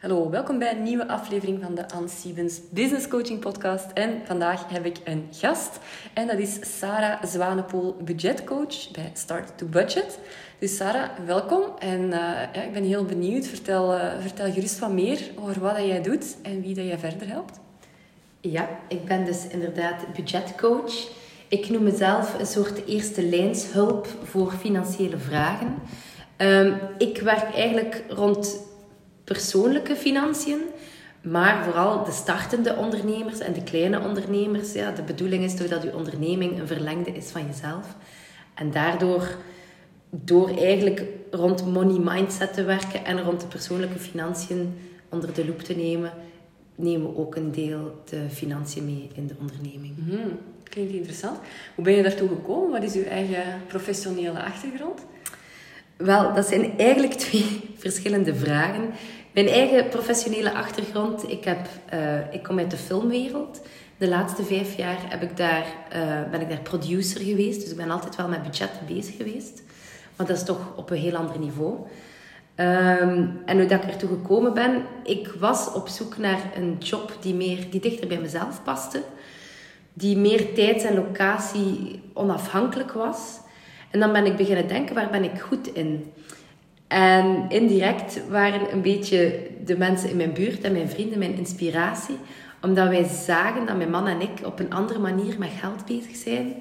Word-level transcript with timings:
Hallo, 0.00 0.30
welkom 0.30 0.58
bij 0.58 0.76
een 0.76 0.82
nieuwe 0.82 1.08
aflevering 1.08 1.62
van 1.62 1.74
de 1.74 1.88
Anne 1.88 2.08
Stevens 2.08 2.60
Business 2.70 3.08
Coaching 3.08 3.40
Podcast. 3.40 3.86
En 3.94 4.20
vandaag 4.24 4.68
heb 4.68 4.84
ik 4.84 4.96
een 5.04 5.28
gast 5.30 5.78
en 6.14 6.26
dat 6.26 6.38
is 6.38 6.78
Sarah 6.78 7.24
Zwanepoel, 7.24 7.96
budgetcoach 8.04 8.90
bij 8.90 9.10
Start 9.14 9.58
to 9.58 9.66
Budget. 9.66 10.18
Dus 10.58 10.76
Sarah, 10.76 11.08
welkom 11.26 11.62
en 11.78 12.08
ja, 12.08 12.52
ik 12.52 12.72
ben 12.72 12.84
heel 12.84 13.04
benieuwd. 13.04 13.46
Vertel, 13.46 13.94
uh, 13.94 14.12
vertel 14.20 14.52
gerust 14.52 14.78
wat 14.78 14.92
meer 14.92 15.20
over 15.38 15.60
wat 15.60 15.76
dat 15.76 15.86
jij 15.86 16.02
doet 16.02 16.36
en 16.42 16.60
wie 16.60 16.74
dat 16.74 16.84
jij 16.84 16.98
verder 16.98 17.28
helpt. 17.28 17.60
Ja, 18.40 18.68
ik 18.88 19.04
ben 19.04 19.24
dus 19.24 19.46
inderdaad 19.46 20.12
budgetcoach. 20.16 21.08
Ik 21.48 21.70
noem 21.70 21.82
mezelf 21.82 22.38
een 22.38 22.46
soort 22.46 22.86
eerste 22.86 23.22
lijnshulp 23.22 24.06
voor 24.22 24.52
financiële 24.52 25.18
vragen. 25.18 25.74
Um, 26.36 26.78
ik 26.98 27.20
werk 27.20 27.54
eigenlijk 27.54 28.04
rond 28.08 28.68
persoonlijke 29.32 29.96
financiën, 29.96 30.60
maar 31.22 31.64
vooral 31.64 32.04
de 32.04 32.12
startende 32.12 32.76
ondernemers 32.76 33.38
en 33.38 33.52
de 33.52 33.62
kleine 33.62 34.00
ondernemers. 34.00 34.72
Ja, 34.72 34.90
de 34.90 35.02
bedoeling 35.02 35.44
is 35.44 35.54
toch 35.54 35.68
dat 35.68 35.82
je 35.82 35.96
onderneming 35.96 36.58
een 36.58 36.66
verlengde 36.66 37.10
is 37.10 37.30
van 37.30 37.46
jezelf. 37.46 37.96
En 38.54 38.70
daardoor, 38.70 39.36
door 40.10 40.48
eigenlijk 40.58 41.02
rond 41.30 41.66
money 41.66 41.98
mindset 41.98 42.54
te 42.54 42.64
werken 42.64 43.04
en 43.04 43.22
rond 43.22 43.40
de 43.40 43.46
persoonlijke 43.46 43.98
financiën 43.98 44.78
onder 45.08 45.34
de 45.34 45.46
loep 45.46 45.60
te 45.60 45.74
nemen, 45.74 46.12
nemen 46.74 47.12
we 47.12 47.18
ook 47.18 47.36
een 47.36 47.52
deel 47.52 48.02
de 48.08 48.26
financiën 48.30 48.84
mee 48.84 49.08
in 49.14 49.26
de 49.26 49.34
onderneming. 49.40 49.94
Mm, 49.96 50.38
klinkt 50.62 50.92
interessant. 50.92 51.38
Hoe 51.74 51.84
ben 51.84 51.94
je 51.94 52.02
daartoe 52.02 52.28
gekomen? 52.28 52.70
Wat 52.70 52.82
is 52.82 52.94
uw 52.94 53.08
eigen 53.08 53.44
professionele 53.66 54.42
achtergrond? 54.42 55.00
Wel, 55.96 56.34
dat 56.34 56.46
zijn 56.46 56.78
eigenlijk 56.78 57.12
twee 57.12 57.60
verschillende 57.84 58.34
vragen. 58.34 58.90
Mijn 59.30 59.48
eigen 59.48 59.88
professionele 59.88 60.52
achtergrond, 60.52 61.30
ik, 61.30 61.44
heb, 61.44 61.68
uh, 61.94 62.32
ik 62.32 62.42
kom 62.42 62.58
uit 62.58 62.70
de 62.70 62.76
filmwereld. 62.76 63.60
De 63.96 64.08
laatste 64.08 64.44
vijf 64.44 64.76
jaar 64.76 64.98
heb 65.08 65.22
ik 65.22 65.36
daar, 65.36 65.66
uh, 65.96 66.30
ben 66.30 66.40
ik 66.40 66.48
daar 66.48 66.60
producer 66.60 67.20
geweest. 67.20 67.60
Dus 67.60 67.70
ik 67.70 67.76
ben 67.76 67.90
altijd 67.90 68.16
wel 68.16 68.28
met 68.28 68.42
budgetten 68.42 68.86
bezig 68.86 69.16
geweest. 69.16 69.62
Maar 70.16 70.26
dat 70.26 70.36
is 70.36 70.44
toch 70.44 70.76
op 70.76 70.90
een 70.90 70.96
heel 70.96 71.16
ander 71.16 71.38
niveau. 71.38 71.74
Um, 72.56 73.40
en 73.44 73.58
hoe 73.58 73.66
dat 73.66 73.82
ik 73.82 73.90
ertoe 73.90 74.08
gekomen 74.08 74.54
ben, 74.54 74.82
ik 75.04 75.28
was 75.38 75.72
op 75.72 75.88
zoek 75.88 76.16
naar 76.16 76.40
een 76.56 76.76
job 76.78 77.16
die, 77.20 77.34
meer, 77.34 77.70
die 77.70 77.80
dichter 77.80 78.08
bij 78.08 78.20
mezelf 78.20 78.62
paste. 78.62 79.02
Die 79.92 80.16
meer 80.16 80.54
tijd 80.54 80.84
en 80.84 80.94
locatie 80.94 82.02
onafhankelijk 82.14 82.92
was. 82.92 83.38
En 83.90 84.00
dan 84.00 84.12
ben 84.12 84.26
ik 84.26 84.36
beginnen 84.36 84.68
denken, 84.68 84.94
waar 84.94 85.10
ben 85.10 85.24
ik 85.24 85.40
goed 85.40 85.74
in? 85.74 86.12
En 86.90 87.44
indirect 87.48 88.28
waren 88.28 88.72
een 88.72 88.82
beetje 88.82 89.40
de 89.64 89.78
mensen 89.78 90.10
in 90.10 90.16
mijn 90.16 90.32
buurt 90.32 90.60
en 90.60 90.72
mijn 90.72 90.88
vrienden 90.88 91.18
mijn 91.18 91.36
inspiratie. 91.36 92.16
Omdat 92.62 92.88
wij 92.88 93.04
zagen 93.04 93.66
dat 93.66 93.76
mijn 93.76 93.90
man 93.90 94.06
en 94.06 94.20
ik 94.20 94.30
op 94.44 94.58
een 94.58 94.72
andere 94.72 94.98
manier 94.98 95.38
met 95.38 95.50
geld 95.60 95.84
bezig 95.84 96.16
zijn 96.16 96.54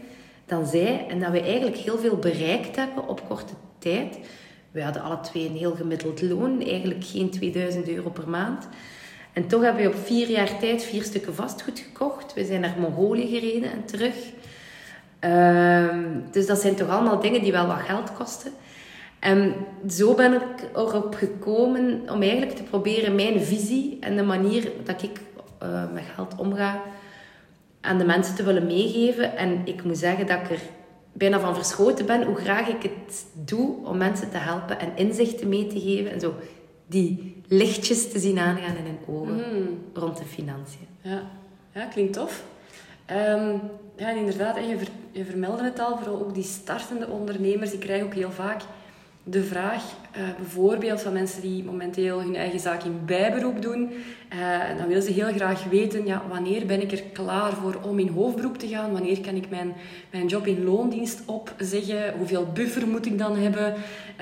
dan 0.46 0.66
zij. 0.66 1.06
En 1.08 1.20
dat 1.20 1.32
wij 1.32 1.44
eigenlijk 1.44 1.78
heel 1.78 1.98
veel 1.98 2.16
bereikt 2.16 2.76
hebben 2.76 3.08
op 3.08 3.28
korte 3.28 3.54
tijd. 3.80 4.20
We 4.72 4.84
hadden 4.84 5.02
alle 5.02 5.20
twee 5.20 5.48
een 5.48 5.58
heel 5.58 5.76
gemiddeld 5.76 6.22
loon, 6.22 6.62
eigenlijk 6.62 7.04
geen 7.04 7.30
2000 7.30 7.90
euro 7.90 8.10
per 8.10 8.30
maand. 8.30 8.68
En 9.34 9.48
toch 9.48 9.62
hebben 9.62 9.84
we 9.84 9.90
op 9.90 10.06
vier 10.06 10.30
jaar 10.30 10.60
tijd 10.60 10.84
vier 10.84 11.04
stukken 11.04 11.36
vastgoed 11.36 11.80
gekocht. 11.80 12.34
We 12.34 12.46
zijn 12.46 12.62
naar 12.62 12.76
Mongolië 12.80 13.28
gereden 13.28 13.72
en 13.72 13.86
terug. 13.86 14.16
Um, 15.20 16.24
dus 16.32 16.46
dat 16.46 16.60
zijn 16.60 16.76
toch 16.76 16.90
allemaal 16.90 17.20
dingen 17.20 17.42
die 17.42 17.52
wel 17.52 17.68
wat 17.68 17.80
geld 17.80 18.14
kosten. 18.14 18.52
En 19.20 19.54
zo 19.90 20.14
ben 20.14 20.34
ik 20.34 20.42
erop 20.76 21.16
gekomen 21.16 22.02
om 22.12 22.22
eigenlijk 22.22 22.56
te 22.56 22.64
proberen 22.64 23.16
mijn 23.16 23.42
visie 23.42 23.98
en 24.00 24.16
de 24.16 24.24
manier 24.24 24.72
dat 24.84 25.02
ik 25.02 25.22
uh, 25.64 25.92
met 25.94 26.04
geld 26.16 26.36
omga 26.38 26.82
aan 27.82 27.98
de 27.98 28.06
mensen 28.06 28.36
te 28.36 28.44
willen 28.44 28.66
meegeven. 28.66 29.38
En 29.38 29.62
ik 29.66 29.84
moet 29.84 29.98
zeggen 29.98 30.28
dat 30.28 30.40
ik 30.40 30.50
er 30.50 30.62
bijna 31.14 31.40
van 31.40 31.56
verschoten 31.56 32.06
ben 32.06 32.24
hoe 32.24 32.36
graag 32.36 32.68
ik 32.68 32.84
het 32.84 33.26
doe 33.34 33.86
om 33.86 33.98
mensen 33.98 34.30
te 34.30 34.38
helpen 34.38 34.80
en 34.80 34.92
inzichten 34.96 35.50
mee 35.50 35.68
te 35.68 35.80
geven. 35.80 36.12
En 36.12 36.20
zo 36.20 36.34
die 36.88 37.42
lichtjes 37.48 38.12
te 38.12 38.20
zien 38.20 38.40
aangaan 38.40 38.76
in 38.76 38.86
hun 38.86 39.16
ogen 39.16 39.34
mm. 39.34 39.80
rond 39.94 40.18
de 40.18 40.26
financiën. 40.26 40.88
Ja, 41.02 41.22
ja 41.74 41.86
klinkt 41.86 42.14
tof. 42.14 42.44
Um, 43.12 43.62
ja, 43.96 44.10
inderdaad, 44.10 44.56
je, 44.56 44.78
ver, 44.78 44.88
je 45.12 45.26
vermeldde 45.26 45.64
het 45.64 45.80
al, 45.80 45.98
vooral 45.98 46.20
ook 46.20 46.34
die 46.34 46.44
startende 46.44 47.08
ondernemers, 47.08 47.70
die 47.70 47.80
krijgen 47.80 48.06
ook 48.06 48.14
heel 48.14 48.32
vaak 48.32 48.62
de 49.30 49.44
vraag, 49.44 49.84
uh, 50.18 50.24
bijvoorbeeld 50.38 51.02
van 51.02 51.14
mensen 51.14 51.42
die 51.42 51.64
momenteel 51.64 52.22
hun 52.22 52.36
eigen 52.36 52.60
zaak 52.60 52.84
in 52.84 53.02
bijberoep 53.06 53.62
doen, 53.62 53.92
uh, 54.34 54.78
dan 54.78 54.88
willen 54.88 55.04
ze 55.04 55.12
heel 55.12 55.34
graag 55.34 55.64
weten, 55.64 56.06
ja, 56.06 56.24
wanneer 56.30 56.66
ben 56.66 56.82
ik 56.82 56.92
er 56.92 57.04
klaar 57.14 57.54
voor 57.54 57.80
om 57.82 58.00
in 58.00 58.08
hoofdberoep 58.08 58.58
te 58.58 58.68
gaan? 58.68 58.92
Wanneer 58.92 59.22
kan 59.22 59.36
ik 59.36 59.50
mijn, 59.50 59.74
mijn 60.12 60.28
job 60.28 60.48
in 60.48 60.64
loondienst 60.64 61.22
opzeggen? 61.26 62.14
Hoeveel 62.18 62.48
buffer 62.54 62.88
moet 62.88 63.06
ik 63.06 63.18
dan 63.18 63.38
hebben? 63.38 63.74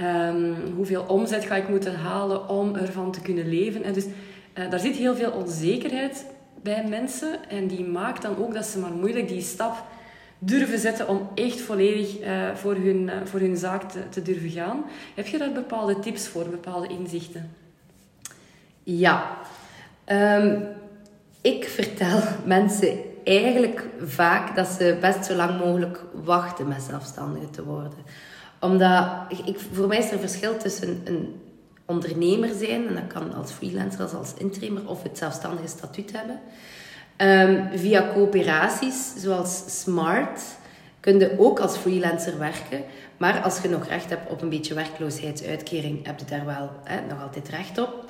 Um, 0.03 0.56
hoeveel 0.75 1.06
omzet 1.07 1.46
ga 1.46 1.56
ik 1.56 1.69
moeten 1.69 1.96
halen 1.96 2.50
om 2.50 2.75
ervan 2.75 3.12
te 3.12 3.22
kunnen 3.22 3.50
leven? 3.50 3.84
En 3.84 3.94
dus 3.94 4.06
uh, 4.06 4.69
daar 4.69 4.79
zit 4.79 4.96
heel 4.96 5.16
veel 5.16 5.31
onzekerheid 5.31 6.25
bij 6.62 6.85
mensen 6.90 7.50
en 7.50 7.67
die 7.67 7.85
maakt 7.85 8.22
dan 8.22 8.38
ook 8.38 8.53
dat 8.53 8.66
ze 8.66 8.79
maar 8.79 8.91
moeilijk 8.91 9.28
die 9.28 9.41
stap 9.41 9.85
durven 10.40 10.80
zetten 10.80 11.08
om 11.08 11.30
echt 11.36 11.62
volledig 11.62 12.20
uh, 12.20 12.56
voor, 12.56 12.75
hun, 12.75 13.02
uh, 13.03 13.14
voor 13.24 13.40
hun 13.40 13.58
zaak 13.58 13.92
te, 13.92 14.09
te, 14.09 14.22
durven 14.22 14.50
gaan. 14.50 14.86
Heb 15.16 15.28
je 15.28 15.38
daar 15.38 15.52
bepaalde 15.52 16.00
tips 16.00 16.28
voor, 16.28 16.46
bepaalde 16.50 16.88
inzichten? 16.88 17.52
Ja. 18.84 19.38
Um, 20.06 20.66
ik 21.42 21.66
vertel 21.66 22.20
mensen 22.46 22.97
eigenlijk 23.24 23.86
vaak 24.06 24.56
dat 24.56 24.68
ze 24.68 24.97
best 25.02 25.26
zo 25.26 25.36
lang 25.36 25.59
mogelijk 25.59 26.03
wachten 26.24 26.68
met 26.68 26.81
zelfstandige 26.81 27.50
te 27.50 27.64
worden. 27.64 27.92
Omdat, 28.59 29.08
ik, 29.46 29.59
voor 29.74 29.88
mij 29.88 29.97
is 29.97 30.08
er 30.08 30.14
een 30.14 30.20
verschil 30.20 30.58
tussen 30.58 31.02
een 31.03 31.42
ondernemer 31.86 32.50
zijn, 32.53 32.88
en 32.88 32.94
dat 32.94 33.08
kan 33.08 33.34
als 33.34 33.52
freelancer, 33.52 34.02
als, 34.02 34.14
als 34.14 34.34
interimer, 34.38 34.90
of 34.90 35.03
het 35.03 35.18
zelfstandige 35.18 35.68
statuut 35.68 36.12
hebben. 36.12 36.40
Um, 37.17 37.69
via 37.73 38.11
coöperaties 38.13 39.13
zoals 39.16 39.81
Smart 39.81 40.41
kun 41.00 41.19
je 41.19 41.39
ook 41.39 41.59
als 41.59 41.78
freelancer 41.78 42.39
werken. 42.39 42.83
Maar 43.17 43.41
als 43.41 43.61
je 43.61 43.69
nog 43.69 43.88
recht 43.88 44.09
hebt 44.09 44.29
op 44.29 44.41
een 44.41 44.50
beetje 44.50 44.73
werkloosheidsuitkering, 44.73 46.05
heb 46.05 46.19
je 46.19 46.25
daar 46.25 46.45
wel 46.45 46.72
nog 47.09 47.22
altijd 47.22 47.50
recht 47.50 47.78
op. 47.78 48.05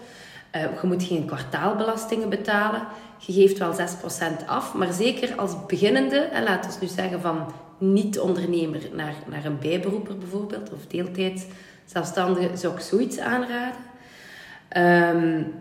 Uh, 0.55 0.61
je 0.81 0.87
moet 0.87 1.03
geen 1.03 1.25
kwartaalbelastingen 1.25 2.29
betalen. 2.29 2.81
Je 3.17 3.33
geeft 3.33 3.57
wel 3.57 3.73
6% 3.73 4.45
af. 4.45 4.73
Maar 4.73 4.93
zeker 4.93 5.35
als 5.35 5.65
beginnende, 5.67 6.17
en 6.17 6.43
laten 6.43 6.71
we 6.71 6.77
nu 6.81 6.87
zeggen 6.87 7.21
van 7.21 7.53
niet-ondernemer 7.77 8.81
naar, 8.93 9.13
naar 9.25 9.45
een 9.45 9.59
bijberoeper 9.59 10.17
bijvoorbeeld, 10.17 10.73
of 10.73 10.85
deeltijd 10.87 11.47
zelfstandige, 11.85 12.57
zou 12.57 12.73
ik 12.73 12.79
zoiets 12.79 13.19
aanraden. 13.19 13.85
Um, 14.77 15.53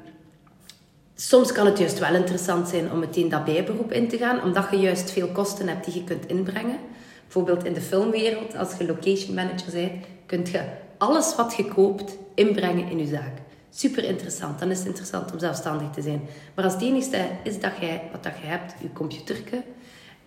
Soms 1.18 1.52
kan 1.52 1.66
het 1.66 1.78
juist 1.78 1.98
wel 1.98 2.14
interessant 2.14 2.68
zijn 2.68 2.92
om 2.92 2.98
meteen 2.98 3.28
dat 3.28 3.44
bijberoep 3.44 3.92
in 3.92 4.08
te 4.08 4.16
gaan, 4.16 4.42
omdat 4.42 4.66
je 4.70 4.76
juist 4.76 5.10
veel 5.10 5.28
kosten 5.28 5.68
hebt 5.68 5.84
die 5.84 5.94
je 5.94 6.04
kunt 6.04 6.26
inbrengen. 6.26 6.78
Bijvoorbeeld 7.22 7.64
in 7.64 7.72
de 7.72 7.80
filmwereld, 7.80 8.56
als 8.56 8.76
je 8.78 8.86
location 8.86 9.34
manager 9.34 9.72
bent, 9.72 10.06
kun 10.26 10.46
je 10.52 10.62
alles 10.98 11.36
wat 11.36 11.54
je 11.56 11.64
koopt 11.64 12.16
inbrengen 12.34 12.90
in 12.90 12.98
je 12.98 13.06
zaak. 13.06 13.32
Super 13.70 14.04
interessant. 14.04 14.58
Dan 14.58 14.70
is 14.70 14.78
het 14.78 14.86
interessant 14.86 15.32
om 15.32 15.38
zelfstandig 15.38 15.90
te 15.90 16.02
zijn. 16.02 16.20
Maar 16.54 16.64
als 16.64 16.72
het 16.72 16.82
enige 16.82 17.28
is 17.42 17.60
dat 17.60 17.72
jij, 17.80 18.02
wat 18.12 18.22
dat 18.22 18.32
je 18.40 18.46
hebt, 18.46 18.74
je 18.80 18.92
computerke, 18.92 19.62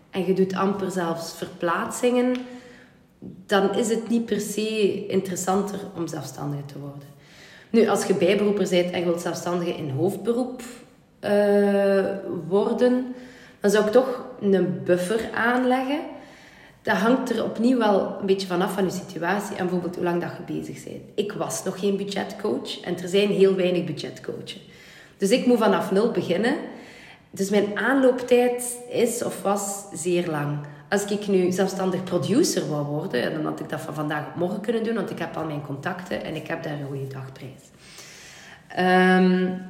en 0.10 0.26
je 0.26 0.34
doet 0.34 0.54
amper 0.54 0.92
zelfs 0.92 1.34
verplaatsingen, 1.34 2.36
dan 3.46 3.76
is 3.76 3.90
het 3.90 4.10
niet 4.10 4.26
per 4.26 4.42
se 4.42 5.06
interessanter 5.08 5.80
om 5.96 6.08
zelfstandig 6.08 6.66
te 6.66 6.80
worden. 6.80 7.08
Nu, 7.70 7.88
als 7.88 8.06
je 8.06 8.14
bijberoeper 8.14 8.70
bent 8.70 8.92
en 8.92 9.00
je 9.00 9.06
wilt 9.06 9.22
zelfstandige 9.22 9.76
in 9.76 9.90
hoofdberoep 9.90 10.62
uh, 11.22 12.06
worden, 12.48 13.16
dan 13.60 13.72
zou 13.72 13.86
ik 13.86 13.92
toch 13.92 14.26
een 14.42 14.82
buffer 14.84 15.30
aanleggen. 15.34 16.00
Dat 16.82 16.96
hangt 16.96 17.30
er 17.30 17.44
opnieuw 17.44 17.78
wel 17.78 18.18
een 18.20 18.26
beetje 18.26 18.48
vanaf 18.48 18.74
van 18.74 18.84
je 18.84 18.92
situatie 18.92 19.56
en 19.56 19.64
bijvoorbeeld 19.64 19.96
hoe 19.96 20.04
lang 20.04 20.22
dat 20.22 20.32
je 20.38 20.54
bezig 20.54 20.84
bent. 20.84 21.02
Ik 21.16 21.32
was 21.32 21.64
nog 21.64 21.80
geen 21.80 21.98
budgetcoach 21.98 22.82
en 22.82 22.98
er 23.02 23.08
zijn 23.08 23.30
heel 23.30 23.56
weinig 23.56 23.84
budgetcoaches. 23.84 24.62
Dus 25.18 25.30
ik 25.30 25.46
moet 25.46 25.58
vanaf 25.58 25.92
nul 25.92 26.12
beginnen. 26.12 26.56
Dus 27.32 27.50
mijn 27.50 27.78
aanlooptijd 27.78 28.78
is 28.90 29.24
of 29.24 29.42
was 29.42 29.86
zeer 29.94 30.28
lang. 30.28 30.58
Als 30.90 31.06
ik 31.06 31.28
nu 31.28 31.52
zelfstandig 31.52 32.04
producer 32.04 32.70
wou 32.70 32.86
worden, 32.86 33.34
dan 33.34 33.46
had 33.46 33.60
ik 33.60 33.70
dat 33.70 33.82
van 33.82 33.94
vandaag 33.94 34.28
op 34.28 34.36
morgen 34.36 34.62
kunnen 34.62 34.84
doen, 34.84 34.96
want 34.96 35.10
ik 35.10 35.20
heb 35.20 35.38
al 35.38 35.46
mijn 35.46 35.66
contacten 35.66 36.24
en 36.24 36.36
ik 36.36 36.48
heb 36.48 36.64
daar 36.64 36.74
een 36.74 36.88
goede 36.88 37.08
dagprijs. 37.08 37.62
Um, 38.80 39.62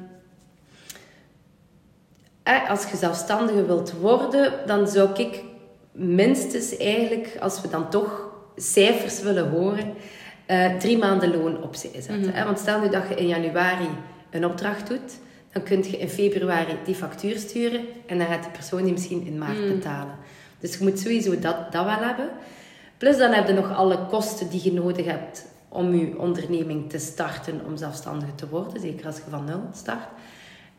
als 2.68 2.89
je 2.89 2.98
zelfstandige 2.98 3.66
wilt 3.66 3.92
worden, 3.92 4.54
dan 4.66 4.88
zou 4.88 5.10
ik 5.18 5.44
minstens 5.92 6.77
eigenlijk, 6.77 7.38
als 7.39 7.62
we 7.62 7.69
dan 7.69 7.89
toch 7.89 8.30
cijfers 8.56 9.21
willen 9.21 9.50
horen, 9.50 9.94
uh, 10.48 10.75
drie 10.75 10.98
maanden 10.98 11.31
loon 11.31 11.63
opzij 11.63 11.89
zetten. 11.94 12.33
Mm 12.36 12.45
Want 12.45 12.60
stel 12.60 12.80
nu 12.80 12.89
dat 12.89 13.04
je 13.10 13.16
in 13.16 13.27
januari 13.27 13.88
een 14.30 14.45
opdracht 14.45 14.88
doet, 14.88 15.19
dan 15.51 15.63
kun 15.63 15.83
je 15.83 15.98
in 15.98 16.10
februari 16.10 16.77
die 16.86 16.95
factuur 16.95 17.38
sturen 17.38 17.81
en 18.06 18.18
dan 18.18 18.27
gaat 18.27 18.44
die 18.44 18.51
persoon 18.51 18.83
die 18.83 18.92
misschien 18.92 19.25
in 19.25 19.38
maart 19.38 19.60
Mm. 19.60 19.68
betalen. 19.68 20.16
Dus 20.60 20.78
je 20.78 20.84
moet 20.84 21.00
sowieso 21.00 21.40
dat, 21.40 21.72
dat 21.72 21.86
wel 21.86 21.96
hebben. 21.96 22.30
Plus 22.98 23.18
dan 23.18 23.32
heb 23.32 23.48
je 23.48 23.54
nog 23.54 23.76
alle 23.76 24.06
kosten 24.06 24.50
die 24.50 24.64
je 24.64 24.74
nodig 24.74 25.06
hebt 25.06 25.46
om 25.70 25.96
je 25.96 26.20
onderneming 26.20 26.90
te 26.90 26.98
starten, 26.98 27.62
om 27.66 27.78
zelfstandige 27.78 28.36
te 28.36 28.50
worden, 28.50 28.82
zeker 28.82 29.06
als 29.06 29.16
je 29.16 29.22
van 29.30 29.46
nul 29.46 29.62
start. 29.74 30.08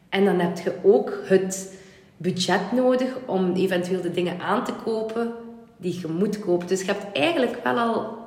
En 0.09 0.25
dan 0.25 0.39
heb 0.39 0.59
je 0.59 0.75
ook 0.83 1.19
het 1.25 1.73
budget 2.17 2.73
nodig 2.73 3.09
om 3.27 3.53
eventueel 3.55 4.01
de 4.01 4.11
dingen 4.11 4.41
aan 4.41 4.65
te 4.65 4.73
kopen 4.85 5.33
die 5.77 6.01
je 6.01 6.09
moet 6.09 6.39
kopen. 6.39 6.67
Dus 6.67 6.81
je 6.81 6.87
hebt 6.87 7.17
eigenlijk 7.17 7.65
wel 7.65 7.79
al 7.79 8.19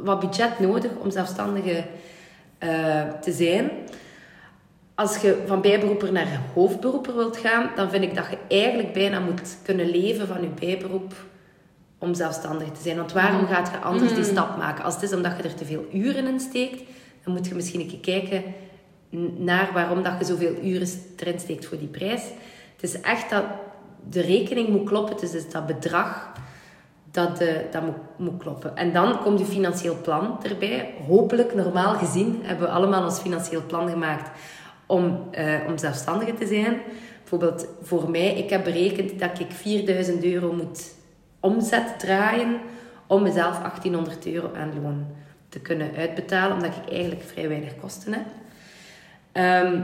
wat 0.00 0.20
budget 0.20 0.60
nodig 0.60 0.90
om 1.02 1.10
zelfstandige 1.10 1.84
eh, 2.58 3.02
te 3.20 3.32
zijn. 3.32 3.70
Als 5.00 5.16
je 5.16 5.42
van 5.46 5.60
bijberoeper 5.60 6.12
naar 6.12 6.40
hoofdberoeper 6.54 7.14
wilt 7.14 7.36
gaan, 7.36 7.70
dan 7.76 7.90
vind 7.90 8.04
ik 8.04 8.14
dat 8.14 8.26
je 8.30 8.38
eigenlijk 8.48 8.92
bijna 8.92 9.20
moet 9.20 9.56
kunnen 9.62 9.90
leven 9.90 10.26
van 10.26 10.40
je 10.40 10.48
bijberoep 10.48 11.14
om 11.98 12.14
zelfstandig 12.14 12.68
te 12.68 12.82
zijn. 12.82 12.96
Want 12.96 13.12
waarom 13.12 13.46
gaat 13.46 13.70
je 13.70 13.78
anders 13.78 14.14
die 14.14 14.24
stap 14.24 14.56
maken? 14.56 14.84
Als 14.84 14.94
het 14.94 15.02
is 15.02 15.12
omdat 15.12 15.36
je 15.36 15.42
er 15.42 15.54
te 15.54 15.64
veel 15.64 15.86
uren 15.92 16.26
in 16.26 16.40
steekt, 16.40 16.82
dan 17.24 17.34
moet 17.34 17.46
je 17.46 17.54
misschien 17.54 17.80
een 17.80 17.88
keer 17.88 17.98
kijken 17.98 18.42
naar 19.36 19.70
waarom 19.72 20.02
dat 20.02 20.12
je 20.18 20.24
zoveel 20.24 20.54
uren 20.62 20.88
erin 21.16 21.40
steekt 21.40 21.66
voor 21.66 21.78
die 21.78 21.88
prijs. 21.88 22.22
Het 22.72 22.82
is 22.82 23.00
echt 23.00 23.30
dat 23.30 23.44
de 24.10 24.20
rekening 24.20 24.68
moet 24.68 24.88
kloppen, 24.88 25.16
dus 25.16 25.32
het 25.32 25.44
is 25.44 25.52
dat 25.52 25.66
bedrag 25.66 26.32
dat, 27.10 27.40
eh, 27.40 27.54
dat 27.70 27.82
moet, 27.82 27.96
moet 28.16 28.42
kloppen. 28.42 28.76
En 28.76 28.92
dan 28.92 29.18
komt 29.18 29.38
je 29.38 29.44
financieel 29.44 29.96
plan 30.02 30.38
erbij. 30.42 30.94
Hopelijk, 31.06 31.54
normaal 31.54 31.94
gezien, 31.94 32.40
hebben 32.42 32.66
we 32.66 32.72
allemaal 32.72 33.04
ons 33.04 33.18
financieel 33.18 33.62
plan 33.66 33.88
gemaakt 33.88 34.30
om, 34.90 35.28
eh, 35.30 35.54
om 35.68 35.78
zelfstandige 35.78 36.34
te 36.34 36.46
zijn. 36.46 36.80
Bijvoorbeeld 37.18 37.66
voor 37.82 38.10
mij, 38.10 38.36
ik 38.36 38.50
heb 38.50 38.64
berekend 38.64 39.18
dat 39.18 39.38
ik 39.38 39.50
4000 39.50 40.24
euro 40.24 40.52
moet 40.52 40.94
omzet 41.40 41.98
draaien 41.98 42.60
om 43.06 43.22
mezelf 43.22 43.58
1800 43.58 44.26
euro 44.26 44.50
aan 44.54 44.82
loon 44.82 45.06
te 45.48 45.60
kunnen 45.60 45.90
uitbetalen, 45.96 46.56
omdat 46.56 46.74
ik 46.74 46.92
eigenlijk 46.92 47.22
vrij 47.22 47.48
weinig 47.48 47.72
kosten 47.80 48.12
heb. 48.12 48.26
Ehm, 49.32 49.80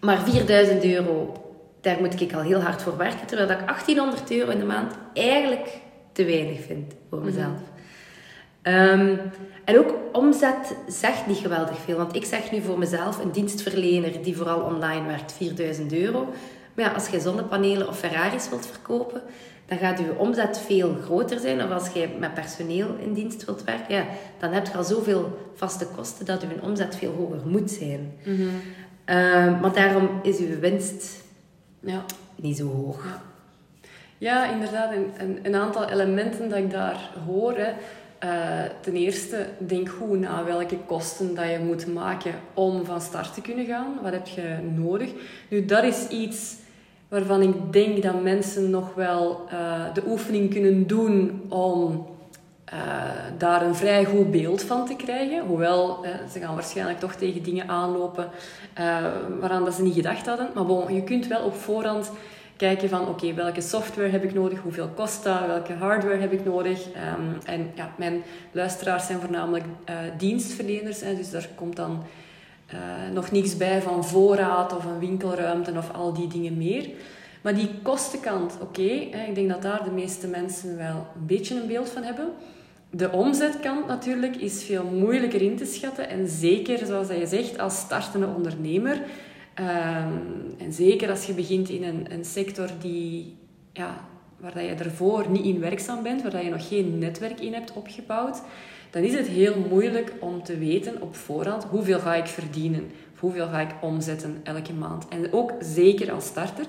maar 0.00 0.18
4000 0.18 0.84
euro, 0.84 1.32
daar 1.80 1.96
moet 2.00 2.20
ik 2.20 2.32
al 2.32 2.40
heel 2.42 2.60
hard 2.60 2.82
voor 2.82 2.96
werken, 2.96 3.26
terwijl 3.26 3.50
ik 3.50 3.66
1800 3.66 4.30
euro 4.30 4.50
in 4.50 4.58
de 4.58 4.64
maand 4.64 4.94
eigenlijk 5.14 5.78
te 6.12 6.24
weinig 6.24 6.60
vind 6.60 6.94
voor 7.10 7.20
mezelf. 7.20 7.58
Ehm, 8.68 9.16
en 9.64 9.78
ook 9.78 9.94
omzet 10.12 10.74
zegt 10.88 11.26
niet 11.26 11.36
geweldig 11.36 11.78
veel. 11.78 11.96
Want 11.96 12.14
ik 12.16 12.24
zeg 12.24 12.52
nu 12.52 12.60
voor 12.60 12.78
mezelf, 12.78 13.18
een 13.22 13.30
dienstverlener 13.32 14.22
die 14.22 14.36
vooral 14.36 14.60
online 14.60 15.06
werkt, 15.06 15.32
4000 15.32 15.92
euro. 15.92 16.28
Maar 16.74 16.84
ja, 16.84 16.92
als 16.92 17.08
je 17.08 17.20
zonnepanelen 17.20 17.88
of 17.88 17.98
Ferraris 17.98 18.48
wilt 18.48 18.66
verkopen, 18.66 19.22
dan 19.66 19.78
gaat 19.78 19.98
je 19.98 20.14
omzet 20.18 20.58
veel 20.66 20.96
groter 21.04 21.38
zijn. 21.38 21.62
Of 21.64 21.70
als 21.70 21.88
je 21.92 22.08
met 22.18 22.34
personeel 22.34 22.96
in 23.00 23.12
dienst 23.12 23.44
wilt 23.44 23.64
werken, 23.64 23.94
ja, 23.94 24.04
dan 24.38 24.52
heb 24.52 24.66
je 24.66 24.76
al 24.76 24.84
zoveel 24.84 25.50
vaste 25.54 25.86
kosten 25.96 26.26
dat 26.26 26.40
je 26.40 26.48
omzet 26.62 26.96
veel 26.96 27.14
hoger 27.18 27.40
moet 27.46 27.70
zijn. 27.70 28.12
Ehm, 29.04 29.60
maar 29.60 29.72
daarom 29.72 30.08
is 30.22 30.38
uw 30.38 30.58
winst 30.58 31.22
Ja. 31.80 32.04
niet 32.36 32.56
zo 32.56 32.66
hoog. 32.66 33.04
Ja, 34.18 34.50
inderdaad. 34.52 34.92
Een, 34.92 35.10
een, 35.18 35.38
een 35.42 35.54
aantal 35.54 35.88
elementen 35.88 36.48
dat 36.48 36.58
ik 36.58 36.70
daar 36.70 37.10
hoor. 37.26 37.56
Hè. 37.56 37.72
Eh, 38.18 38.30
ten 38.80 38.94
eerste, 38.94 39.46
denk 39.58 39.88
goed 39.88 40.20
na 40.20 40.44
welke 40.44 40.76
kosten 40.86 41.34
dat 41.34 41.44
je 41.44 41.58
moet 41.58 41.86
maken 41.86 42.34
om 42.54 42.84
van 42.84 43.00
start 43.00 43.34
te 43.34 43.40
kunnen 43.40 43.66
gaan. 43.66 43.98
Wat 44.02 44.12
heb 44.12 44.26
je 44.26 44.56
nodig? 44.76 45.10
Nu, 45.48 45.64
dat 45.64 45.84
is 45.84 46.08
iets 46.08 46.56
waarvan 47.08 47.42
ik 47.42 47.72
denk 47.72 48.02
dat 48.02 48.22
mensen 48.22 48.70
nog 48.70 48.94
wel 48.94 49.44
eh, 49.50 49.94
de 49.94 50.02
oefening 50.06 50.50
kunnen 50.50 50.86
doen 50.86 51.42
om 51.48 52.06
eh, 52.64 52.76
daar 53.38 53.62
een 53.62 53.74
vrij 53.74 54.04
goed 54.04 54.30
beeld 54.30 54.62
van 54.62 54.86
te 54.86 54.96
krijgen. 54.96 55.46
Hoewel, 55.46 56.04
ze 56.32 56.40
gaan 56.40 56.54
waarschijnlijk 56.54 56.98
toch 56.98 57.14
tegen 57.14 57.42
dingen 57.42 57.68
aanlopen 57.68 58.30
waaraan 59.40 59.64
dat 59.64 59.74
ze 59.74 59.82
niet 59.82 59.94
gedacht 59.94 60.26
hadden. 60.26 60.48
Maar 60.54 60.66
bon, 60.66 60.94
je 60.94 61.02
kunt 61.02 61.26
wel 61.26 61.44
op 61.44 61.54
voorhand 61.54 62.10
kijken 62.58 62.88
van 62.88 63.08
oké, 63.08 63.34
welke 63.34 63.60
software 63.60 64.08
heb 64.08 64.24
ik 64.24 64.34
nodig, 64.34 64.60
hoeveel 64.60 64.88
kost 64.88 65.24
dat, 65.24 65.46
welke 65.46 65.72
hardware 65.72 66.18
heb 66.18 66.32
ik 66.32 66.44
nodig. 66.44 66.92
Ehm, 66.92 67.22
en 67.44 67.70
ja, 67.74 67.94
mijn 67.96 68.22
luisteraars 68.52 69.06
zijn 69.06 69.20
voornamelijk 69.20 69.64
eh, 69.84 69.96
dienstverleners, 70.18 71.00
hè, 71.00 71.16
dus 71.16 71.30
daar 71.30 71.48
komt 71.54 71.76
dan 71.76 72.02
eh, 72.66 72.78
nog 73.12 73.30
niks 73.30 73.56
bij 73.56 73.82
van 73.82 74.04
voorraad 74.04 74.76
of 74.76 74.84
een 74.84 74.98
winkelruimte 74.98 75.72
of 75.76 75.92
al 75.92 76.12
die 76.12 76.28
dingen 76.28 76.56
meer. 76.56 76.88
Maar 77.42 77.54
die 77.54 77.70
kostenkant, 77.82 78.58
oké, 78.60 78.82
ik 78.82 79.34
denk 79.34 79.48
dat 79.48 79.62
daar 79.62 79.84
de 79.84 79.90
meeste 79.90 80.26
mensen 80.26 80.76
wel 80.76 81.06
een 81.14 81.26
beetje 81.26 81.60
een 81.60 81.66
beeld 81.66 81.88
van 81.88 82.02
hebben. 82.02 82.28
De 82.90 83.10
omzetkant 83.12 83.86
natuurlijk 83.86 84.36
is 84.36 84.64
veel 84.64 84.84
moeilijker 84.84 85.42
in 85.42 85.56
te 85.56 85.64
schatten. 85.64 86.08
En 86.08 86.28
zeker, 86.28 86.86
zoals 86.86 87.08
je 87.08 87.26
zegt, 87.26 87.58
als 87.58 87.78
startende 87.78 88.26
ondernemer. 88.36 89.00
Ehm, 89.58 90.12
en 90.58 90.72
zeker 90.72 91.10
als 91.10 91.24
je 91.24 91.32
begint 91.32 91.68
in 91.68 91.84
een, 91.84 92.12
een 92.12 92.24
sector 92.24 92.68
die, 92.80 93.36
ja, 93.72 94.04
waar 94.36 94.54
dat 94.54 94.62
je 94.62 94.74
ervoor 94.74 95.30
niet 95.30 95.44
in 95.44 95.60
werkzaam 95.60 96.02
bent, 96.02 96.22
waar 96.22 96.30
dat 96.30 96.42
je 96.42 96.50
nog 96.50 96.68
geen 96.68 96.98
netwerk 96.98 97.40
in 97.40 97.52
hebt 97.52 97.72
opgebouwd, 97.72 98.42
dan 98.90 99.02
is 99.02 99.14
het 99.14 99.26
heel 99.26 99.54
moeilijk 99.70 100.12
om 100.20 100.42
te 100.42 100.58
weten 100.58 101.02
op 101.02 101.16
voorhand 101.16 101.64
hoeveel 101.64 101.98
ga 101.98 102.14
ik 102.14 102.26
verdienen, 102.26 102.90
of 103.12 103.20
hoeveel 103.20 103.46
ga 103.46 103.60
ik 103.60 103.74
omzetten 103.80 104.40
elke 104.42 104.72
maand. 104.72 105.08
En 105.08 105.32
ook 105.32 105.52
zeker 105.60 106.12
als 106.12 106.26
starter, 106.26 106.64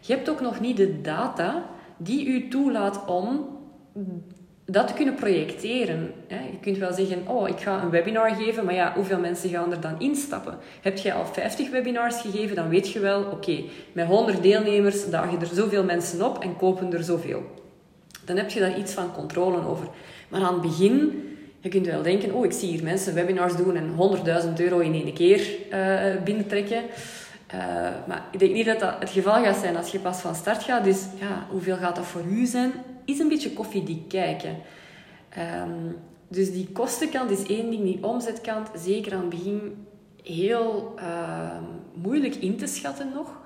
je 0.00 0.12
hebt 0.12 0.30
ook 0.30 0.40
nog 0.40 0.60
niet 0.60 0.76
de 0.76 1.00
data 1.00 1.64
die 1.96 2.26
u 2.26 2.48
toelaat 2.48 3.04
om 3.06 3.46
dat 4.66 4.86
te 4.86 4.94
kunnen 4.94 5.14
projecteren. 5.14 6.12
Je 6.28 6.58
kunt 6.60 6.78
wel 6.78 6.92
zeggen, 6.92 7.22
oh, 7.26 7.48
ik 7.48 7.60
ga 7.60 7.82
een 7.82 7.90
webinar 7.90 8.34
geven, 8.34 8.64
maar 8.64 8.74
ja, 8.74 8.92
hoeveel 8.94 9.18
mensen 9.18 9.50
gaan 9.50 9.72
er 9.72 9.80
dan 9.80 10.00
instappen? 10.00 10.58
Heb 10.80 10.98
je 10.98 11.12
al 11.12 11.26
50 11.26 11.70
webinars 11.70 12.20
gegeven, 12.20 12.56
dan 12.56 12.68
weet 12.68 12.92
je 12.92 12.98
wel, 12.98 13.22
oké, 13.22 13.62
met 13.92 14.06
100 14.06 14.42
deelnemers 14.42 15.10
dagen 15.10 15.40
er 15.40 15.46
zoveel 15.46 15.84
mensen 15.84 16.22
op 16.22 16.42
en 16.42 16.56
kopen 16.56 16.92
er 16.92 17.02
zoveel. 17.02 17.42
Dan 18.24 18.36
heb 18.36 18.50
je 18.50 18.60
daar 18.60 18.78
iets 18.78 18.92
van 18.92 19.12
controle 19.12 19.66
over. 19.66 19.88
Maar 20.28 20.40
aan 20.40 20.52
het 20.52 20.62
begin, 20.62 21.22
je 21.60 21.68
kunt 21.68 21.86
wel 21.86 22.02
denken, 22.02 22.34
oh, 22.34 22.44
ik 22.44 22.52
zie 22.52 22.68
hier 22.68 22.82
mensen 22.82 23.14
webinars 23.14 23.56
doen 23.56 23.76
en 23.76 23.90
100.000 24.44 24.52
euro 24.56 24.78
in 24.78 24.92
één 24.92 25.14
keer 25.14 25.48
eh, 25.70 26.22
binnentrekken. 26.24 26.82
Eh, 27.46 27.58
maar 28.06 28.22
ik 28.30 28.38
denk 28.38 28.52
niet 28.52 28.66
dat 28.66 28.80
dat 28.80 28.94
het 28.98 29.10
geval 29.10 29.42
gaat 29.42 29.56
zijn 29.56 29.76
als 29.76 29.90
je 29.90 29.98
pas 29.98 30.20
van 30.20 30.34
start 30.34 30.62
gaat. 30.62 30.84
Dus 30.84 31.02
ja, 31.20 31.46
hoeveel 31.50 31.76
gaat 31.76 31.96
dat 31.96 32.06
voor 32.06 32.22
u 32.30 32.46
zijn? 32.46 32.72
Is 33.04 33.18
een 33.18 33.28
beetje 33.28 33.52
koffiedik 33.52 34.08
kijken. 34.08 34.56
Ehm, 35.28 35.92
dus 36.28 36.52
die 36.52 36.68
kostenkant 36.72 37.30
is 37.30 37.46
één 37.46 37.70
ding, 37.70 37.82
die 37.82 38.04
omzetkant, 38.04 38.70
zeker 38.76 39.14
aan 39.14 39.20
het 39.20 39.28
begin 39.28 39.86
heel 40.22 40.94
ehm, 40.96 41.62
moeilijk 41.94 42.34
in 42.34 42.56
te 42.56 42.66
schatten 42.66 43.10
nog. 43.14 43.40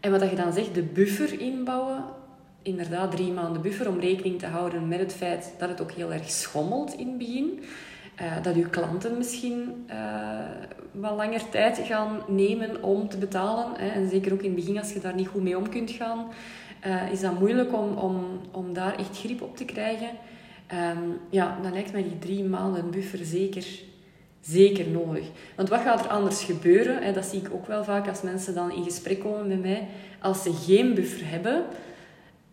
En 0.00 0.10
wat 0.10 0.30
je 0.30 0.36
dan 0.36 0.52
zegt, 0.52 0.74
de 0.74 0.82
buffer 0.82 1.40
inbouwen. 1.40 2.04
Inderdaad, 2.62 3.10
drie 3.10 3.32
maanden 3.32 3.62
buffer 3.62 3.88
om 3.88 4.00
rekening 4.00 4.38
te 4.38 4.46
houden 4.46 4.88
met 4.88 4.98
het 4.98 5.12
feit 5.12 5.54
dat 5.58 5.68
het 5.68 5.80
ook 5.80 5.92
heel 5.92 6.12
erg 6.12 6.30
schommelt 6.30 6.94
in 6.94 7.08
het 7.08 7.18
begin. 7.18 7.62
Eh, 8.14 8.42
dat 8.42 8.54
uw 8.54 8.68
klanten 8.70 9.18
misschien 9.18 9.84
eh, 9.86 9.98
wat 10.92 11.16
langer 11.16 11.48
tijd 11.48 11.78
gaan 11.78 12.22
nemen 12.28 12.82
om 12.82 13.08
te 13.08 13.18
betalen. 13.18 13.66
Hè. 13.76 13.88
En 13.88 14.08
zeker 14.08 14.32
ook 14.32 14.42
in 14.42 14.54
het 14.54 14.60
begin, 14.60 14.78
als 14.78 14.92
je 14.92 15.00
daar 15.00 15.14
niet 15.14 15.28
goed 15.28 15.42
mee 15.42 15.56
om 15.56 15.68
kunt 15.68 15.90
gaan, 15.90 16.26
eh, 16.82 17.12
is 17.12 17.20
dat 17.20 17.38
moeilijk 17.38 17.72
om, 17.72 17.96
om, 17.96 18.40
om 18.50 18.72
daar 18.72 18.98
echt 18.98 19.18
grip 19.18 19.42
op 19.42 19.56
te 19.56 19.64
krijgen. 19.64 20.08
Ehm, 20.66 20.98
ja, 21.30 21.58
dan 21.62 21.72
lijkt 21.72 21.92
mij 21.92 22.02
die 22.02 22.18
drie 22.18 22.44
maanden 22.44 22.90
buffer 22.90 23.24
zeker, 23.24 23.66
zeker 24.40 24.88
nodig. 24.88 25.26
Want 25.56 25.68
wat 25.68 25.80
gaat 25.80 26.04
er 26.04 26.10
anders 26.10 26.44
gebeuren? 26.44 27.02
Hè, 27.02 27.12
dat 27.12 27.24
zie 27.24 27.40
ik 27.40 27.48
ook 27.52 27.66
wel 27.66 27.84
vaak 27.84 28.08
als 28.08 28.22
mensen 28.22 28.54
dan 28.54 28.72
in 28.72 28.84
gesprek 28.84 29.20
komen 29.20 29.48
met 29.48 29.62
mij. 29.62 29.88
Als 30.20 30.42
ze 30.42 30.52
geen 30.52 30.94
buffer 30.94 31.30
hebben, 31.30 31.64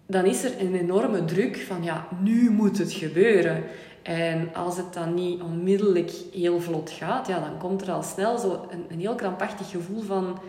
dan 0.05 0.25
is 0.25 0.43
er 0.43 0.51
een 0.59 0.75
enorme 0.75 1.25
druk 1.25 1.57
van 1.57 1.83
ja, 1.83 2.07
nu 2.21 2.49
moet 2.49 2.77
het 2.77 2.91
gebeuren. 2.91 3.63
En 4.01 4.49
als 4.53 4.77
het 4.77 4.93
dan 4.93 5.13
niet 5.13 5.41
onmiddellijk 5.41 6.11
heel 6.33 6.61
vlot 6.61 6.89
gaat, 6.89 7.27
ja, 7.27 7.39
dan 7.39 7.57
komt 7.57 7.81
er 7.81 7.91
al 7.91 8.03
snel 8.03 8.37
zo 8.37 8.67
een, 8.71 8.85
een 8.89 8.99
heel 8.99 9.15
krampachtig 9.15 9.69
gevoel 9.69 10.01
van 10.01 10.39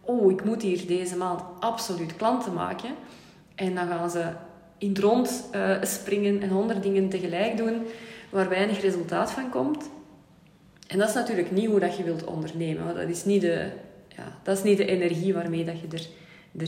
oh, 0.00 0.30
ik 0.30 0.44
moet 0.44 0.62
hier 0.62 0.86
deze 0.86 1.16
maand 1.16 1.42
absoluut 1.60 2.16
klanten 2.16 2.52
maken. 2.52 2.90
En 3.60 3.74
dan 3.74 3.88
gaan 3.88 4.10
ze 4.10 4.24
in 4.78 4.88
het 4.88 4.98
rond 4.98 5.44
eh, 5.52 5.76
springen 5.82 6.42
en 6.42 6.48
honderd 6.48 6.82
dingen 6.82 7.08
tegelijk 7.08 7.56
doen, 7.56 7.82
waar 8.30 8.48
weinig 8.48 8.80
resultaat 8.80 9.32
van 9.32 9.50
komt. 9.50 9.90
En 10.86 10.98
dat 10.98 11.08
is 11.08 11.14
natuurlijk 11.14 11.50
niet 11.50 11.66
hoe 11.66 11.80
dat 11.80 11.96
je 11.96 12.02
wilt 12.02 12.24
ondernemen. 12.24 12.84
want 12.84 12.96
Dat 12.96 13.08
is 13.08 13.24
niet 13.24 13.40
de, 13.40 13.68
ja, 14.08 14.38
dat 14.42 14.56
is 14.56 14.62
niet 14.62 14.76
de 14.76 14.86
energie 14.86 15.34
waarmee 15.34 15.64
dat 15.64 15.80
je 15.80 15.86
er, 15.92 16.06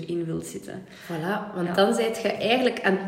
erin 0.01 0.25
wilt 0.25 0.47
zitten. 0.47 0.83
Voilà, 1.07 1.55
want 1.55 1.67
Ja. 1.69 1.75
dan 1.75 1.95
zijt 1.95 2.23
je 2.23 2.29
eigenlijk 2.33 2.83
aan, 2.83 2.99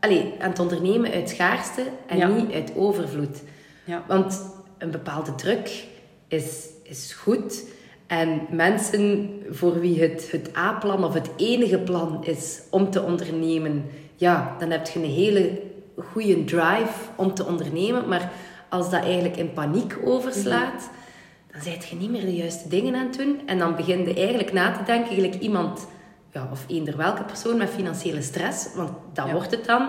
allez, 0.00 0.24
aan 0.38 0.50
het 0.50 0.58
ondernemen 0.58 1.12
uit 1.12 1.28
schaarste 1.28 1.82
en 2.06 2.16
Ja. 2.16 2.28
niet 2.28 2.52
uit 2.52 2.72
overvloed. 2.76 3.42
Ja. 3.84 4.04
Want 4.08 4.40
een 4.78 4.90
bepaalde 4.90 5.34
druk 5.34 5.84
is, 6.28 6.66
is 6.82 7.12
goed. 7.12 7.64
En 8.12 8.46
mensen 8.50 9.30
voor 9.50 9.80
wie 9.80 10.00
het, 10.00 10.28
het 10.30 10.56
A-plan 10.56 11.04
of 11.04 11.14
het 11.14 11.30
enige 11.36 11.78
plan 11.78 12.24
is 12.24 12.62
om 12.70 12.90
te 12.90 13.02
ondernemen, 13.02 13.84
ja, 14.16 14.56
dan 14.58 14.70
heb 14.70 14.86
je 14.86 14.98
een 14.98 15.10
hele 15.10 15.60
goede 15.96 16.44
drive 16.44 16.94
om 17.16 17.34
te 17.34 17.44
ondernemen. 17.46 18.08
Maar 18.08 18.32
als 18.68 18.90
dat 18.90 19.02
eigenlijk 19.02 19.36
in 19.36 19.52
paniek 19.52 19.98
overslaat, 20.04 20.90
dan 21.52 21.62
zijt 21.62 21.88
je 21.88 21.96
niet 21.96 22.10
meer 22.10 22.20
de 22.20 22.34
juiste 22.34 22.68
dingen 22.68 22.94
aan 22.94 23.06
het 23.06 23.18
doen. 23.18 23.40
En 23.46 23.58
dan 23.58 23.76
begin 23.76 24.04
je 24.04 24.14
eigenlijk 24.14 24.52
na 24.52 24.72
te 24.72 24.84
denken, 24.84 25.14
gelijk 25.14 25.34
iemand, 25.34 25.86
ja, 26.32 26.48
of 26.52 26.64
eender 26.68 26.96
welke 26.96 27.22
persoon 27.22 27.56
met 27.56 27.70
financiële 27.70 28.22
stress, 28.22 28.74
want 28.74 28.90
dat 29.12 29.30
wordt 29.30 29.50
het 29.50 29.64
dan. 29.64 29.88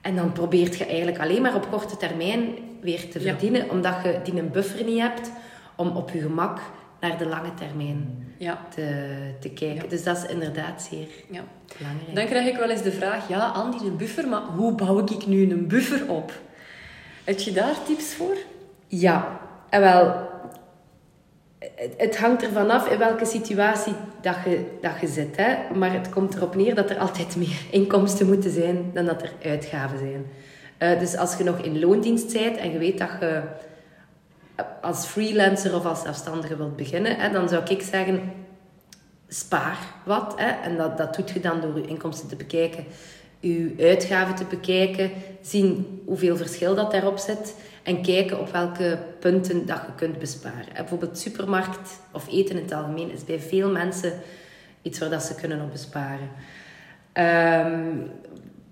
En 0.00 0.16
dan 0.16 0.32
probeert 0.32 0.76
je 0.76 0.86
eigenlijk 0.86 1.18
alleen 1.18 1.42
maar 1.42 1.54
op 1.54 1.70
korte 1.70 1.96
termijn 1.96 2.54
weer 2.80 3.10
te 3.10 3.20
verdienen, 3.20 3.70
omdat 3.70 3.94
je 4.04 4.20
die 4.24 4.40
een 4.40 4.50
buffer 4.50 4.84
niet 4.84 5.00
hebt 5.00 5.30
om 5.76 5.88
op 5.88 6.10
je 6.10 6.20
gemak 6.20 6.60
naar 7.00 7.18
de 7.18 7.26
lange 7.26 7.54
termijn 7.54 8.32
ja. 8.36 8.58
te, 8.74 9.06
te 9.40 9.48
kijken. 9.48 9.88
Dus 9.88 10.02
dat 10.02 10.16
is 10.16 10.26
inderdaad 10.30 10.82
zeer 10.82 11.08
ja. 11.30 11.42
belangrijk. 11.78 12.14
Dan 12.14 12.26
krijg 12.26 12.46
ik 12.48 12.56
wel 12.56 12.70
eens 12.70 12.82
de 12.82 12.92
vraag, 12.92 13.28
ja, 13.28 13.46
Andy, 13.46 13.84
een 13.84 13.96
buffer, 13.96 14.28
maar 14.28 14.42
hoe 14.42 14.74
bouw 14.74 14.98
ik 14.98 15.26
nu 15.26 15.50
een 15.50 15.68
buffer 15.68 16.10
op? 16.10 16.32
Heb 17.24 17.38
je 17.38 17.52
daar 17.52 17.82
tips 17.86 18.14
voor? 18.14 18.36
Ja, 18.86 19.40
en 19.68 19.80
wel, 19.80 20.28
het 21.96 22.18
hangt 22.18 22.42
ervan 22.42 22.70
af 22.70 22.90
in 22.90 22.98
welke 22.98 23.24
situatie 23.24 23.94
dat 24.20 24.36
je, 24.44 24.64
dat 24.80 25.00
je 25.00 25.06
zit. 25.06 25.36
Hè? 25.36 25.56
Maar 25.74 25.92
het 25.92 26.08
komt 26.08 26.34
erop 26.34 26.54
neer 26.54 26.74
dat 26.74 26.90
er 26.90 26.98
altijd 26.98 27.36
meer 27.36 27.60
inkomsten 27.70 28.26
moeten 28.26 28.50
zijn 28.50 28.90
dan 28.94 29.04
dat 29.04 29.22
er 29.22 29.32
uitgaven 29.44 29.98
zijn. 29.98 30.26
Uh, 30.78 30.98
dus 30.98 31.16
als 31.16 31.36
je 31.36 31.44
nog 31.44 31.58
in 31.58 31.80
loondienst 31.80 32.32
bent 32.32 32.56
en 32.56 32.72
je 32.72 32.78
weet 32.78 32.98
dat 32.98 33.10
je 33.20 33.42
als 34.82 35.06
freelancer 35.06 35.74
of 35.74 35.84
als 35.84 36.02
zelfstandige 36.02 36.56
wilt 36.56 36.76
beginnen, 36.76 37.16
hè, 37.16 37.30
dan 37.30 37.48
zou 37.48 37.64
ik 37.68 37.82
zeggen, 37.82 38.32
spaar 39.28 39.78
wat. 40.04 40.34
Hè, 40.36 40.48
en 40.48 40.76
dat, 40.76 40.98
dat 40.98 41.14
doet 41.14 41.30
je 41.30 41.40
dan 41.40 41.60
door 41.60 41.76
je 41.76 41.86
inkomsten 41.86 42.28
te 42.28 42.36
bekijken, 42.36 42.84
je 43.40 43.74
uitgaven 43.78 44.34
te 44.34 44.44
bekijken, 44.44 45.10
zien 45.40 46.00
hoeveel 46.06 46.36
verschil 46.36 46.74
dat 46.74 46.90
daarop 46.90 47.18
zit 47.18 47.54
en 47.82 48.02
kijken 48.02 48.40
op 48.40 48.52
welke 48.52 48.98
punten 49.18 49.66
dat 49.66 49.80
je 49.86 49.94
kunt 49.96 50.18
besparen. 50.18 50.74
Bijvoorbeeld 50.74 51.18
supermarkt 51.18 52.00
of 52.12 52.28
eten 52.28 52.56
in 52.56 52.62
het 52.62 52.72
algemeen 52.72 53.12
is 53.12 53.24
bij 53.24 53.40
veel 53.40 53.70
mensen 53.70 54.12
iets 54.82 54.98
waar 54.98 55.10
dat 55.10 55.22
ze 55.22 55.34
kunnen 55.34 55.60
op 55.60 55.70
besparen. 55.70 56.30
Um, 57.12 58.10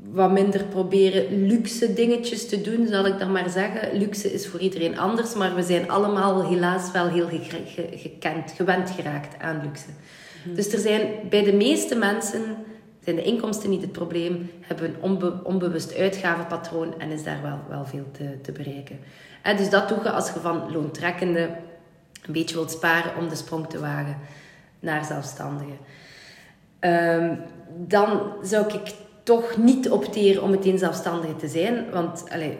wat 0.05 0.31
minder 0.31 0.65
proberen 0.65 1.47
luxe 1.47 1.93
dingetjes 1.93 2.49
te 2.49 2.61
doen, 2.61 2.87
zal 2.87 3.07
ik 3.07 3.19
dan 3.19 3.33
maar 3.33 3.51
zeggen. 3.51 3.99
Luxe 3.99 4.33
is 4.33 4.49
voor 4.49 4.61
iedereen 4.61 4.99
anders, 4.99 5.35
maar 5.35 5.55
we 5.55 5.63
zijn 5.63 5.91
allemaal 5.91 6.49
helaas 6.49 6.93
wel 6.93 7.09
heel 7.09 7.29
gekend, 7.93 8.53
gewend 8.57 8.91
geraakt 8.91 9.43
aan 9.43 9.61
luxe. 9.63 9.89
Mhm. 10.45 10.55
Dus 10.55 10.73
er 10.73 10.79
zijn 10.79 11.03
bij 11.31 11.45
de 11.45 11.53
meeste 11.53 11.95
mensen 11.95 12.43
zijn 13.05 13.17
de 13.17 13.23
inkomsten 13.23 13.71
niet 13.71 13.83
het 13.83 13.93
probleem, 13.93 14.51
hebben 14.61 14.89
een 14.89 15.03
onbe 15.03 15.41
onbewust 15.45 15.97
uitgavenpatroon 15.97 17.01
en 17.01 17.11
is 17.11 17.25
daar 17.25 17.43
wel, 17.43 17.59
wel 17.69 17.85
veel 17.85 18.11
te, 18.13 18.41
te 18.41 18.53
bereiken. 18.53 18.99
En 19.43 19.57
dus 19.57 19.71
dat 19.71 19.89
doe 19.89 19.99
je 20.03 20.11
als 20.11 20.33
je 20.33 20.41
van 20.41 20.73
loontrekkende 20.73 21.51
een 22.27 22.33
beetje 22.33 22.55
wilt 22.55 22.71
sparen 22.71 23.17
om 23.17 23.29
de 23.29 23.35
sprong 23.35 23.67
te 23.67 23.79
wagen 23.79 24.17
naar 24.81 25.05
zelfstandigen. 25.05 25.79
Um, 26.81 27.41
dan 27.87 28.33
zou 28.43 28.75
ik 28.75 28.93
toch 29.29 29.57
niet 29.57 29.91
opteren 29.91 30.43
om 30.43 30.51
meteen 30.51 30.79
zelfstandige 30.79 31.37
te 31.37 31.49
zijn. 31.49 31.91
Want 31.91 32.25
allez, 32.33 32.55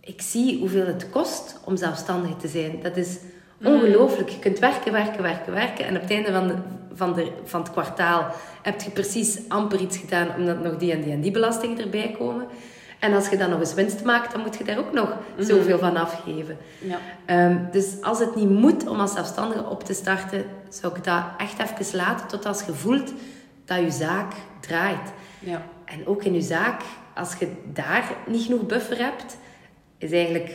ik 0.00 0.20
zie 0.20 0.58
hoeveel 0.58 0.86
het 0.86 1.10
kost 1.10 1.60
om 1.64 1.76
zelfstandige 1.76 2.36
te 2.36 2.48
zijn. 2.48 2.78
Dat 2.82 2.96
is 2.96 3.18
mm. 3.58 3.66
ongelooflijk. 3.66 4.28
Je 4.28 4.38
kunt 4.38 4.58
werken, 4.58 4.92
werken, 4.92 5.22
werken, 5.22 5.52
werken. 5.52 5.86
En 5.86 5.94
op 5.94 6.02
het 6.02 6.10
einde 6.10 6.32
van, 6.32 6.46
de, 6.48 6.54
van, 6.94 7.14
de, 7.14 7.32
van 7.44 7.60
het 7.60 7.70
kwartaal 7.70 8.26
heb 8.62 8.80
je 8.80 8.90
precies 8.90 9.38
amper 9.48 9.80
iets 9.80 9.96
gedaan 9.96 10.28
omdat 10.36 10.62
nog 10.62 10.76
die 10.76 10.92
en 10.92 11.00
die 11.00 11.12
en 11.12 11.20
die 11.20 11.30
belastingen 11.30 11.78
erbij 11.78 12.14
komen. 12.18 12.46
En 12.98 13.14
als 13.14 13.28
je 13.28 13.36
dan 13.36 13.50
nog 13.50 13.60
eens 13.60 13.74
winst 13.74 14.04
maakt, 14.04 14.32
dan 14.32 14.40
moet 14.40 14.56
je 14.56 14.64
daar 14.64 14.78
ook 14.78 14.92
nog 14.92 15.08
mm. 15.08 15.44
zoveel 15.44 15.78
van 15.78 15.96
afgeven. 15.96 16.56
Ja. 16.78 16.98
Um, 17.48 17.68
dus 17.72 17.86
als 18.00 18.18
het 18.18 18.34
niet 18.34 18.50
moet 18.50 18.86
om 18.86 19.00
als 19.00 19.12
zelfstandige 19.12 19.64
op 19.64 19.84
te 19.84 19.94
starten, 19.94 20.44
zou 20.68 20.96
ik 20.96 21.04
dat 21.04 21.22
echt 21.38 21.58
even 21.58 21.96
laten 21.96 22.26
tot 22.26 22.46
als 22.46 22.62
je 22.66 22.72
voelt 22.72 23.12
dat 23.64 23.78
je 23.78 23.90
zaak 23.90 24.32
draait. 24.60 25.12
Ja. 25.38 25.62
En 25.84 26.06
ook 26.06 26.24
in 26.24 26.34
je 26.34 26.40
zaak, 26.40 26.82
als 27.14 27.34
je 27.38 27.48
daar 27.72 28.16
niet 28.26 28.44
genoeg 28.44 28.66
buffer 28.66 28.98
hebt, 28.98 29.36
is 29.98 30.12
eigenlijk 30.12 30.52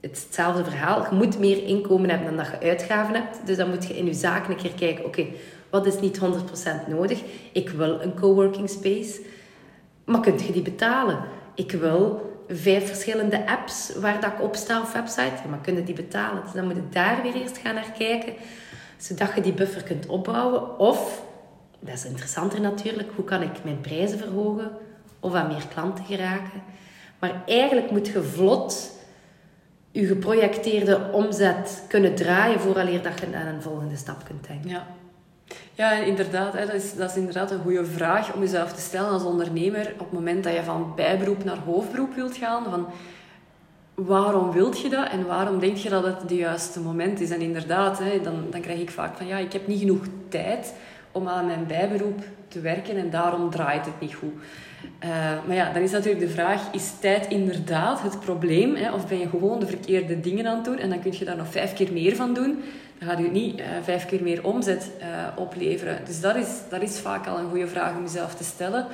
hetzelfde 0.00 0.64
verhaal. 0.64 1.06
Je 1.10 1.16
moet 1.16 1.38
meer 1.38 1.64
inkomen 1.64 2.10
hebben 2.10 2.26
dan 2.26 2.44
dat 2.44 2.60
je 2.60 2.68
uitgaven 2.68 3.14
hebt. 3.14 3.46
Dus 3.46 3.56
dan 3.56 3.70
moet 3.70 3.86
je 3.86 3.96
in 3.96 4.06
je 4.06 4.14
zaak 4.14 4.48
een 4.48 4.56
keer 4.56 4.74
kijken, 4.74 5.04
oké, 5.04 5.26
wat 5.70 5.86
is 5.86 6.00
niet 6.00 6.20
100% 6.20 6.22
nodig? 6.88 7.22
Ik 7.52 7.68
wil 7.68 8.00
een 8.00 8.14
coworking 8.14 8.70
space, 8.70 9.20
maar 10.04 10.20
kun 10.20 10.38
je 10.38 10.52
die 10.52 10.62
betalen? 10.62 11.18
Ik 11.54 11.72
wil 11.72 12.26
vijf 12.48 12.86
verschillende 12.86 13.46
apps 13.46 13.92
waar 14.00 14.20
dat 14.20 14.32
ik 14.32 14.42
op 14.42 14.56
sta 14.56 14.80
op 14.80 14.88
website, 14.92 15.48
maar 15.48 15.58
kunnen 15.62 15.84
die 15.84 15.94
betalen? 15.94 16.42
Dus 16.42 16.52
dan 16.52 16.64
moet 16.64 16.74
je 16.74 16.88
daar 16.90 17.22
weer 17.22 17.34
eerst 17.34 17.58
gaan 17.58 17.74
naar 17.74 17.92
kijken, 17.98 18.32
zodat 18.96 19.34
je 19.34 19.40
die 19.40 19.52
buffer 19.52 19.82
kunt 19.82 20.06
opbouwen. 20.06 20.78
Of 20.78 21.22
dat 21.80 21.94
is 21.94 22.04
interessanter 22.04 22.60
natuurlijk. 22.60 23.08
Hoe 23.14 23.24
kan 23.24 23.42
ik 23.42 23.64
mijn 23.64 23.80
prijzen 23.80 24.18
verhogen 24.18 24.70
of 25.20 25.34
aan 25.34 25.46
meer 25.46 25.66
klanten 25.74 26.04
geraken? 26.04 26.62
Maar 27.18 27.42
eigenlijk 27.46 27.90
moet 27.90 28.06
je 28.06 28.22
vlot 28.22 28.96
je 29.90 30.06
geprojecteerde 30.06 31.10
omzet 31.12 31.82
kunnen 31.88 32.14
draaien 32.14 32.60
vooraleer 32.60 33.02
dat 33.02 33.20
je 33.20 33.36
aan 33.36 33.46
een 33.46 33.62
volgende 33.62 33.96
stap 33.96 34.24
kunt 34.24 34.46
denken. 34.46 34.70
Ja. 34.70 34.86
Ja, 35.72 35.92
inderdaad. 35.92 36.52
Hè, 36.52 36.66
dat, 36.66 36.74
is, 36.74 36.94
dat 36.94 37.10
is 37.10 37.16
inderdaad 37.16 37.50
een 37.50 37.60
goede 37.60 37.84
vraag 37.84 38.32
om 38.32 38.40
jezelf 38.40 38.72
te 38.72 38.80
stellen 38.80 39.10
als 39.10 39.24
ondernemer 39.24 39.92
op 39.92 39.98
het 39.98 40.12
moment 40.12 40.44
dat 40.44 40.54
je 40.54 40.62
van 40.62 40.92
bijberoep 40.96 41.44
naar 41.44 41.58
hoofdberoep 41.58 42.14
wilt 42.14 42.36
gaan. 42.36 42.64
Van, 42.64 42.86
waarom 43.94 44.52
wilt 44.52 44.80
je 44.80 44.88
dat 44.88 45.08
en 45.08 45.26
waarom 45.26 45.58
denk 45.58 45.76
je 45.76 45.88
dat 45.88 46.04
het 46.04 46.22
het 46.22 46.30
juiste 46.30 46.80
moment 46.80 47.20
is? 47.20 47.30
En 47.30 47.40
inderdaad, 47.40 47.98
hè, 47.98 48.20
dan, 48.20 48.46
dan 48.50 48.60
krijg 48.60 48.80
ik 48.80 48.90
vaak 48.90 49.16
van 49.16 49.26
ja, 49.26 49.36
ik 49.36 49.52
heb 49.52 49.66
niet 49.66 49.80
genoeg 49.80 50.04
tijd 50.28 50.74
om 51.18 51.28
aan 51.28 51.46
mijn 51.46 51.66
bijberoep 51.66 52.22
te 52.48 52.60
werken 52.60 52.96
en 52.96 53.10
daarom 53.10 53.50
draait 53.50 53.84
het 53.84 54.00
niet 54.00 54.14
goed. 54.14 54.32
Uh, 55.04 55.10
maar 55.46 55.56
ja, 55.56 55.72
dan 55.72 55.82
is 55.82 55.90
natuurlijk 55.90 56.26
de 56.26 56.32
vraag, 56.32 56.72
is 56.72 56.92
tijd 57.00 57.26
inderdaad 57.26 58.02
het 58.02 58.20
probleem? 58.20 58.74
Hè? 58.74 58.92
Of 58.92 59.08
ben 59.08 59.18
je 59.18 59.28
gewoon 59.28 59.60
de 59.60 59.66
verkeerde 59.66 60.20
dingen 60.20 60.46
aan 60.46 60.56
het 60.56 60.64
doen 60.64 60.78
en 60.78 60.88
dan 60.88 61.00
kun 61.00 61.12
je 61.18 61.24
daar 61.24 61.36
nog 61.36 61.50
vijf 61.50 61.74
keer 61.74 61.92
meer 61.92 62.16
van 62.16 62.34
doen? 62.34 62.62
Dan 62.98 63.08
gaat 63.08 63.18
je 63.18 63.30
niet 63.30 63.60
uh, 63.60 63.66
vijf 63.82 64.06
keer 64.06 64.22
meer 64.22 64.44
omzet 64.44 64.90
uh, 65.00 65.06
opleveren. 65.36 66.00
Dus 66.04 66.20
dat 66.20 66.36
is, 66.36 66.48
dat 66.68 66.82
is 66.82 66.98
vaak 66.98 67.26
al 67.26 67.38
een 67.38 67.50
goede 67.50 67.66
vraag 67.66 67.96
om 67.96 68.02
jezelf 68.02 68.34
te 68.34 68.44
stellen. 68.44 68.86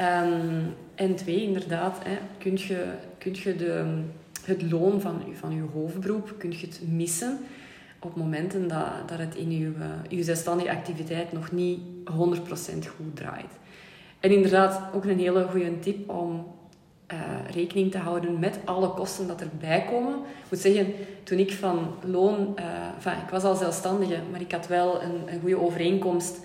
Um, 0.00 0.74
en 0.94 1.14
twee, 1.14 1.42
inderdaad, 1.42 1.98
hè, 2.04 2.18
kun 2.38 2.52
je, 2.52 2.84
kun 3.18 3.36
je 3.42 3.56
de, 3.56 4.02
het 4.44 4.70
loon 4.70 5.00
van, 5.00 5.22
van 5.34 5.54
je 5.54 5.64
hoofdberoep 5.72 6.34
kun 6.38 6.50
je 6.50 6.66
het 6.66 6.80
missen 6.88 7.38
op 7.98 8.16
momenten 8.16 8.68
dat, 8.68 8.86
dat 9.06 9.18
het 9.18 9.34
in 9.34 9.50
je, 9.50 9.72
je 10.08 10.22
zelfstandige 10.22 10.70
activiteit 10.70 11.32
nog 11.32 11.52
niet 11.52 11.80
100% 12.12 12.14
goed 12.96 13.16
draait. 13.16 13.52
En 14.20 14.30
inderdaad, 14.30 14.80
ook 14.94 15.04
een 15.04 15.18
hele 15.18 15.46
goede 15.50 15.78
tip 15.78 16.10
om 16.10 16.46
uh, 17.12 17.18
rekening 17.54 17.90
te 17.90 17.98
houden 17.98 18.38
met 18.38 18.58
alle 18.64 18.88
kosten 18.88 19.26
dat 19.26 19.40
erbij 19.40 19.84
komen. 19.90 20.14
Ik 20.14 20.50
moet 20.50 20.58
zeggen, 20.58 20.92
toen 21.22 21.38
ik 21.38 21.52
van 21.52 21.94
loon... 22.04 22.56
Uh, 23.06 23.12
ik 23.22 23.30
was 23.30 23.42
al 23.42 23.54
zelfstandige, 23.54 24.18
maar 24.30 24.40
ik 24.40 24.52
had 24.52 24.66
wel 24.66 25.02
een, 25.02 25.32
een 25.32 25.40
goede 25.40 25.60
overeenkomst 25.60 26.40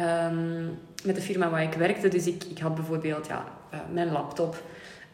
um, 0.00 0.78
met 1.04 1.14
de 1.14 1.20
firma 1.20 1.50
waar 1.50 1.62
ik 1.62 1.74
werkte. 1.74 2.08
Dus 2.08 2.26
ik, 2.26 2.44
ik 2.44 2.58
had 2.58 2.74
bijvoorbeeld 2.74 3.26
ja, 3.26 3.44
mijn 3.92 4.12
laptop... 4.12 4.62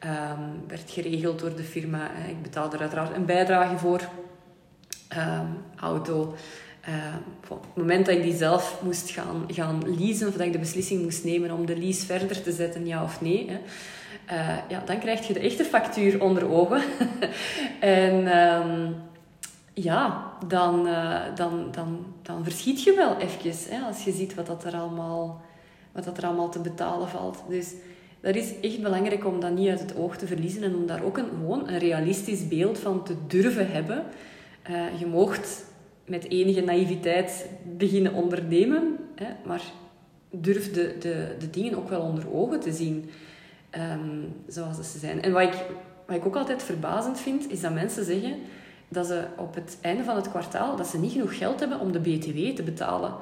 Um, 0.05 0.69
werd 0.69 0.91
geregeld 0.91 1.39
door 1.39 1.57
de 1.57 1.63
firma. 1.63 2.11
Ik 2.29 2.43
betaalde 2.43 2.77
er 2.77 2.83
uiteraard 2.83 3.17
een 3.17 3.25
bijdrage 3.25 3.79
voor 3.79 4.01
um, 5.17 5.65
auto. 5.77 6.35
Uh, 6.89 6.95
op 7.49 7.63
het 7.63 7.77
moment 7.77 8.07
dat 8.07 8.15
ik 8.15 8.23
die 8.23 8.37
zelf 8.37 8.81
moest 8.85 9.11
gaan, 9.11 9.45
gaan 9.47 9.99
leasen, 9.99 10.29
of 10.29 10.33
dat 10.33 10.47
ik 10.47 10.53
de 10.53 10.59
beslissing 10.59 11.03
moest 11.03 11.25
nemen 11.25 11.51
om 11.51 11.67
de 11.67 11.79
lease 11.79 12.07
verder 12.07 12.43
te 12.43 12.53
zetten, 12.53 12.87
ja 12.87 13.03
of 13.03 13.21
nee, 13.21 13.51
hè, 13.51 13.59
uh, 14.31 14.57
ja, 14.69 14.83
dan 14.85 14.99
krijg 14.99 15.27
je 15.27 15.33
de 15.33 15.41
echte 15.41 15.65
factuur 15.65 16.23
onder 16.23 16.51
ogen. 16.51 16.83
en 17.81 18.39
um, 18.39 18.95
ja, 19.75 20.33
dan, 20.47 20.87
uh, 20.87 21.21
dan, 21.35 21.69
dan, 21.71 22.07
dan 22.23 22.45
verschiet 22.45 22.83
je 22.83 22.95
wel 22.95 23.17
even 23.17 23.75
hè, 23.75 23.87
als 23.87 24.05
je 24.05 24.13
ziet 24.13 24.35
wat, 24.35 24.47
dat 24.47 24.65
er 24.65 24.75
allemaal, 24.75 25.41
wat 25.93 26.05
dat 26.05 26.19
er 26.19 26.25
allemaal 26.25 26.51
te 26.51 26.61
betalen 26.61 27.09
valt. 27.09 27.43
Dus 27.49 27.73
dat 28.21 28.35
is 28.35 28.61
echt 28.61 28.83
belangrijk 28.83 29.27
om 29.27 29.41
dat 29.41 29.55
niet 29.55 29.69
uit 29.69 29.81
het 29.81 29.97
oog 29.97 30.17
te 30.17 30.27
verliezen 30.27 30.63
en 30.63 30.75
om 30.75 30.87
daar 30.87 31.03
ook 31.03 31.19
een, 31.19 31.29
gewoon 31.29 31.69
een 31.69 31.79
realistisch 31.79 32.49
beeld 32.49 32.79
van 32.79 33.05
te 33.05 33.15
durven 33.27 33.71
hebben. 33.71 34.05
Uh, 34.71 35.01
je 35.01 35.07
moogt 35.07 35.65
met 36.07 36.29
enige 36.29 36.61
naïviteit 36.61 37.47
beginnen 37.77 38.13
ondernemen, 38.13 38.97
hè, 39.15 39.27
maar 39.45 39.63
durf 40.31 40.73
de, 40.73 40.97
de, 40.99 41.37
de 41.39 41.51
dingen 41.51 41.77
ook 41.77 41.89
wel 41.89 42.01
onder 42.01 42.35
ogen 42.35 42.61
te 42.61 42.73
zien 42.73 43.11
um, 43.79 44.35
zoals 44.47 44.93
ze 44.93 44.99
zijn. 44.99 45.23
En 45.23 45.33
wat 45.33 45.43
ik, 45.43 45.65
wat 46.07 46.17
ik 46.17 46.27
ook 46.27 46.37
altijd 46.37 46.63
verbazend 46.63 47.21
vind, 47.21 47.51
is 47.51 47.61
dat 47.61 47.75
mensen 47.75 48.05
zeggen... 48.05 48.35
dat 48.89 49.07
ze 49.07 49.25
op 49.37 49.55
het 49.55 49.79
einde 49.81 50.05
van 50.05 50.17
het 50.17 50.31
kwartaal 50.31 50.77
dat 50.77 50.87
ze 50.87 50.99
niet 50.99 51.13
genoeg 51.13 51.39
geld 51.39 51.61
hebben 51.61 51.81
om 51.81 51.93
de 51.93 52.01
BTW 52.01 52.57
te 52.57 52.63
betalen. 52.63 53.15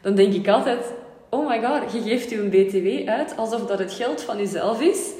Dan 0.00 0.14
denk 0.14 0.32
ik 0.32 0.48
altijd, 0.48 0.92
oh 1.30 1.48
my 1.48 1.62
god, 1.62 1.92
je 1.92 2.02
geeft 2.02 2.30
je 2.30 2.38
een 2.38 2.50
BTW 2.50 3.08
uit 3.08 3.36
alsof 3.36 3.66
dat 3.66 3.78
het 3.78 3.92
geld 3.92 4.22
van 4.22 4.36
jezelf 4.36 4.80
is. 4.80 5.10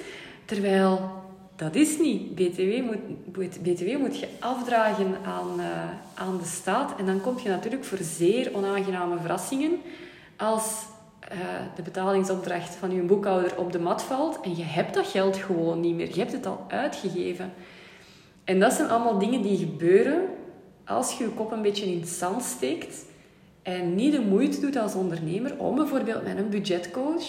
Terwijl 0.45 1.16
dat 1.57 1.75
is 1.75 1.99
niet. 1.99 2.35
BTW 2.35 2.83
moet, 2.83 3.63
BTW 3.63 3.99
moet 3.99 4.19
je 4.19 4.29
afdragen 4.41 5.17
aan, 5.25 5.61
uh, 5.61 5.67
aan 6.15 6.39
de 6.39 6.45
staat. 6.45 6.99
En 6.99 7.07
dan 7.07 7.21
kom 7.21 7.39
je 7.43 7.49
natuurlijk 7.49 7.85
voor 7.85 7.99
zeer 8.03 8.51
onaangename 8.55 9.19
verrassingen 9.19 9.73
als 10.37 10.85
uh, 11.33 11.39
de 11.77 11.83
betalingsopdracht 11.83 12.75
van 12.75 12.91
je 12.91 13.03
boekhouder 13.03 13.59
op 13.59 13.73
de 13.73 13.79
mat 13.79 14.03
valt 14.03 14.41
en 14.41 14.57
je 14.57 14.63
hebt 14.63 14.95
dat 14.95 15.07
geld 15.07 15.37
gewoon 15.37 15.81
niet 15.81 15.95
meer. 15.95 16.09
Je 16.09 16.21
hebt 16.21 16.33
het 16.33 16.47
al 16.47 16.65
uitgegeven. 16.69 17.53
En 18.45 18.61
dat 18.61 18.73
zijn 18.73 18.89
allemaal 18.89 19.19
dingen 19.19 19.43
die 19.43 19.59
gebeuren 19.59 20.23
als 20.85 21.19
je 21.19 21.25
je 21.25 21.31
kop 21.31 21.53
een 21.53 21.63
beetje 21.63 21.87
in 21.87 22.01
het 22.01 22.09
zand 22.09 22.43
steekt 22.43 23.05
en 23.63 23.95
niet 23.95 24.13
de 24.13 24.21
moeite 24.21 24.61
doet 24.61 24.77
als 24.77 24.95
ondernemer 24.95 25.59
om 25.59 25.75
bijvoorbeeld 25.75 26.25
met 26.25 26.39
een 26.39 26.49
budgetcoach 26.49 27.25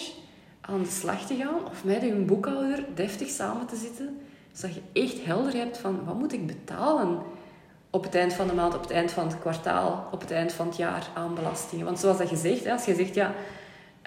aan 0.68 0.82
de 0.82 0.88
slag 0.88 1.26
te 1.26 1.34
gaan 1.34 1.66
of 1.70 1.84
met 1.84 2.02
je 2.02 2.12
boekhouder 2.12 2.84
deftig 2.94 3.28
samen 3.28 3.66
te 3.66 3.76
zitten, 3.76 4.18
zodat 4.52 4.74
je 4.74 5.00
echt 5.00 5.24
helder 5.24 5.54
hebt 5.54 5.78
van 5.78 6.04
wat 6.04 6.18
moet 6.18 6.32
ik 6.32 6.46
betalen 6.46 7.18
op 7.90 8.02
het 8.02 8.14
eind 8.14 8.32
van 8.32 8.46
de 8.46 8.54
maand, 8.54 8.74
op 8.74 8.80
het 8.80 8.90
eind 8.90 9.10
van 9.10 9.26
het 9.26 9.38
kwartaal, 9.38 10.08
op 10.12 10.20
het 10.20 10.30
eind 10.30 10.52
van 10.52 10.66
het 10.66 10.76
jaar 10.76 11.08
aan 11.14 11.34
belastingen. 11.34 11.84
Want 11.84 11.98
zoals 11.98 12.18
dat 12.18 12.30
je 12.30 12.36
zegt, 12.36 12.66
als 12.66 12.84
je 12.84 12.94
zegt 12.94 13.14
ja, 13.14 13.34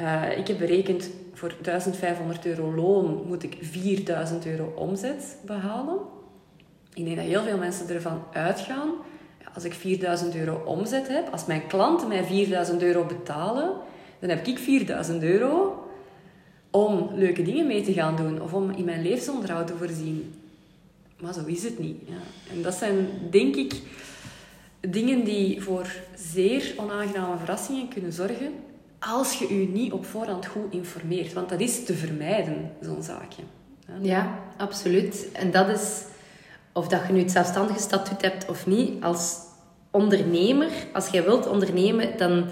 uh, 0.02 0.38
ik 0.38 0.48
heb 0.48 0.58
berekend 0.58 1.10
voor 1.34 1.54
1500 1.62 2.46
euro 2.46 2.74
loon 2.74 3.24
moet 3.28 3.44
ik 3.44 3.58
4000 3.62 4.46
euro 4.46 4.74
omzet 4.76 5.38
behalen. 5.46 5.98
Ik 6.94 7.06
denk 7.06 7.18
dat 7.18 7.26
heel 7.26 7.44
veel 7.44 7.58
mensen 7.58 7.90
ervan 7.90 8.24
uitgaan, 8.32 8.90
als 9.54 9.64
ik 9.64 9.74
4000 9.74 10.36
euro 10.36 10.62
omzet 10.66 11.08
heb, 11.08 11.32
als 11.32 11.46
mijn 11.46 11.68
klanten 11.68 12.08
mij 12.08 12.24
4000 12.24 12.82
euro 12.82 13.06
betalen, 13.06 13.74
dan 14.20 14.30
heb 14.30 14.46
ik 14.46 14.58
4000 14.58 15.24
euro 15.24 15.86
om 16.72 17.10
leuke 17.16 17.44
dingen 17.44 17.68
mee 17.68 17.84
te 17.84 17.94
gaan 17.94 18.16
doen 18.16 18.42
of 18.42 18.54
om 18.54 18.72
in 18.72 18.86
mijn 18.86 19.02
levensonderhoud 19.02 19.68
te 19.68 19.78
voorzien. 19.78 20.34
Maar 21.20 21.34
zo 21.34 21.46
is 21.46 21.64
het 21.64 21.80
niet. 21.80 21.98
Ja. 22.06 22.54
En 22.54 22.62
dat 22.62 22.74
zijn, 22.74 23.08
denk 23.30 23.56
ik, 23.56 23.82
dingen 24.80 25.24
die 25.24 25.62
voor 25.62 25.92
zeer 26.16 26.74
onaangename 26.78 27.38
verrassingen 27.38 27.88
kunnen 27.88 28.14
zorgen 28.14 28.52
als 29.00 29.40
je 29.40 29.60
je 29.60 29.68
niet 29.68 29.92
op 29.92 30.06
voorhand 30.06 30.46
goed 30.46 30.74
informeert. 30.74 31.34
Want 31.34 31.50
dat 31.50 31.60
is 31.60 31.84
te 31.84 31.94
vermijden, 31.94 32.72
zo'n 32.82 33.04
zaakje. 33.04 33.42
Ja, 33.88 33.94
ja, 34.02 34.40
absoluut. 34.58 35.32
En 35.34 35.52
dat 35.52 35.68
is, 35.70 36.04
of 36.72 36.88
dat 36.88 37.02
je 37.08 37.14
nu 37.14 37.20
het 37.20 37.32
zelfstandige 37.32 37.80
statuut 37.80 38.22
hebt 38.22 38.50
of 38.50 38.68
niet, 38.68 39.04
als 39.04 39.36
ondernemer, 39.92 40.70
als 40.94 41.08
jij 41.08 41.24
wilt 41.24 41.48
ondernemen, 41.48 42.18
dan 42.18 42.46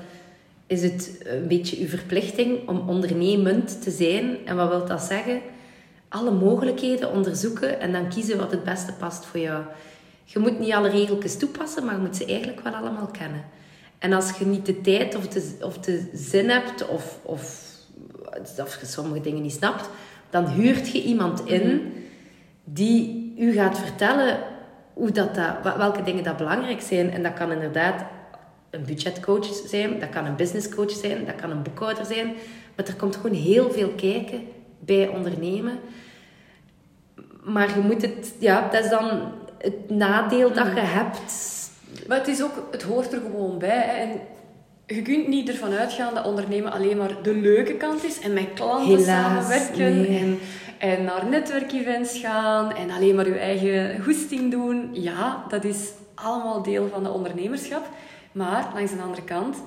is 0.70 0.84
het 0.84 1.22
een 1.24 1.48
beetje 1.48 1.80
je 1.80 1.88
verplichting 1.88 2.68
om 2.68 2.90
ondernemend 2.90 3.82
te 3.82 3.92
zijn. 3.92 4.38
En 4.46 4.56
wat 4.56 4.70
wil 4.70 4.86
dat 4.86 5.02
zeggen? 5.02 5.42
Alle 6.10 6.32
mogelijkheden 6.32 7.12
onderzoeken 7.12 7.80
en 7.80 7.92
dan 7.92 8.10
kiezen 8.10 8.38
wat 8.38 8.52
het 8.52 8.64
beste 8.64 8.94
past 8.94 9.26
voor 9.26 9.40
jou. 9.40 9.64
Je 10.24 10.40
moet 10.40 10.60
niet 10.60 10.74
alle 10.74 10.90
regeltjes 10.90 11.38
toepassen, 11.38 11.86
maar 11.86 11.96
je 11.96 12.02
moet 12.02 12.16
ze 12.16 12.26
eigenlijk 12.26 12.62
wel 12.62 12.74
allemaal 12.74 13.08
kennen. 13.08 13.44
En 14.00 14.14
als 14.14 14.38
je 14.38 14.46
niet 14.46 14.66
de 14.66 14.82
tijd 14.82 15.16
of 15.16 15.28
de, 15.28 15.56
of 15.62 15.78
de 15.78 16.10
zin 16.14 16.50
hebt, 16.50 16.88
of, 16.88 17.20
of, 17.22 17.66
of 18.58 18.80
je 18.80 18.86
sommige 18.86 19.22
dingen 19.22 19.42
niet 19.42 19.54
snapt, 19.54 19.90
dan 20.30 20.48
huurt 20.48 20.90
je 20.92 21.04
iemand 21.04 21.46
in 21.46 21.94
die 22.64 23.34
u 23.38 23.52
gaat 23.54 23.80
vertellen 23.80 24.40
hoe 24.94 25.12
dat, 25.12 25.36
dat, 25.36 25.76
welke 25.78 26.04
dingen 26.04 26.24
dat 26.24 26.38
belangrijk 26.38 26.82
zijn. 26.82 27.12
En 27.12 27.24
dat 27.24 27.34
kan 27.34 27.52
inderdaad 27.52 28.04
een 28.70 28.86
budgetcoach 28.86 29.46
zijn, 29.68 30.00
dat 30.00 30.10
kan 30.10 30.26
een 30.26 30.36
businesscoach 30.36 30.92
zijn, 30.92 31.26
dat 31.26 31.36
kan 31.36 31.52
een 31.52 31.64
boekhouder 31.64 32.06
zijn. 32.06 32.34
Maar 32.76 32.88
er 32.88 32.96
komt 32.96 33.16
gewoon 33.16 33.38
heel 33.38 33.72
veel 33.72 33.90
kijken 33.90 34.42
bij 34.80 35.08
ondernemen. 35.08 35.80
Maar 37.44 37.75
je 37.75 37.82
moet 37.82 38.01
het, 38.01 38.34
ja, 38.40 38.70
dat 38.72 38.84
is 38.84 38.90
dan 38.90 39.32
het 39.58 39.90
nadeel 39.90 40.53
dat 40.53 40.66
je 40.66 40.79
hebt 40.79 41.58
maar 42.08 42.18
het, 42.18 42.27
is 42.27 42.44
ook, 42.44 42.68
het 42.72 42.84
hoort 42.84 43.14
er 43.14 43.22
gewoon 43.22 43.58
bij. 43.58 43.84
Hè. 43.86 43.98
En 43.98 44.10
je 44.88 45.01
kunt 45.01 45.27
niet 45.27 45.50
ervan 45.50 45.74
uitgaan 45.74 46.14
dat 46.14 46.25
ondernemen 46.25 46.72
alleen 46.72 46.98
maar 46.98 47.22
de 47.24 47.36
leuke 47.36 47.74
kant 47.74 48.03
is. 48.03 48.20
En 48.20 48.34
met 48.34 48.53
klanten 48.53 49.01
samenwerken. 49.01 50.08
En, 50.08 50.40
en 50.77 51.03
naar 51.03 51.25
netwerkevents 51.29 52.20
gaan. 52.20 52.75
En 52.75 52.92
alleen 52.92 53.16
maar 53.16 53.27
je 53.27 53.38
eigen 53.38 54.03
goesting 54.03 54.51
doen. 54.51 54.90
Ja, 54.92 55.44
dat 55.50 55.64
is 55.64 55.90
allemaal 56.16 56.64
deel 56.64 56.90
van 56.94 57.03
de 57.03 57.10
ondernemerschap. 57.10 57.90
Maar 58.31 58.72
langs 58.74 58.92
de 58.92 59.01
andere 59.01 59.24
kant... 59.24 59.57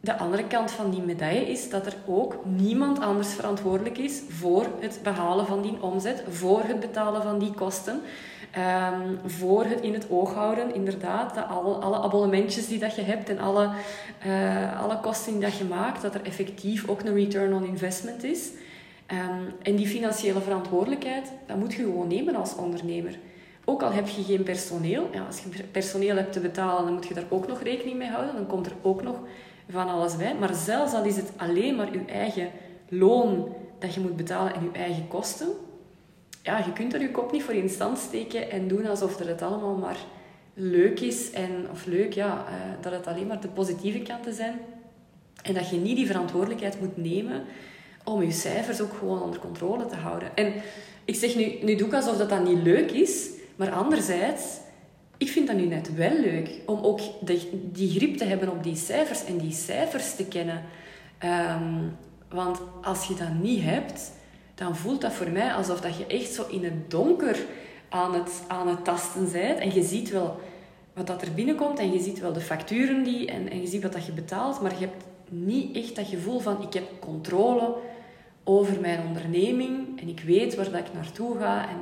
De 0.00 0.18
andere 0.18 0.46
kant 0.46 0.70
van 0.70 0.90
die 0.90 1.02
medaille 1.02 1.50
is 1.50 1.70
dat 1.70 1.86
er 1.86 1.94
ook 2.06 2.44
niemand 2.44 3.00
anders 3.00 3.32
verantwoordelijk 3.32 3.98
is 3.98 4.22
voor 4.28 4.66
het 4.80 5.00
behalen 5.02 5.46
van 5.46 5.62
die 5.62 5.82
omzet, 5.82 6.22
voor 6.28 6.62
het 6.62 6.80
betalen 6.80 7.22
van 7.22 7.38
die 7.38 7.52
kosten. 7.52 8.00
Um, 8.94 9.30
voor 9.30 9.64
het 9.64 9.80
in 9.80 9.94
het 9.94 10.06
oog 10.10 10.34
houden, 10.34 10.74
inderdaad, 10.74 11.34
dat 11.34 11.48
alle, 11.48 11.74
alle 11.74 12.00
abonnementjes 12.00 12.68
die 12.68 12.78
dat 12.78 12.94
je 12.94 13.02
hebt 13.02 13.28
en 13.28 13.38
alle, 13.38 13.70
uh, 14.26 14.82
alle 14.82 15.00
kosten 15.00 15.32
die 15.32 15.40
dat 15.40 15.56
je 15.56 15.64
maakt, 15.64 16.02
dat 16.02 16.14
er 16.14 16.24
effectief 16.24 16.88
ook 16.88 17.02
een 17.02 17.14
return 17.14 17.54
on 17.54 17.66
investment 17.66 18.24
is. 18.24 18.50
Um, 19.12 19.52
en 19.62 19.76
die 19.76 19.86
financiële 19.86 20.40
verantwoordelijkheid, 20.40 21.32
dat 21.46 21.56
moet 21.56 21.74
je 21.74 21.82
gewoon 21.82 22.08
nemen 22.08 22.34
als 22.34 22.56
ondernemer. 22.56 23.18
Ook 23.64 23.82
al 23.82 23.92
heb 23.92 24.08
je 24.08 24.22
geen 24.22 24.42
personeel, 24.42 25.08
ja, 25.12 25.26
als 25.26 25.40
je 25.40 25.62
personeel 25.62 26.16
hebt 26.16 26.32
te 26.32 26.40
betalen, 26.40 26.84
dan 26.84 26.94
moet 26.94 27.06
je 27.06 27.14
daar 27.14 27.24
ook 27.28 27.46
nog 27.46 27.62
rekening 27.62 27.96
mee 27.98 28.08
houden. 28.08 28.34
Dan 28.34 28.46
komt 28.46 28.66
er 28.66 28.72
ook 28.82 29.02
nog 29.02 29.16
van 29.70 29.88
alles 29.88 30.16
bij. 30.16 30.34
Maar 30.34 30.54
zelfs 30.54 30.92
al 30.92 31.04
is 31.04 31.16
het 31.16 31.32
alleen 31.36 31.76
maar 31.76 31.92
je 31.92 32.04
eigen 32.06 32.50
loon 32.88 33.54
dat 33.78 33.94
je 33.94 34.00
moet 34.00 34.16
betalen 34.16 34.54
en 34.54 34.62
je 34.62 34.78
eigen 34.78 35.08
kosten, 35.08 35.48
ja, 36.42 36.58
je 36.58 36.72
kunt 36.72 36.94
er 36.94 37.00
je 37.00 37.10
kop 37.10 37.32
niet 37.32 37.42
voor 37.42 37.54
in 37.54 37.68
stand 37.68 37.98
steken 37.98 38.50
en 38.50 38.68
doen 38.68 38.86
alsof 38.86 39.18
het 39.18 39.42
allemaal 39.42 39.76
maar 39.76 39.98
leuk 40.54 41.00
is. 41.00 41.30
En, 41.30 41.66
of 41.70 41.86
leuk, 41.86 42.12
ja, 42.12 42.26
uh, 42.48 42.82
dat 42.82 42.92
het 42.92 43.06
alleen 43.06 43.26
maar 43.26 43.40
de 43.40 43.48
positieve 43.48 43.98
kanten 43.98 44.34
zijn. 44.34 44.58
En 45.42 45.54
dat 45.54 45.70
je 45.70 45.76
niet 45.76 45.96
die 45.96 46.06
verantwoordelijkheid 46.06 46.80
moet 46.80 46.96
nemen 46.96 47.42
om 48.04 48.22
je 48.22 48.30
cijfers 48.30 48.80
ook 48.80 48.92
gewoon 48.92 49.22
onder 49.22 49.40
controle 49.40 49.86
te 49.86 49.96
houden. 49.96 50.36
En 50.36 50.52
ik 51.04 51.14
zeg 51.14 51.36
nu, 51.36 51.58
nu 51.62 51.74
doe 51.74 51.86
ik 51.86 51.94
alsof 51.94 52.16
dat, 52.16 52.28
dat 52.28 52.44
niet 52.44 52.62
leuk 52.62 52.90
is, 52.90 53.30
maar 53.56 53.72
anderzijds, 53.72 54.42
ik 55.16 55.28
vind 55.28 55.46
dat 55.46 55.56
nu 55.56 55.66
net 55.66 55.94
wel 55.94 56.20
leuk 56.20 56.50
om 56.66 56.82
ook 56.82 57.00
de, 57.20 57.48
die 57.72 57.90
grip 57.90 58.16
te 58.16 58.24
hebben 58.24 58.50
op 58.50 58.62
die 58.62 58.76
cijfers 58.76 59.24
en 59.24 59.38
die 59.38 59.52
cijfers 59.52 60.14
te 60.14 60.24
kennen. 60.24 60.62
Um, 61.24 61.96
want 62.28 62.60
als 62.82 63.06
je 63.06 63.14
dat 63.14 63.32
niet 63.40 63.62
hebt, 63.62 64.12
dan 64.54 64.76
voelt 64.76 65.00
dat 65.00 65.12
voor 65.12 65.30
mij 65.30 65.54
alsof 65.54 65.80
dat 65.80 65.96
je 65.96 66.06
echt 66.06 66.32
zo 66.32 66.46
in 66.50 66.64
het 66.64 66.90
donker 66.90 67.38
aan 67.88 68.14
het, 68.14 68.42
aan 68.46 68.68
het 68.68 68.84
tasten 68.84 69.32
bent. 69.32 69.58
En 69.58 69.74
je 69.74 69.82
ziet 69.82 70.10
wel 70.10 70.40
wat 70.92 71.06
dat 71.06 71.22
er 71.22 71.34
binnenkomt 71.34 71.78
en 71.78 71.92
je 71.92 72.00
ziet 72.00 72.20
wel 72.20 72.32
de 72.32 72.40
facturen 72.40 73.02
die, 73.02 73.26
en, 73.26 73.50
en 73.50 73.60
je 73.60 73.66
ziet 73.66 73.82
wat 73.82 73.92
dat 73.92 74.06
je 74.06 74.12
betaalt, 74.12 74.60
maar 74.60 74.72
je 74.72 74.86
hebt 74.86 75.04
niet 75.28 75.76
echt 75.76 75.96
dat 75.96 76.06
gevoel 76.06 76.38
van 76.38 76.62
ik 76.62 76.72
heb 76.72 76.84
controle 77.00 77.74
over 78.44 78.80
mijn 78.80 79.06
onderneming 79.06 80.00
en 80.00 80.08
ik 80.08 80.20
weet 80.20 80.54
waar 80.54 80.70
dat 80.70 80.80
ik 80.80 80.92
naartoe 80.94 81.38
ga. 81.38 81.68
En, 81.68 81.76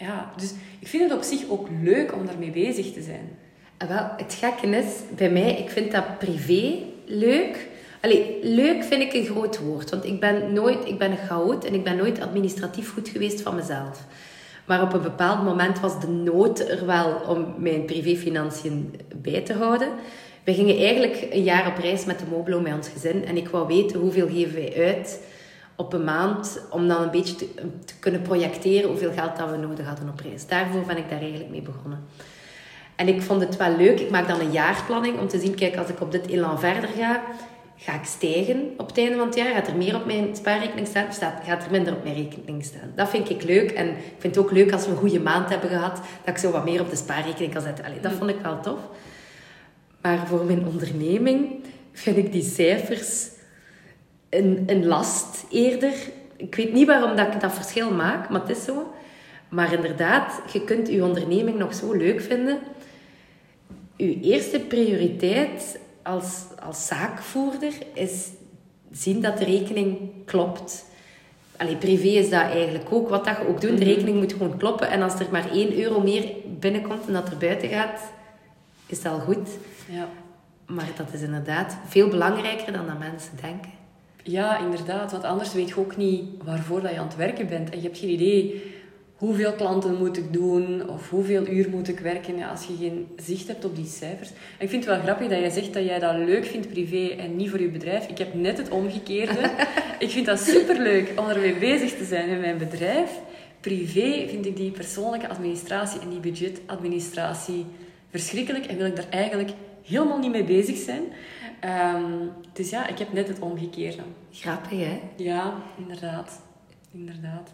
ja, 0.00 0.32
dus 0.36 0.52
ik 0.78 0.88
vind 0.88 1.02
het 1.02 1.18
op 1.18 1.22
zich 1.22 1.48
ook 1.48 1.68
leuk 1.82 2.14
om 2.14 2.26
daarmee 2.26 2.50
bezig 2.50 2.92
te 2.92 3.02
zijn. 3.02 3.28
Ah, 3.78 3.88
wel, 3.88 4.10
het 4.16 4.34
gekke 4.34 4.66
is, 4.66 4.86
bij 5.16 5.30
mij, 5.30 5.56
ik 5.56 5.70
vind 5.70 5.92
dat 5.92 6.18
privé 6.18 6.74
leuk. 7.04 7.68
Allee, 8.00 8.38
leuk 8.42 8.84
vind 8.84 9.02
ik 9.02 9.12
een 9.12 9.24
groot 9.24 9.58
woord. 9.58 9.90
Want 9.90 10.04
ik 10.04 10.20
ben, 10.20 10.52
nooit, 10.52 10.86
ik 10.88 10.98
ben 10.98 11.10
een 11.10 11.26
chaot 11.26 11.64
en 11.64 11.74
ik 11.74 11.84
ben 11.84 11.96
nooit 11.96 12.20
administratief 12.20 12.92
goed 12.92 13.08
geweest 13.08 13.40
van 13.40 13.54
mezelf. 13.54 14.06
Maar 14.66 14.82
op 14.82 14.92
een 14.92 15.02
bepaald 15.02 15.44
moment 15.44 15.80
was 15.80 16.00
de 16.00 16.08
nood 16.08 16.68
er 16.68 16.86
wel 16.86 17.20
om 17.28 17.54
mijn 17.58 17.84
privéfinanciën 17.84 18.94
bij 19.14 19.40
te 19.40 19.52
houden. 19.52 19.88
We 20.44 20.54
gingen 20.54 20.78
eigenlijk 20.78 21.26
een 21.30 21.42
jaar 21.42 21.66
op 21.66 21.78
reis 21.78 22.04
met 22.04 22.18
de 22.18 22.24
Moblo 22.30 22.60
met 22.60 22.74
ons 22.74 22.88
gezin. 22.88 23.24
En 23.24 23.36
ik 23.36 23.48
wou 23.48 23.66
weten 23.66 24.00
hoeveel 24.00 24.28
geven 24.28 24.54
wij 24.54 24.74
uit 24.76 25.20
op 25.80 25.92
een 25.92 26.04
maand. 26.04 26.60
Om 26.70 26.88
dan 26.88 27.02
een 27.02 27.10
beetje 27.10 27.34
te, 27.34 27.46
kunnen 28.00 28.22
projecteren 28.22 28.88
hoeveel 28.88 29.12
geld 29.12 29.36
dat 29.36 29.50
we 29.50 29.56
nodig 29.56 29.86
hadden 29.86 30.08
op 30.08 30.20
reis. 30.20 30.46
Daarvoor 30.46 30.84
ben 30.86 30.96
ik 30.96 31.08
daar 31.10 31.20
eigenlijk 31.20 31.50
mee 31.50 31.62
begonnen. 31.62 32.04
En 32.96 33.08
ik 33.08 33.22
vond 33.22 33.40
het 33.40 33.56
wel 33.56 33.76
leuk. 33.76 34.00
Ik 34.00 34.10
maak 34.10 34.28
dan 34.28 34.40
een 34.40 34.52
jaarplanning 34.52 35.18
om 35.18 35.28
te 35.28 35.40
zien, 35.40 35.54
kijk, 35.54 35.76
als 35.76 35.88
ik 35.88 36.00
op 36.00 36.12
dit 36.12 36.26
elan 36.26 36.60
verder 36.60 36.88
ga, 36.88 37.22
Ga 37.82 37.94
ik 37.94 38.04
stijgen 38.04 38.74
op 38.76 38.86
het 38.88 38.98
einde 38.98 39.16
van 39.16 39.26
het 39.26 39.36
jaar? 39.36 39.54
Gaat 39.54 39.68
er 39.68 39.76
meer 39.76 39.96
op 39.96 40.06
mijn 40.06 40.36
spaarrekening 40.36 40.86
staan? 40.86 41.08
Of 41.08 41.18
gaat 41.44 41.64
er 41.64 41.70
minder 41.70 41.92
op 41.92 42.02
mijn 42.02 42.14
rekening 42.14 42.64
staan? 42.64 42.92
Dat 42.94 43.08
vind 43.08 43.30
ik 43.30 43.42
leuk. 43.42 43.70
En 43.70 43.88
ik 43.88 44.14
vind 44.18 44.34
het 44.34 44.44
ook 44.44 44.50
leuk 44.50 44.72
als 44.72 44.84
we 44.84 44.90
een 44.90 44.96
goede 44.96 45.20
maand 45.20 45.48
hebben 45.48 45.68
gehad, 45.68 45.96
dat 45.96 46.34
ik 46.34 46.36
zo 46.36 46.50
wat 46.50 46.64
meer 46.64 46.80
op 46.80 46.90
de 46.90 46.96
spaarrekening 46.96 47.52
kan 47.52 47.62
zetten. 47.62 47.84
Allee, 47.84 48.00
dat 48.00 48.12
vond 48.12 48.30
ik 48.30 48.40
wel 48.42 48.60
tof. 48.60 48.78
Maar 50.02 50.26
voor 50.26 50.44
mijn 50.44 50.66
onderneming 50.66 51.64
vind 51.92 52.16
ik 52.16 52.32
die 52.32 52.42
cijfers 52.42 53.28
een, 54.30 54.62
een 54.66 54.86
last 54.86 55.44
eerder. 55.50 55.94
Ik 56.36 56.54
weet 56.54 56.72
niet 56.72 56.86
waarom 56.86 57.16
dat 57.16 57.34
ik 57.34 57.40
dat 57.40 57.52
verschil 57.52 57.90
maak, 57.90 58.28
maar 58.28 58.40
het 58.40 58.56
is 58.56 58.64
zo. 58.64 58.92
Maar 59.48 59.72
inderdaad, 59.72 60.42
je 60.52 60.64
kunt 60.64 60.88
je 60.88 61.04
onderneming 61.04 61.58
nog 61.58 61.74
zo 61.74 61.92
leuk 61.92 62.20
vinden 62.20 62.58
uw 64.00 64.20
eerste 64.20 64.60
prioriteit 64.60 65.78
als, 66.02 66.44
als 66.62 66.86
zaakvoerder 66.86 67.72
is 67.92 68.28
zien 68.90 69.20
dat 69.20 69.38
de 69.38 69.44
rekening 69.44 69.98
klopt. 70.24 70.84
Allee, 71.56 71.76
privé 71.76 72.08
is 72.08 72.30
dat 72.30 72.42
eigenlijk 72.42 72.92
ook. 72.92 73.08
Wat 73.08 73.24
dat 73.24 73.36
je 73.36 73.48
ook 73.48 73.60
doet, 73.60 73.78
de 73.78 73.84
rekening 73.84 74.16
moet 74.16 74.32
gewoon 74.32 74.56
kloppen. 74.56 74.90
En 74.90 75.02
als 75.02 75.20
er 75.20 75.26
maar 75.30 75.50
1 75.50 75.78
euro 75.80 76.00
meer 76.00 76.32
binnenkomt 76.58 77.06
en 77.06 77.12
dat 77.12 77.28
er 77.28 77.36
buiten 77.36 77.68
gaat, 77.68 78.00
is 78.86 79.02
dat 79.02 79.12
al 79.12 79.18
goed. 79.18 79.48
Ja. 79.88 80.08
Maar 80.66 80.88
dat 80.96 81.12
is 81.12 81.20
inderdaad 81.20 81.76
veel 81.86 82.08
belangrijker 82.08 82.72
dan 82.72 82.86
dat 82.86 82.98
mensen 82.98 83.36
denken. 83.40 83.79
Ja, 84.22 84.58
inderdaad. 84.58 85.12
Want 85.12 85.24
anders 85.24 85.52
weet 85.52 85.68
je 85.68 85.78
ook 85.78 85.96
niet 85.96 86.24
waarvoor 86.44 86.80
dat 86.80 86.90
je 86.90 86.98
aan 86.98 87.06
het 87.06 87.16
werken 87.16 87.48
bent. 87.48 87.70
En 87.70 87.76
je 87.76 87.84
hebt 87.84 87.98
geen 87.98 88.10
idee 88.10 88.62
hoeveel 89.20 89.52
klanten 89.52 89.96
moet 89.96 90.16
ik 90.16 90.32
doen 90.32 90.88
of 90.88 91.10
hoeveel 91.10 91.46
uur 91.46 91.70
moet 91.70 91.88
ik 91.88 91.98
werken 91.98 92.36
ja, 92.36 92.48
als 92.48 92.64
je 92.64 92.76
geen 92.78 93.06
zicht 93.16 93.48
hebt 93.48 93.64
op 93.64 93.76
die 93.76 93.86
cijfers. 93.86 94.28
En 94.30 94.64
ik 94.64 94.68
vind 94.68 94.84
het 94.84 94.94
wel 94.94 95.02
grappig 95.02 95.28
dat 95.28 95.38
jij 95.38 95.50
zegt 95.50 95.74
dat 95.74 95.84
jij 95.84 95.98
dat 95.98 96.16
leuk 96.16 96.44
vindt 96.44 96.68
privé 96.68 97.14
en 97.22 97.36
niet 97.36 97.50
voor 97.50 97.60
je 97.60 97.68
bedrijf. 97.68 98.06
Ik 98.06 98.18
heb 98.18 98.34
net 98.34 98.58
het 98.58 98.68
omgekeerde. 98.68 99.50
ik 99.98 100.10
vind 100.10 100.26
dat 100.26 100.40
superleuk 100.40 101.12
om 101.16 101.28
ermee 101.28 101.54
bezig 101.54 101.96
te 101.96 102.04
zijn 102.04 102.28
met 102.28 102.40
mijn 102.40 102.58
bedrijf. 102.58 103.10
Privé 103.60 104.28
vind 104.28 104.46
ik 104.46 104.56
die 104.56 104.70
persoonlijke 104.70 105.28
administratie 105.28 106.00
en 106.00 106.10
die 106.10 106.20
budgetadministratie 106.20 107.66
verschrikkelijk 108.10 108.66
en 108.66 108.76
wil 108.76 108.86
ik 108.86 108.96
daar 108.96 109.10
eigenlijk 109.10 109.50
helemaal 109.82 110.18
niet 110.18 110.32
mee 110.32 110.44
bezig 110.44 110.76
zijn. 110.76 111.02
Ehm, 111.60 112.26
dus 112.52 112.70
ja, 112.70 112.86
ik 112.86 112.98
heb 112.98 113.12
net 113.12 113.28
het 113.28 113.38
omgekeerde. 113.38 114.02
Grappig, 114.32 114.78
hè? 114.78 115.00
Ja, 115.16 115.54
inderdaad. 115.76 116.40
Inderdaad. 116.92 117.52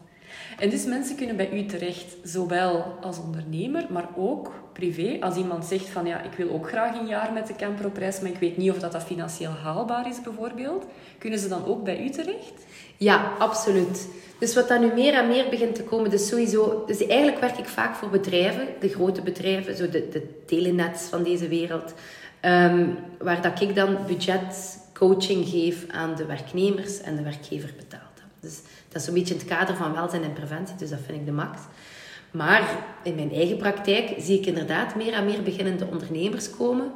En 0.58 0.70
dus 0.70 0.84
mensen 0.84 1.16
kunnen 1.16 1.36
bij 1.36 1.52
u 1.52 1.66
terecht, 1.66 2.16
zowel 2.22 2.98
als 3.00 3.18
ondernemer, 3.18 3.86
maar 3.90 4.08
ook 4.16 4.52
privé. 4.72 5.16
Als 5.20 5.36
iemand 5.36 5.64
zegt 5.64 5.88
van 5.88 6.06
ja, 6.06 6.22
ik 6.22 6.32
wil 6.32 6.50
ook 6.50 6.68
graag 6.68 6.98
een 6.98 7.06
jaar 7.06 7.32
met 7.32 7.46
de 7.46 7.56
camper 7.56 7.86
op 7.86 7.96
reis, 7.96 8.20
maar 8.20 8.30
ik 8.30 8.38
weet 8.38 8.56
niet 8.56 8.70
of 8.70 8.78
dat, 8.78 8.92
dat 8.92 9.04
financieel 9.04 9.50
haalbaar 9.50 10.08
is 10.08 10.20
bijvoorbeeld. 10.22 10.84
Kunnen 11.18 11.38
ze 11.38 11.48
dan 11.48 11.64
ook 11.64 11.84
bij 11.84 12.04
u 12.04 12.10
terecht? 12.10 12.66
Ja, 12.96 13.32
absoluut. 13.38 14.08
Dus 14.38 14.54
wat 14.54 14.68
dan 14.68 14.80
nu 14.80 14.92
meer 14.92 15.14
en 15.14 15.28
meer 15.28 15.48
begint 15.50 15.74
te 15.74 15.82
komen, 15.82 16.10
dus 16.10 16.28
sowieso... 16.28 16.84
Dus 16.86 17.06
eigenlijk 17.06 17.40
werk 17.40 17.58
ik 17.58 17.68
vaak 17.68 17.94
voor 17.94 18.08
bedrijven, 18.08 18.66
de 18.80 18.88
grote 18.88 19.22
bedrijven, 19.22 19.76
zo 19.76 19.88
de, 19.88 20.08
de 20.08 20.44
telenets 20.46 21.02
van 21.02 21.22
deze 21.22 21.48
wereld. 21.48 21.94
Ehm, 22.46 22.86
waar 23.18 23.42
dat 23.42 23.60
ik 23.60 23.74
dan 23.74 23.98
budgetcoaching 24.06 25.48
geef 25.48 25.84
aan 25.90 26.14
de 26.14 26.24
werknemers 26.24 27.00
en 27.00 27.16
de 27.16 27.22
werkgever 27.22 27.72
betaalt. 27.76 28.22
Dus 28.40 28.60
dat 28.88 29.00
is 29.00 29.04
zo'n 29.04 29.14
beetje 29.14 29.34
in 29.34 29.40
het 29.40 29.48
kader 29.48 29.76
van 29.76 29.92
welzijn 29.92 30.22
en 30.22 30.32
preventie, 30.32 30.76
dus 30.76 30.90
dat 30.90 30.98
vind 31.06 31.18
ik 31.18 31.26
de 31.26 31.32
max. 31.32 31.58
Maar 32.30 32.76
in 33.02 33.14
mijn 33.14 33.32
eigen 33.32 33.56
praktijk 33.56 34.14
zie 34.18 34.38
ik 34.38 34.46
inderdaad 34.46 34.94
meer 34.94 35.12
en 35.12 35.24
meer 35.24 35.42
beginnende 35.42 35.86
ondernemers 35.86 36.50
komen. 36.50 36.92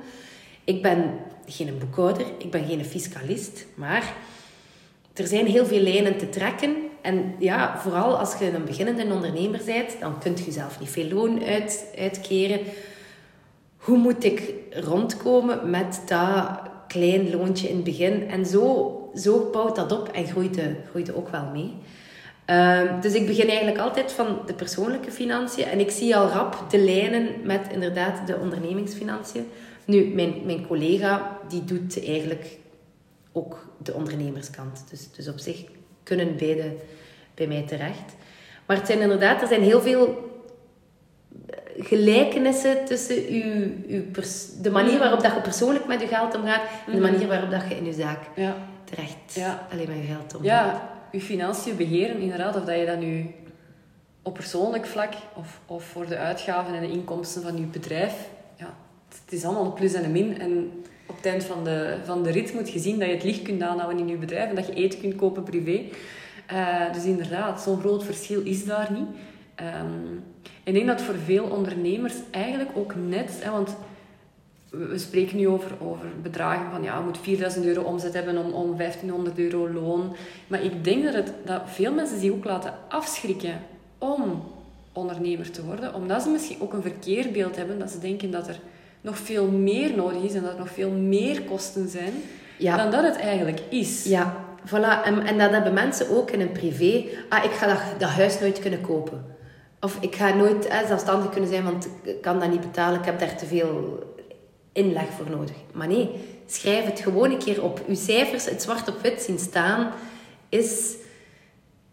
Ik 0.64 0.82
ben 0.82 1.04
geen 1.46 1.78
boekhouder, 1.78 2.26
ik 2.38 2.50
ben 2.50 2.66
geen 2.66 2.84
fiscalist, 2.84 3.66
maar 3.74 4.14
er 5.14 5.26
zijn 5.26 5.46
heel 5.46 5.66
veel 5.66 5.82
lijnen 5.82 6.18
te 6.18 6.28
trekken. 6.28 6.76
En 7.00 7.34
ja, 7.38 7.80
vooral 7.80 8.18
als 8.18 8.38
je 8.38 8.54
een 8.54 8.64
beginnende 8.64 9.14
ondernemer 9.14 9.60
bent, 9.64 10.00
dan 10.00 10.18
kun 10.18 10.36
je 10.44 10.52
zelf 10.52 10.80
niet 10.80 10.90
veel 10.90 11.08
loon 11.08 11.44
uit, 11.44 11.86
uitkeren. 11.98 12.60
Hoe 13.80 13.98
moet 13.98 14.24
ik 14.24 14.54
rondkomen 14.70 15.70
met 15.70 16.02
dat 16.06 16.60
klein 16.88 17.30
loontje 17.30 17.68
in 17.68 17.74
het 17.74 17.84
begin? 17.84 18.30
En 18.30 18.46
zo, 18.46 19.10
zo 19.14 19.48
bouwt 19.52 19.76
dat 19.76 19.92
op 19.92 20.08
en 20.08 20.26
groeit, 20.26 20.54
de, 20.54 20.74
groeit 20.90 21.14
ook 21.14 21.28
wel 21.28 21.44
mee. 21.52 21.74
Ehm, 22.44 23.00
dus 23.00 23.14
ik 23.14 23.26
begin 23.26 23.48
eigenlijk 23.48 23.78
altijd 23.78 24.12
van 24.12 24.38
de 24.46 24.54
persoonlijke 24.54 25.10
financiën. 25.10 25.64
En 25.64 25.80
ik 25.80 25.90
zie 25.90 26.16
al 26.16 26.28
rap 26.28 26.70
de 26.70 26.78
lijnen 26.78 27.28
met 27.42 27.60
inderdaad 27.72 28.26
de 28.26 28.36
ondernemingsfinanciën. 28.36 29.46
Nu, 29.84 30.04
mijn, 30.04 30.34
mijn 30.44 30.66
collega 30.66 31.38
die 31.48 31.64
doet 31.64 32.06
eigenlijk 32.06 32.58
ook 33.32 33.66
de 33.78 33.94
ondernemerskant. 33.94 34.84
Dus, 34.90 35.10
dus 35.16 35.28
op 35.28 35.38
zich 35.38 35.64
kunnen 36.02 36.36
beide 36.36 36.72
bij 37.34 37.46
mij 37.46 37.62
terecht. 37.62 38.16
Maar 38.66 38.76
het 38.76 38.86
zijn 38.86 39.00
inderdaad, 39.00 39.42
er 39.42 39.48
zijn 39.48 39.62
heel 39.62 39.80
veel 39.80 40.29
gelijkenissen 41.78 42.85
tussen 42.85 43.16
uw, 43.28 43.70
uw 43.88 44.02
de 44.62 44.70
manier 44.70 44.98
waarop 44.98 45.20
dat 45.20 45.35
je 45.35 45.40
persoonlijk 45.40 45.87
met 45.87 46.00
je 46.00 46.06
geld 46.06 46.37
omgaat 46.37 46.62
en 46.87 46.92
de 46.92 47.00
mhm. 47.00 47.12
manier 47.12 47.28
waarop 47.28 47.50
dat 47.50 47.62
je 47.68 47.76
in 47.76 47.85
je 47.85 47.92
zaak 47.92 48.18
ja. 48.37 48.56
terecht 48.85 49.35
ja. 49.35 49.66
alleen 49.72 49.88
met 49.88 49.96
je 49.96 50.12
geld 50.14 50.35
omgaat. 50.35 50.44
Ja, 50.44 50.90
je 51.12 51.20
financiën 51.20 51.76
beheren 51.76 52.18
inderdaad, 52.18 52.56
of 52.56 52.64
dat 52.64 52.78
je 52.78 52.87
dat 52.87 52.98
nu 52.98 53.35
op 54.22 54.35
persoonlijk 54.35 54.87
vlak 54.87 55.12
of, 55.35 55.61
of 55.66 55.85
voor 55.85 56.06
de 56.06 56.16
uitgaven 56.16 56.74
en 56.74 56.80
de 56.80 56.90
inkomsten 56.90 57.42
van 57.42 57.56
je 57.56 57.62
bedrijf, 57.62 58.14
ja, 58.56 58.74
het 59.09 59.33
is 59.33 59.44
allemaal 59.44 59.64
een 59.64 59.72
plus 59.72 59.92
en 59.92 60.04
een 60.04 60.12
min. 60.12 60.40
En 60.40 60.72
op 61.06 61.16
het 61.16 61.26
eind 61.26 61.44
van 61.44 61.64
de, 61.64 61.96
van 62.04 62.22
de 62.22 62.30
rit 62.30 62.54
moet 62.54 62.70
je 62.70 62.78
zien 62.78 62.98
dat 62.98 63.09
je 63.09 63.14
het 63.14 63.24
licht 63.24 63.42
kunt 63.42 63.62
aanhouden 63.62 63.98
in 63.98 64.09
je 64.09 64.16
bedrijf 64.16 64.48
en 64.48 64.54
dat 64.54 64.66
je 64.66 64.74
eten 64.74 65.00
kunt 65.00 65.14
kopen 65.14 65.42
privé. 65.42 65.80
Uh, 66.52 66.92
dus 66.92 67.04
inderdaad, 67.04 67.61
zo'n 67.61 67.80
groot 67.80 68.04
verschil 68.04 68.40
is 68.42 68.64
daar 68.64 68.92
niet. 68.92 69.09
Um, 69.83 70.24
ik 70.64 70.75
denk 70.75 70.87
dat 70.87 71.03
voor 71.03 71.14
veel 71.25 71.44
ondernemers 71.44 72.14
eigenlijk 72.31 72.70
ook 72.75 72.94
net, 72.94 73.38
hè, 73.40 73.51
want 73.51 73.77
we 74.70 74.99
spreken 74.99 75.37
nu 75.37 75.49
over, 75.49 75.70
over 75.81 76.07
bedragen 76.23 76.70
van 76.70 76.83
ja, 76.83 76.99
je 76.99 77.05
moet 77.05 77.18
4000 77.18 77.64
euro 77.64 77.83
omzet 77.83 78.14
hebben 78.14 78.38
om, 78.38 78.53
om 78.53 78.77
1500 78.77 79.38
euro 79.38 79.73
loon. 79.73 80.16
Maar 80.46 80.62
ik 80.62 80.85
denk 80.85 81.05
dat, 81.05 81.14
het, 81.14 81.33
dat 81.44 81.62
veel 81.64 81.92
mensen 81.92 82.20
zich 82.20 82.31
ook 82.31 82.44
laten 82.44 82.75
afschrikken 82.88 83.61
om 83.99 84.42
ondernemer 84.92 85.51
te 85.51 85.64
worden, 85.64 85.94
omdat 85.94 86.23
ze 86.23 86.29
misschien 86.29 86.61
ook 86.61 86.73
een 86.73 86.83
verkeerbeeld 86.83 87.57
hebben, 87.57 87.79
dat 87.79 87.90
ze 87.90 87.99
denken 87.99 88.31
dat 88.31 88.49
er 88.49 88.59
nog 89.01 89.18
veel 89.18 89.46
meer 89.46 89.96
nodig 89.96 90.23
is 90.23 90.35
en 90.35 90.42
dat 90.42 90.53
er 90.53 90.59
nog 90.59 90.70
veel 90.70 90.90
meer 90.90 91.42
kosten 91.42 91.88
zijn 91.88 92.12
dan 92.61 92.90
dat 92.90 93.05
het 93.05 93.16
eigenlijk 93.16 93.61
is. 93.68 94.05
Ja, 94.05 94.37
voilà. 94.66 95.05
En, 95.05 95.27
en 95.27 95.38
dat 95.38 95.51
hebben 95.51 95.75
mensen 95.75 96.11
ook 96.11 96.31
in 96.31 96.40
een 96.40 96.53
privé. 96.53 97.05
Ah, 97.29 97.44
ik 97.44 97.51
ga 97.51 97.66
dat, 97.66 97.81
dat 97.99 98.09
huis 98.09 98.40
nooit 98.40 98.59
kunnen 98.59 98.81
kopen. 98.81 99.25
Of 99.80 99.96
ik 100.00 100.14
ga 100.14 100.34
nooit 100.34 100.66
eh, 100.66 100.86
zelfstandig 100.86 101.30
kunnen 101.30 101.50
zijn, 101.50 101.64
want 101.64 101.88
ik 102.02 102.20
kan 102.20 102.40
dat 102.40 102.50
niet 102.50 102.60
betalen. 102.60 102.98
Ik 102.98 103.04
heb 103.04 103.18
daar 103.18 103.36
te 103.36 103.46
veel 103.46 103.98
inleg 104.72 105.06
voor 105.16 105.30
nodig. 105.30 105.56
Maar 105.72 105.88
nee, 105.88 106.10
schrijf 106.46 106.84
het 106.84 107.00
gewoon 107.00 107.30
een 107.30 107.38
keer 107.38 107.62
op. 107.62 107.80
Uw 107.88 107.94
cijfers, 107.94 108.44
het 108.44 108.62
zwart 108.62 108.88
op 108.88 109.00
wit 109.02 109.22
zien 109.22 109.38
staan, 109.38 109.92
is, 110.48 110.94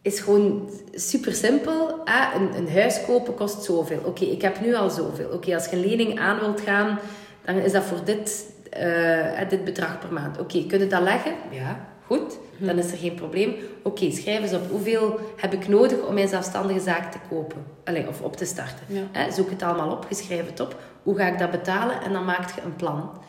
is 0.02 0.20
gewoon 0.20 0.70
super 0.94 1.34
simpel. 1.34 2.04
Eh, 2.06 2.28
een, 2.36 2.58
een 2.58 2.72
huis 2.72 3.06
kopen 3.06 3.36
kost 3.36 3.64
zoveel. 3.64 4.02
Oké, 4.06 4.26
ik 4.26 4.42
heb 4.42 4.62
nu 4.62 4.76
al 4.76 4.90
zoveel. 4.90 5.30
Oké, 5.30 5.56
als 5.56 5.66
je 5.66 5.76
een 5.76 5.86
lening 5.86 6.20
aan 6.20 6.40
wilt 6.40 6.62
gaan, 6.62 7.00
dan 7.46 7.56
is 7.56 7.72
dat 7.72 7.84
voor 7.84 8.04
dit, 8.04 8.46
uh, 8.78 9.50
dit 9.50 9.64
bedrag 9.64 10.00
per 10.00 10.14
maand. 10.14 10.40
Oké, 10.40 10.66
kun 10.66 10.80
je 10.80 10.88
dat 10.88 11.02
leggen? 11.02 11.34
Ja, 11.52 11.88
goed. 12.06 12.37
Dan 12.60 12.78
is 12.78 12.92
er 12.92 12.98
geen 12.98 13.14
probleem. 13.14 13.56
Oké, 13.84 14.12
schrijf 14.12 14.42
eens 14.42 14.54
op 14.54 14.70
hoeveel 14.70 15.20
heb 15.36 15.54
ik 15.54 15.68
nodig 15.68 16.00
om 16.00 16.14
mijn 16.14 16.28
zelfstandige 16.28 16.80
zaak 16.80 17.12
te 17.12 17.18
kopen. 17.30 17.66
Allee, 17.84 18.08
of 18.08 18.22
op 18.22 18.36
te 18.36 18.46
starten. 18.46 19.10
zoek 19.34 19.50
het 19.50 19.62
allemaal 19.62 19.92
op, 19.92 20.06
schrijf 20.10 20.46
het 20.46 20.60
op. 20.60 20.76
Hoe 21.04 21.18
ga 21.18 21.28
ik 21.28 21.40
dat 21.40 21.52
betalen? 21.52 22.02
En 22.02 22.14
dan 22.14 22.26
maak 22.26 22.56
je 22.56 22.62
een 22.62 22.76
plan. 22.76 23.22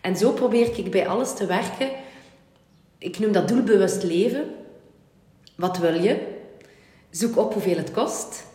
En 0.00 0.16
zo 0.16 0.32
probeer 0.32 0.78
ik 0.78 0.90
bij 0.90 1.08
alles 1.08 1.34
te 1.34 1.46
werken. 1.46 1.88
Ik 2.98 3.18
noem 3.18 3.32
dat 3.32 3.48
doelbewust 3.48 4.02
leven. 4.02 4.44
Wat 5.56 5.78
wil 5.78 5.94
je? 6.02 6.38
Zoek 7.10 7.36
op 7.36 7.52
hoeveel 7.52 7.76
het 7.76 7.90
kost. 7.90 8.46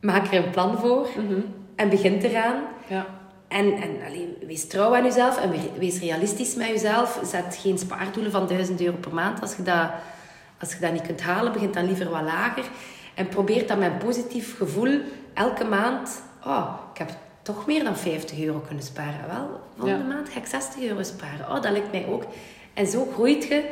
Maak 0.00 0.26
er 0.26 0.44
een 0.44 0.50
plan 0.50 0.78
voor. 0.78 1.08
Mhm. 1.16 1.40
En 1.76 1.88
begin 1.88 2.18
eraan. 2.18 2.62
Ja. 2.88 3.06
En, 3.52 3.72
en 3.82 3.90
alleen, 4.06 4.36
wees 4.46 4.66
trouw 4.66 4.94
aan 4.94 5.04
jezelf 5.04 5.38
en 5.38 5.50
wees 5.78 5.98
realistisch 5.98 6.54
met 6.54 6.66
jezelf. 6.66 7.20
Zet 7.24 7.58
geen 7.60 7.78
spaardoelen 7.78 8.32
van 8.32 8.46
1000 8.46 8.80
euro 8.80 8.96
per 8.96 9.14
maand. 9.14 9.40
Als 9.40 9.56
je, 9.56 9.62
dat, 9.62 9.90
als 10.60 10.72
je 10.72 10.78
dat 10.80 10.92
niet 10.92 11.02
kunt 11.02 11.20
halen, 11.20 11.52
begint 11.52 11.74
dan 11.74 11.86
liever 11.86 12.10
wat 12.10 12.22
lager. 12.22 12.64
En 13.14 13.28
probeer 13.28 13.66
dat 13.66 13.78
met 13.78 13.92
een 13.92 13.98
positief 13.98 14.56
gevoel 14.56 15.00
elke 15.34 15.64
maand. 15.64 16.22
Oh, 16.46 16.74
ik 16.92 16.98
heb 16.98 17.10
toch 17.42 17.66
meer 17.66 17.84
dan 17.84 17.96
50 17.96 18.40
euro 18.40 18.58
kunnen 18.58 18.84
sparen. 18.84 19.26
Wel, 19.28 19.60
volgende 19.78 20.14
maand 20.14 20.28
ga 20.28 20.38
ik 20.38 20.46
60 20.46 20.82
euro 20.82 21.02
sparen. 21.02 21.48
Oh, 21.48 21.62
dat 21.62 21.72
lijkt 21.72 21.92
mij 21.92 22.06
ook. 22.06 22.24
En 22.74 22.86
zo 22.86 23.08
groeit 23.14 23.44
je. 23.44 23.64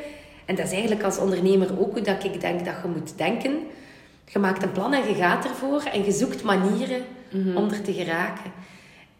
En 0.45 0.55
dat 0.55 0.66
is 0.66 0.73
eigenlijk 0.73 1.03
als 1.03 1.19
ondernemer 1.19 1.81
ook 1.81 1.93
hoe 1.93 2.03
dat 2.03 2.25
ik 2.25 2.40
denk 2.40 2.64
dat 2.64 2.75
je 2.83 2.88
moet 2.88 3.19
denken. 3.19 3.59
Je 4.25 4.38
maakt 4.38 4.62
een 4.62 4.73
plan 4.73 4.93
en 4.93 5.09
je 5.09 5.14
gaat 5.14 5.45
ervoor. 5.45 5.83
En 5.83 6.05
je 6.05 6.12
zoekt 6.12 6.43
manieren 6.43 7.03
mhm. 7.31 7.57
om 7.57 7.71
er 7.71 7.83
te 7.83 7.93
geraken 7.93 8.53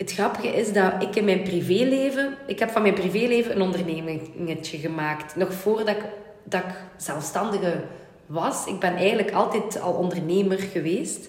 het 0.01 0.13
grappige 0.13 0.49
is 0.49 0.73
dat 0.73 1.03
ik 1.03 1.17
in 1.17 1.25
mijn 1.25 1.43
privéleven... 1.43 2.37
Ik 2.47 2.59
heb 2.59 2.71
van 2.71 2.83
mijn 2.83 2.95
privéleven 2.95 3.55
een 3.55 3.63
ondernemingetje 3.63 4.79
gemaakt. 4.79 5.37
Nog 5.37 5.53
voordat 5.53 5.89
ik, 5.89 6.05
dat 6.45 6.65
zelfstandige 6.97 7.83
was. 8.27 8.67
Ik 8.67 8.79
ben 8.79 8.97
eigenlijk 8.97 9.31
altijd 9.31 9.81
al 9.81 9.93
ondernemer 9.93 10.59
geweest. 10.59 11.29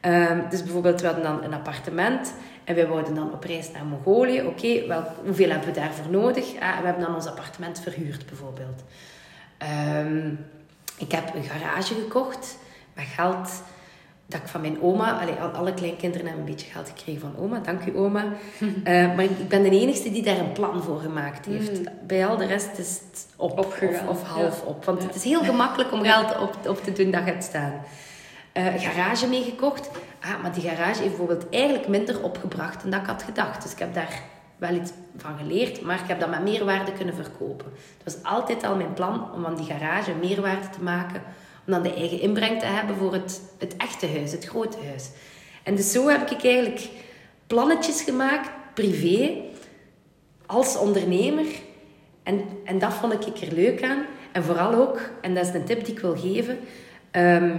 Um, 0.00 0.44
dus 0.50 0.62
bijvoorbeeld, 0.62 1.00
we 1.00 1.06
hadden 1.06 1.24
dan 1.24 1.42
een 1.42 1.54
appartement... 1.54 2.34
En 2.64 2.74
wij 2.74 2.86
wouden 2.86 3.14
dan 3.14 3.32
op 3.32 3.44
reis 3.44 3.70
naar 3.70 3.84
Mongolië. 3.84 4.42
Oké, 4.42 4.86
wel, 4.86 5.02
hoeveel 5.24 5.50
hebben 5.50 5.68
we 5.68 5.80
daarvoor 5.80 6.10
nodig? 6.10 6.44
Ah, 6.60 6.78
we 6.78 6.84
hebben 6.84 7.04
dan 7.04 7.14
ons 7.14 7.26
appartement 7.26 7.80
verhuurd, 7.80 8.26
bijvoorbeeld. 8.26 8.82
Um, 10.04 10.46
ik 10.98 11.12
heb 11.12 11.34
een 11.34 11.42
garage 11.42 11.94
gekocht 11.94 12.58
met 12.94 13.04
geld 13.04 13.62
dat 14.28 14.40
ik 14.40 14.48
van 14.48 14.60
mijn 14.60 14.82
oma, 14.82 15.20
allee, 15.20 15.34
alle 15.34 15.74
kleinkinderen 15.74 16.26
hebben 16.26 16.44
een 16.44 16.50
beetje 16.50 16.70
geld 16.70 16.88
gekregen 16.88 17.20
van 17.20 17.36
oma, 17.38 17.58
dank 17.58 17.84
u 17.84 17.98
oma. 17.98 18.24
Eh, 18.84 19.14
maar 19.14 19.24
ik, 19.24 19.48
ben 19.48 19.62
de 19.62 19.70
enige 19.70 20.12
die 20.12 20.22
daar 20.22 20.38
een 20.38 20.52
plan 20.52 20.82
voor 20.82 21.00
gemaakt 21.00 21.46
heeft. 21.46 22.06
Bij 22.06 22.26
al 22.26 22.36
de 22.36 22.46
rest 22.46 22.78
is 22.78 23.00
het 23.10 23.26
op 23.36 23.58
Opgegaan, 23.58 24.08
of, 24.08 24.22
of 24.22 24.28
half 24.28 24.60
ja. 24.62 24.68
op. 24.68 24.84
Want 24.84 25.00
Ja. 25.00 25.06
het 25.06 25.16
is 25.16 25.24
heel 25.24 25.44
gemakkelijk 25.44 25.92
om 25.92 26.02
geld 26.02 26.38
op, 26.38 26.56
op 26.68 26.84
te 26.84 26.92
doen 26.92 27.10
dat 27.10 27.22
gaat 27.22 27.44
staan. 27.44 27.72
Eh, 28.52 28.64
garage 28.76 29.28
meegekocht. 29.28 29.90
Ah, 30.20 30.42
maar 30.42 30.52
die 30.52 30.62
garage 30.62 31.02
heeft 31.02 31.16
bijvoorbeeld 31.16 31.48
eigenlijk 31.48 31.88
minder 31.88 32.22
opgebracht 32.22 32.82
dan 32.82 32.90
dat 32.90 33.00
ik 33.00 33.06
had 33.06 33.22
gedacht. 33.22 33.62
Dus 33.62 33.72
ik 33.72 33.78
heb 33.78 33.94
daar 33.94 34.22
wel 34.56 34.74
iets 34.74 34.90
van 35.16 35.38
geleerd, 35.38 35.80
maar 35.80 36.00
ik 36.00 36.08
heb 36.08 36.20
dat 36.20 36.30
met 36.30 36.42
meerwaarde 36.42 36.92
kunnen 36.92 37.14
verkopen. 37.14 37.66
Het 38.02 38.14
was 38.14 38.32
altijd 38.32 38.64
al 38.64 38.76
mijn 38.76 38.92
plan 38.92 39.32
om 39.34 39.42
van 39.42 39.56
die 39.56 39.66
garage 39.66 40.12
meerwaarde 40.20 40.68
te 40.68 40.82
maken, 40.82 41.22
dan 41.72 41.82
de 41.82 41.94
eigen 41.94 42.20
inbreng 42.20 42.60
te 42.60 42.66
hebben 42.66 42.96
voor 42.96 43.12
het, 43.12 43.40
het 43.58 43.76
echte 43.76 44.06
huis, 44.06 44.32
het 44.32 44.44
grote 44.44 44.78
huis. 44.86 45.10
En 45.62 45.74
dus 45.74 45.92
zo 45.92 46.08
heb 46.08 46.30
ik 46.30 46.44
eigenlijk 46.44 46.88
plannetjes 47.46 48.02
gemaakt, 48.02 48.50
privé, 48.74 49.36
als 50.46 50.76
ondernemer. 50.76 51.46
En, 52.22 52.44
en 52.64 52.78
dat 52.78 52.92
vond 52.92 53.26
ik 53.26 53.36
er 53.36 53.54
leuk 53.54 53.82
aan. 53.82 54.04
En 54.32 54.44
vooral 54.44 54.74
ook, 54.74 55.00
en 55.20 55.34
dat 55.34 55.46
is 55.46 55.54
een 55.54 55.64
tip 55.64 55.84
die 55.84 55.94
ik 55.94 56.00
wil 56.00 56.16
geven, 56.16 56.58
ehm, 57.10 57.56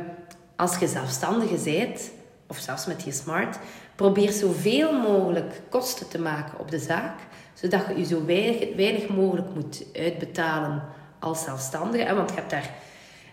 als 0.55 0.77
je 0.77 0.87
zelfstandige 0.87 1.71
bent, 1.71 2.11
of 2.47 2.57
zelfs 2.57 2.85
met 2.85 3.03
je 3.03 3.11
smart, 3.11 3.57
probeer 3.95 4.31
zoveel 4.31 4.93
mogelijk 4.93 5.61
kosten 5.69 6.07
te 6.07 6.19
maken 6.19 6.59
op 6.59 6.71
de 6.71 6.79
zaak, 6.79 7.19
zodat 7.53 7.87
je 7.87 7.97
je 7.97 8.05
zo 8.05 8.25
weinig, 8.25 8.75
weinig 8.75 9.07
mogelijk 9.07 9.47
moet 9.55 9.85
uitbetalen 9.93 10.83
als 11.19 11.43
zelfstandige. 11.43 12.15
Want 12.15 12.29
je 12.29 12.35
hebt 12.35 12.49
daar 12.49 12.69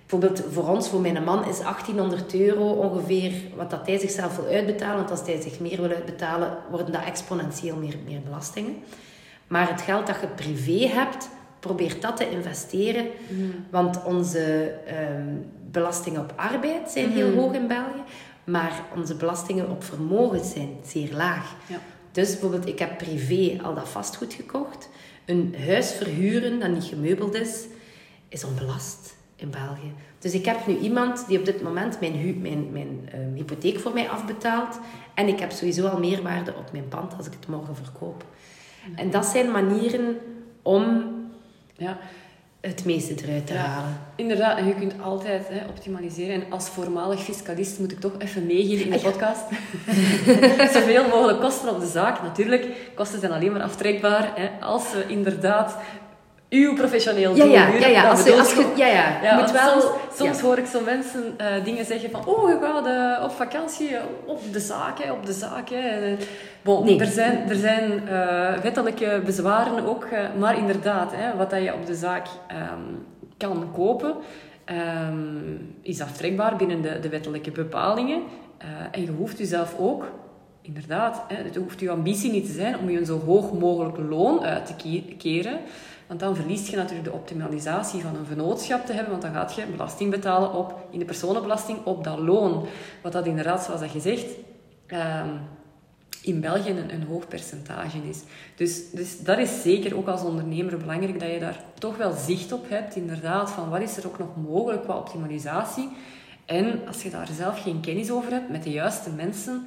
bijvoorbeeld 0.06 0.52
voor 0.52 0.68
ons, 0.68 0.88
voor 0.88 1.00
mijn 1.00 1.24
man, 1.24 1.48
is 1.48 1.58
1800 1.58 2.34
euro 2.34 2.70
ongeveer 2.70 3.32
wat 3.56 3.70
dat 3.70 3.86
hij 3.86 3.98
zichzelf 3.98 4.36
wil 4.36 4.46
uitbetalen. 4.46 4.96
Want 4.96 5.10
als 5.10 5.26
hij 5.26 5.40
zich 5.40 5.60
meer 5.60 5.80
wil 5.80 5.90
uitbetalen, 5.90 6.58
worden 6.70 6.92
dat 6.92 7.04
exponentieel 7.04 7.76
meer, 7.76 7.96
meer 8.04 8.20
belastingen. 8.20 8.74
Maar 9.46 9.70
het 9.70 9.80
geld 9.80 10.06
dat 10.06 10.20
je 10.20 10.26
privé 10.26 10.88
hebt, 10.88 11.28
probeer 11.60 12.00
dat 12.00 12.16
te 12.16 12.30
investeren. 12.30 13.06
Want 13.70 14.04
onze 14.04 14.74
ehm, 14.86 15.34
belastingen 15.70 16.20
op 16.20 16.32
arbeid 16.36 16.90
zijn 16.90 17.10
heel 17.10 17.34
hoog 17.34 17.52
in 17.52 17.66
België. 17.66 18.02
Maar 18.44 18.82
onze 18.96 19.14
belastingen 19.14 19.70
op 19.70 19.84
vermogen 19.84 20.44
zijn 20.44 20.68
zeer 20.84 21.12
laag. 21.12 21.54
Ja. 21.66 21.78
Dus 22.12 22.30
bijvoorbeeld, 22.30 22.66
ik 22.66 22.78
heb 22.78 22.98
privé 22.98 23.58
al 23.62 23.74
dat 23.74 23.88
vastgoed 23.88 24.34
gekocht. 24.34 24.88
Een 25.24 25.54
huis 25.66 25.92
verhuren 25.92 26.60
dat 26.60 26.70
niet 26.70 26.84
gemeubeld 26.84 27.34
is, 27.34 27.64
is 28.28 28.44
onbelast 28.44 29.15
in 29.36 29.50
België. 29.50 29.92
Dus 30.18 30.32
ik 30.34 30.44
heb 30.44 30.66
nu 30.66 30.76
iemand 30.78 31.24
die 31.28 31.38
op 31.38 31.44
dit 31.44 31.62
moment 31.62 32.00
mijn, 32.00 32.12
hu- 32.16 32.36
mijn, 32.40 32.72
mijn 32.72 33.08
ehm, 33.12 33.34
hypotheek 33.34 33.78
voor 33.78 33.92
mij 33.94 34.08
afbetaalt. 34.08 34.78
En 35.14 35.28
ik 35.28 35.40
heb 35.40 35.50
sowieso 35.50 35.86
al 35.86 35.98
meerwaarde 35.98 36.54
op 36.54 36.72
mijn 36.72 36.88
pand 36.88 37.16
als 37.16 37.26
ik 37.26 37.32
het 37.32 37.48
morgen 37.48 37.76
verkoop. 37.76 38.24
En 38.96 39.10
dat 39.10 39.26
zijn 39.26 39.50
manieren 39.50 40.16
om 40.62 41.14
Ja, 41.76 41.98
het 42.60 42.84
meeste 42.84 43.14
eruit 43.24 43.46
te 43.46 43.52
Ja. 43.52 43.58
halen. 43.60 43.98
inderdaad. 44.16 44.58
En 44.58 44.66
je 44.66 44.74
kunt 44.74 44.94
altijd 45.02 45.48
hè, 45.48 45.66
optimaliseren. 45.68 46.34
En 46.34 46.50
als 46.52 46.68
voormalig 46.68 47.20
fiscalist 47.20 47.78
moet 47.78 47.92
ik 47.92 48.00
toch 48.00 48.12
even 48.18 48.46
meegeven 48.46 48.84
in 48.84 48.90
de 48.90 48.98
podcast. 48.98 49.42
Zoveel 50.74 51.08
mogelijk 51.08 51.40
kosten 51.40 51.70
op 51.74 51.80
de 51.80 51.86
zaak. 51.86 52.22
Natuurlijk, 52.22 52.90
kosten 52.94 53.20
zijn 53.20 53.32
alleen 53.32 53.52
maar 53.52 53.62
aftrekbaar. 53.62 54.32
Hè, 54.34 54.48
als 54.66 54.92
we 54.92 55.04
inderdaad 55.08 55.76
uw 56.50 56.74
professioneel 56.74 57.36
Ja, 57.36 57.44
doel 57.44 57.52
ja, 57.52 57.68
ja, 57.68 57.86
ja. 57.86 58.10
Als 58.10 58.24
je, 58.24 58.34
als 58.38 58.54
je, 58.54 58.72
ja, 58.76 58.86
ja. 58.86 59.22
Ja, 59.22 59.38
moet 59.38 59.50
wel... 59.50 59.80
soms, 59.80 59.84
soms 60.16 60.38
ja. 60.38 60.44
hoor 60.44 60.58
ik 60.58 60.66
zo 60.66 60.80
mensen 60.84 61.34
eh, 61.36 61.64
dingen 61.64 61.84
zeggen 61.84 62.10
van 62.10 62.26
oh, 62.26 62.48
je 62.48 62.58
gaat 62.60 62.86
eh, 62.86 63.24
op 63.24 63.30
vakantie 63.30 63.96
eh, 63.96 64.02
op 64.26 64.40
de 64.52 64.60
zaak, 64.60 64.98
hè, 65.02 65.12
op 65.12 65.26
de 65.26 65.32
zaak. 65.32 65.68
Hè. 65.70 66.16
Bon, 66.62 66.84
Nee. 66.84 67.00
Er 67.00 67.06
zijn, 67.06 67.48
er 67.48 67.56
zijn 67.56 68.08
eh, 68.08 68.62
wettelijke 68.62 69.22
bezwaren 69.24 69.86
ook, 69.86 70.06
maar 70.38 70.58
inderdaad, 70.58 71.12
hè, 71.14 71.36
wat 71.36 71.50
dat 71.50 71.62
je 71.62 71.74
op 71.74 71.86
de 71.86 71.94
zaak 71.94 72.26
ehm, 72.48 72.80
kan 73.36 73.68
kopen, 73.72 74.14
ehm, 74.64 75.54
is 75.82 76.00
aftrekbaar 76.00 76.56
binnen 76.56 76.82
de, 76.82 76.98
de 77.00 77.08
wettelijke 77.08 77.50
bepalingen. 77.50 78.22
En 78.90 79.00
je 79.02 79.10
hoeft 79.10 79.38
jezelf 79.38 79.74
ook, 79.78 80.04
inderdaad, 80.62 81.22
hè, 81.28 81.42
het 81.44 81.56
hoeft 81.56 81.80
je 81.80 81.90
ambitie 81.90 82.30
niet 82.32 82.46
te 82.46 82.52
zijn 82.52 82.78
om 82.78 82.90
je 82.90 82.98
een 82.98 83.06
zo 83.06 83.20
hoog 83.26 83.52
mogelijk 83.52 83.96
loon 84.08 84.44
uit 84.44 84.66
te 84.66 84.74
ke- 84.74 85.14
keren. 85.16 85.58
Want 86.06 86.20
dan 86.20 86.36
verlies 86.36 86.68
je 86.68 86.76
natuurlijk 86.76 87.04
de 87.04 87.12
optimalisatie 87.12 88.00
van 88.00 88.16
een 88.16 88.26
vennootschap 88.26 88.86
te 88.86 88.92
hebben, 88.92 89.10
want 89.10 89.22
dan 89.22 89.32
gaat 89.32 89.54
je 89.54 89.66
belasting 89.66 90.10
betalen 90.10 90.52
op, 90.52 90.88
in 90.90 90.98
de 90.98 91.04
personenbelasting 91.04 91.84
op 91.84 92.04
dat 92.04 92.18
loon. 92.18 92.66
Wat 93.02 93.12
dat 93.12 93.26
inderdaad, 93.26 93.64
zoals 93.64 93.80
dat 93.80 93.92
je 93.92 94.00
zegt, 94.00 94.26
ehm, 94.86 95.28
in 96.22 96.40
België 96.40 96.70
een, 96.70 96.94
een 96.94 97.02
hoog 97.02 97.28
percentage 97.28 97.98
is. 98.08 98.22
Dus, 98.56 98.90
dus 98.90 99.20
dat 99.20 99.38
is 99.38 99.62
zeker 99.62 99.96
ook 99.96 100.06
als 100.06 100.22
ondernemer 100.22 100.76
belangrijk 100.76 101.20
dat 101.20 101.30
je 101.30 101.38
daar 101.38 101.64
toch 101.78 101.96
wel 101.96 102.12
zicht 102.12 102.52
op 102.52 102.68
hebt, 102.68 102.96
inderdaad, 102.96 103.50
van 103.50 103.70
wat 103.70 103.80
is 103.80 103.96
er 103.96 104.06
ook 104.06 104.18
nog 104.18 104.36
mogelijk 104.36 104.82
qua 104.82 104.96
optimalisatie. 104.96 105.88
En 106.44 106.86
als 106.86 107.02
je 107.02 107.10
daar 107.10 107.28
zelf 107.36 107.62
geen 107.62 107.80
kennis 107.80 108.10
over 108.10 108.30
hebt, 108.30 108.50
met 108.50 108.62
de 108.62 108.70
juiste 108.70 109.10
mensen 109.10 109.66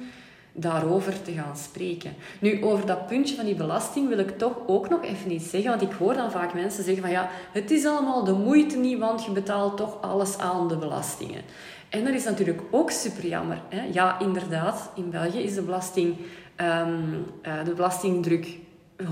daarover 0.52 1.22
te 1.22 1.32
gaan 1.32 1.56
spreken. 1.56 2.14
Nu, 2.40 2.64
over 2.64 2.86
dat 2.86 3.06
puntje 3.06 3.36
van 3.36 3.44
die 3.44 3.54
belasting 3.54 4.08
wil 4.08 4.18
ik 4.18 4.38
toch 4.38 4.54
ook 4.66 4.88
nog 4.88 5.04
even 5.04 5.32
iets 5.32 5.50
zeggen, 5.50 5.70
want 5.70 5.82
ik 5.82 5.92
hoor 5.92 6.14
dan 6.14 6.30
vaak 6.30 6.54
mensen 6.54 6.84
zeggen 6.84 7.02
van 7.02 7.10
ja, 7.10 7.28
het 7.52 7.70
is 7.70 7.84
allemaal 7.84 8.24
de 8.24 8.32
moeite 8.32 8.76
niet, 8.76 8.98
want 8.98 9.24
je 9.24 9.30
betaalt 9.30 9.76
toch 9.76 10.00
alles 10.00 10.38
aan 10.38 10.68
de 10.68 10.76
belastingen. 10.76 11.42
En 11.88 12.04
dat 12.04 12.14
is 12.14 12.24
natuurlijk 12.24 12.62
ook 12.70 12.90
super 12.90 13.26
jammer. 13.26 13.60
Hè? 13.68 13.82
Ja, 13.92 14.18
inderdaad, 14.18 14.90
in 14.94 15.10
België 15.10 15.38
is 15.38 15.54
de, 15.54 15.62
belasting, 15.62 16.16
ehm, 16.56 17.02
eh, 17.42 17.64
de 17.64 17.72
belastingdruk 17.74 18.58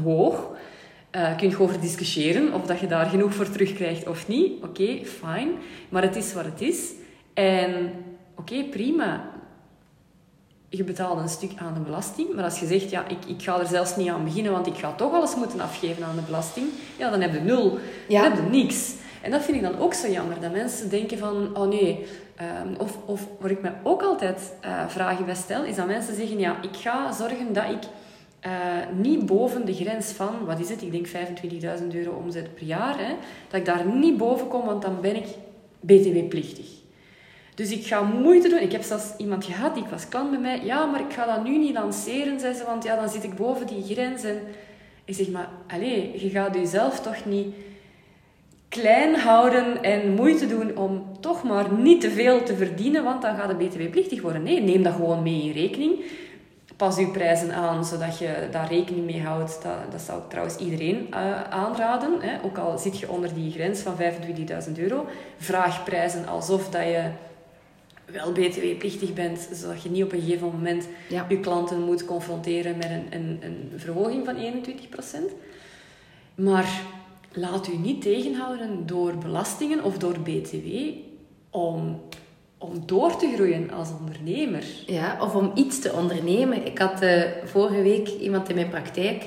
hoog. 0.04 0.50
Eh 1.10 1.36
kun 1.36 1.50
je 1.50 1.60
over 1.60 1.80
discussiëren 1.80 2.52
of 2.52 2.66
dat 2.66 2.80
je 2.80 2.86
daar 2.86 3.06
genoeg 3.06 3.34
voor 3.34 3.50
terugkrijgt 3.50 4.08
of 4.08 4.28
niet. 4.28 4.64
Oké, 4.64 5.04
fijn. 5.04 5.48
Maar 5.88 6.02
het 6.02 6.16
is 6.16 6.32
wat 6.32 6.44
het 6.44 6.60
is. 6.60 6.92
En 7.34 7.92
oké, 8.36 8.64
prima. 8.64 9.30
Je 10.68 10.84
betaalt 10.84 11.18
een 11.18 11.28
stuk 11.28 11.50
aan 11.56 11.74
de 11.74 11.80
belasting. 11.80 12.34
Maar 12.34 12.44
als 12.44 12.60
je 12.60 12.66
zegt, 12.66 12.90
ja, 12.90 13.06
ik, 13.06 13.24
ik 13.26 13.42
ga 13.42 13.60
er 13.60 13.66
zelfs 13.66 13.96
niet 13.96 14.08
aan 14.08 14.24
beginnen, 14.24 14.52
want 14.52 14.66
ik 14.66 14.76
ga 14.76 14.92
toch 14.92 15.12
alles 15.12 15.36
moeten 15.36 15.60
afgeven 15.60 16.04
aan 16.04 16.16
de 16.16 16.22
belasting. 16.22 16.66
Ja, 16.96 17.10
dan 17.10 17.20
heb 17.20 17.32
je 17.32 17.40
nul. 17.40 17.78
Ja. 18.08 18.22
Dan 18.22 18.32
heb 18.32 18.44
je 18.44 18.50
niks. 18.50 18.94
En 19.22 19.30
dat 19.30 19.42
vind 19.42 19.56
ik 19.56 19.62
dan 19.62 19.78
ook 19.78 19.94
zo 19.94 20.08
jammer. 20.08 20.40
Dat 20.40 20.52
mensen 20.52 20.90
denken 20.90 21.18
van, 21.18 21.56
oh 21.56 21.68
nee. 21.68 22.06
ehm, 22.36 22.74
of, 22.78 22.98
of 23.06 23.26
waar 23.38 23.50
ik 23.50 23.62
me 23.62 23.70
ook 23.82 24.02
altijd 24.02 24.52
eh, 24.60 24.88
vragen 24.88 25.24
bij 25.24 25.34
stel, 25.34 25.64
is 25.64 25.76
dat 25.76 25.86
mensen 25.86 26.14
zeggen, 26.14 26.38
ja, 26.38 26.62
ik 26.62 26.76
ga 26.76 27.12
zorgen 27.12 27.52
dat 27.52 27.64
ik 27.64 27.82
eh, 28.40 28.52
niet 28.96 29.26
boven 29.26 29.66
de 29.66 29.74
grens 29.74 30.06
van, 30.12 30.44
wat 30.44 30.60
is 30.60 30.68
het, 30.68 30.82
ik 30.82 30.92
denk 30.92 31.06
25.000 31.80 31.86
euro 31.92 32.10
omzet 32.10 32.54
per 32.54 32.66
jaar, 32.66 32.98
hè, 32.98 33.14
dat 33.48 33.60
ik 33.60 33.66
daar 33.66 33.86
niet 33.86 34.16
boven 34.16 34.48
kom, 34.48 34.64
want 34.64 34.82
dan 34.82 35.00
ben 35.00 35.16
ik 35.16 35.26
btw-plichtig. 35.80 36.77
Dus 37.58 37.70
ik 37.70 37.86
ga 37.86 38.02
moeite 38.02 38.48
doen. 38.48 38.58
Ik 38.58 38.72
heb 38.72 38.82
zelfs 38.82 39.04
iemand 39.16 39.44
gehad, 39.44 39.74
die 39.74 39.84
was 39.90 40.08
klant 40.08 40.30
bij 40.30 40.38
mij. 40.38 40.60
Ja, 40.64 40.84
maar 40.84 41.00
ik 41.00 41.12
ga 41.12 41.26
dat 41.26 41.44
nu 41.44 41.58
niet 41.58 41.74
lanceren, 41.74 42.40
zei 42.40 42.54
ze, 42.54 42.64
want 42.64 42.84
ja, 42.84 42.96
dan 42.96 43.08
zit 43.08 43.24
ik 43.24 43.36
boven 43.36 43.66
die 43.66 43.82
grens. 43.84 44.24
En 44.24 44.40
ik 45.04 45.14
zeg, 45.14 45.28
maar 45.28 45.48
allez, 45.66 46.22
je 46.22 46.30
gaat 46.30 46.54
jezelf 46.54 47.00
toch 47.00 47.24
niet 47.24 47.54
klein 48.68 49.14
houden 49.14 49.82
en 49.82 50.14
moeite 50.14 50.46
doen 50.46 50.76
om 50.76 51.04
toch 51.20 51.42
maar 51.42 51.72
niet 51.72 52.00
te 52.00 52.10
veel 52.10 52.42
te 52.42 52.56
verdienen, 52.56 53.04
want 53.04 53.22
dan 53.22 53.36
gaat 53.36 53.48
de 53.48 53.66
btw-plichtig 53.66 54.22
worden. 54.22 54.42
Nee, 54.42 54.60
neem 54.60 54.82
dat 54.82 54.94
gewoon 54.94 55.22
mee 55.22 55.42
in 55.42 55.52
rekening. 55.52 56.04
Pas 56.76 56.98
uw 56.98 57.10
prijzen 57.10 57.52
aan, 57.52 57.84
zodat 57.84 58.18
je 58.18 58.48
daar 58.50 58.68
rekening 58.68 59.04
mee 59.04 59.22
houdt. 59.22 59.62
Dat, 59.62 59.92
dat 59.92 60.00
zou 60.00 60.22
ik 60.22 60.28
trouwens 60.28 60.56
iedereen 60.56 61.06
eh, 61.10 61.42
aanraden. 61.42 62.20
Hè. 62.20 62.44
Ook 62.44 62.58
al 62.58 62.78
zit 62.78 62.98
je 62.98 63.10
onder 63.10 63.34
die 63.34 63.50
grens 63.50 63.80
van 63.80 63.94
25.000 64.68 64.72
euro. 64.76 65.06
Vraag 65.38 65.84
prijzen 65.84 66.26
alsof 66.26 66.68
dat 66.68 66.82
je 66.82 67.10
wel 68.12 68.32
btw-plichtig 68.32 69.12
bent, 69.14 69.48
zodat 69.52 69.82
je 69.82 69.90
niet 69.90 70.04
op 70.04 70.12
een 70.12 70.20
gegeven 70.20 70.46
moment 70.46 70.88
Ja. 71.08 71.26
je 71.28 71.40
klanten 71.40 71.80
moet 71.82 72.04
confronteren 72.04 72.76
met 72.76 72.90
een, 72.90 73.06
een, 73.10 73.38
een 73.42 73.72
verhoging 73.76 74.24
van 74.24 74.36
21%. 74.36 75.32
Maar 76.34 76.82
laat 77.32 77.68
u 77.68 77.76
niet 77.76 78.02
tegenhouden 78.02 78.86
door 78.86 79.16
belastingen 79.16 79.84
of 79.84 79.98
door 79.98 80.20
btw 80.20 80.68
om, 81.50 82.00
om 82.58 82.82
door 82.86 83.16
te 83.16 83.32
groeien 83.34 83.70
als 83.70 83.88
ondernemer. 84.00 84.64
Ja, 84.86 85.16
of 85.20 85.34
om 85.34 85.52
iets 85.54 85.78
te 85.80 85.92
ondernemen. 85.92 86.66
Ik 86.66 86.78
had 86.78 87.00
eh, 87.00 87.22
vorige 87.44 87.82
week 87.82 88.08
iemand 88.08 88.48
in 88.48 88.54
mijn 88.54 88.68
praktijk 88.68 89.26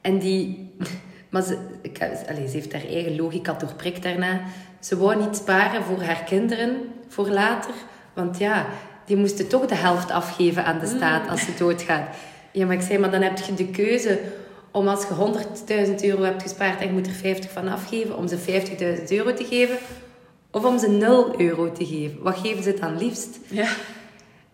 en 0.00 0.18
die... 0.18 0.66
Maar 1.28 1.42
ze, 1.42 1.58
ik, 1.82 1.96
ze 1.96 2.48
heeft 2.52 2.72
haar 2.72 2.84
eigen 2.84 3.16
logica 3.16 3.52
doorprikt 3.52 4.02
daarna. 4.02 4.40
Ze 4.80 4.96
wou 4.98 5.24
niet 5.24 5.36
sparen 5.36 5.82
voor 5.82 6.02
haar 6.02 6.24
kinderen, 6.24 6.76
voor 7.08 7.28
later. 7.28 7.74
Want 8.18 8.38
ja, 8.38 8.66
die 9.04 9.16
moesten 9.16 9.48
toch 9.48 9.66
de 9.66 9.74
helft 9.74 10.10
afgeven 10.10 10.64
aan 10.64 10.78
de 10.78 10.86
staat 10.86 11.28
als 11.30 11.40
ze 11.40 11.50
doodgaat. 11.58 12.08
Ja, 12.52 12.66
maar 12.66 12.74
ik 12.74 12.80
zei, 12.82 12.98
maar 12.98 13.10
dan 13.10 13.22
heb 13.22 13.38
je 13.38 13.54
de 13.54 13.66
keuze 13.66 14.18
om 14.70 14.88
als 14.88 15.02
je 15.02 15.86
100.000 15.88 15.94
euro 16.04 16.22
hebt 16.22 16.42
gespaard 16.42 16.80
en 16.80 16.86
je 16.86 16.92
moet 16.92 17.06
er 17.06 17.12
50 17.12 17.50
van 17.50 17.68
afgeven, 17.68 18.16
om 18.16 18.28
ze 18.28 18.38
50.000 18.98 19.04
euro 19.08 19.34
te 19.34 19.44
geven. 19.44 19.76
Of 20.50 20.64
om 20.64 20.78
ze 20.78 20.88
0 20.88 21.40
euro 21.40 21.72
te 21.72 21.86
geven. 21.86 22.22
Wat 22.22 22.38
geven 22.38 22.62
ze 22.62 22.74
dan 22.80 22.98
liefst? 22.98 23.38
Ja. 23.48 23.68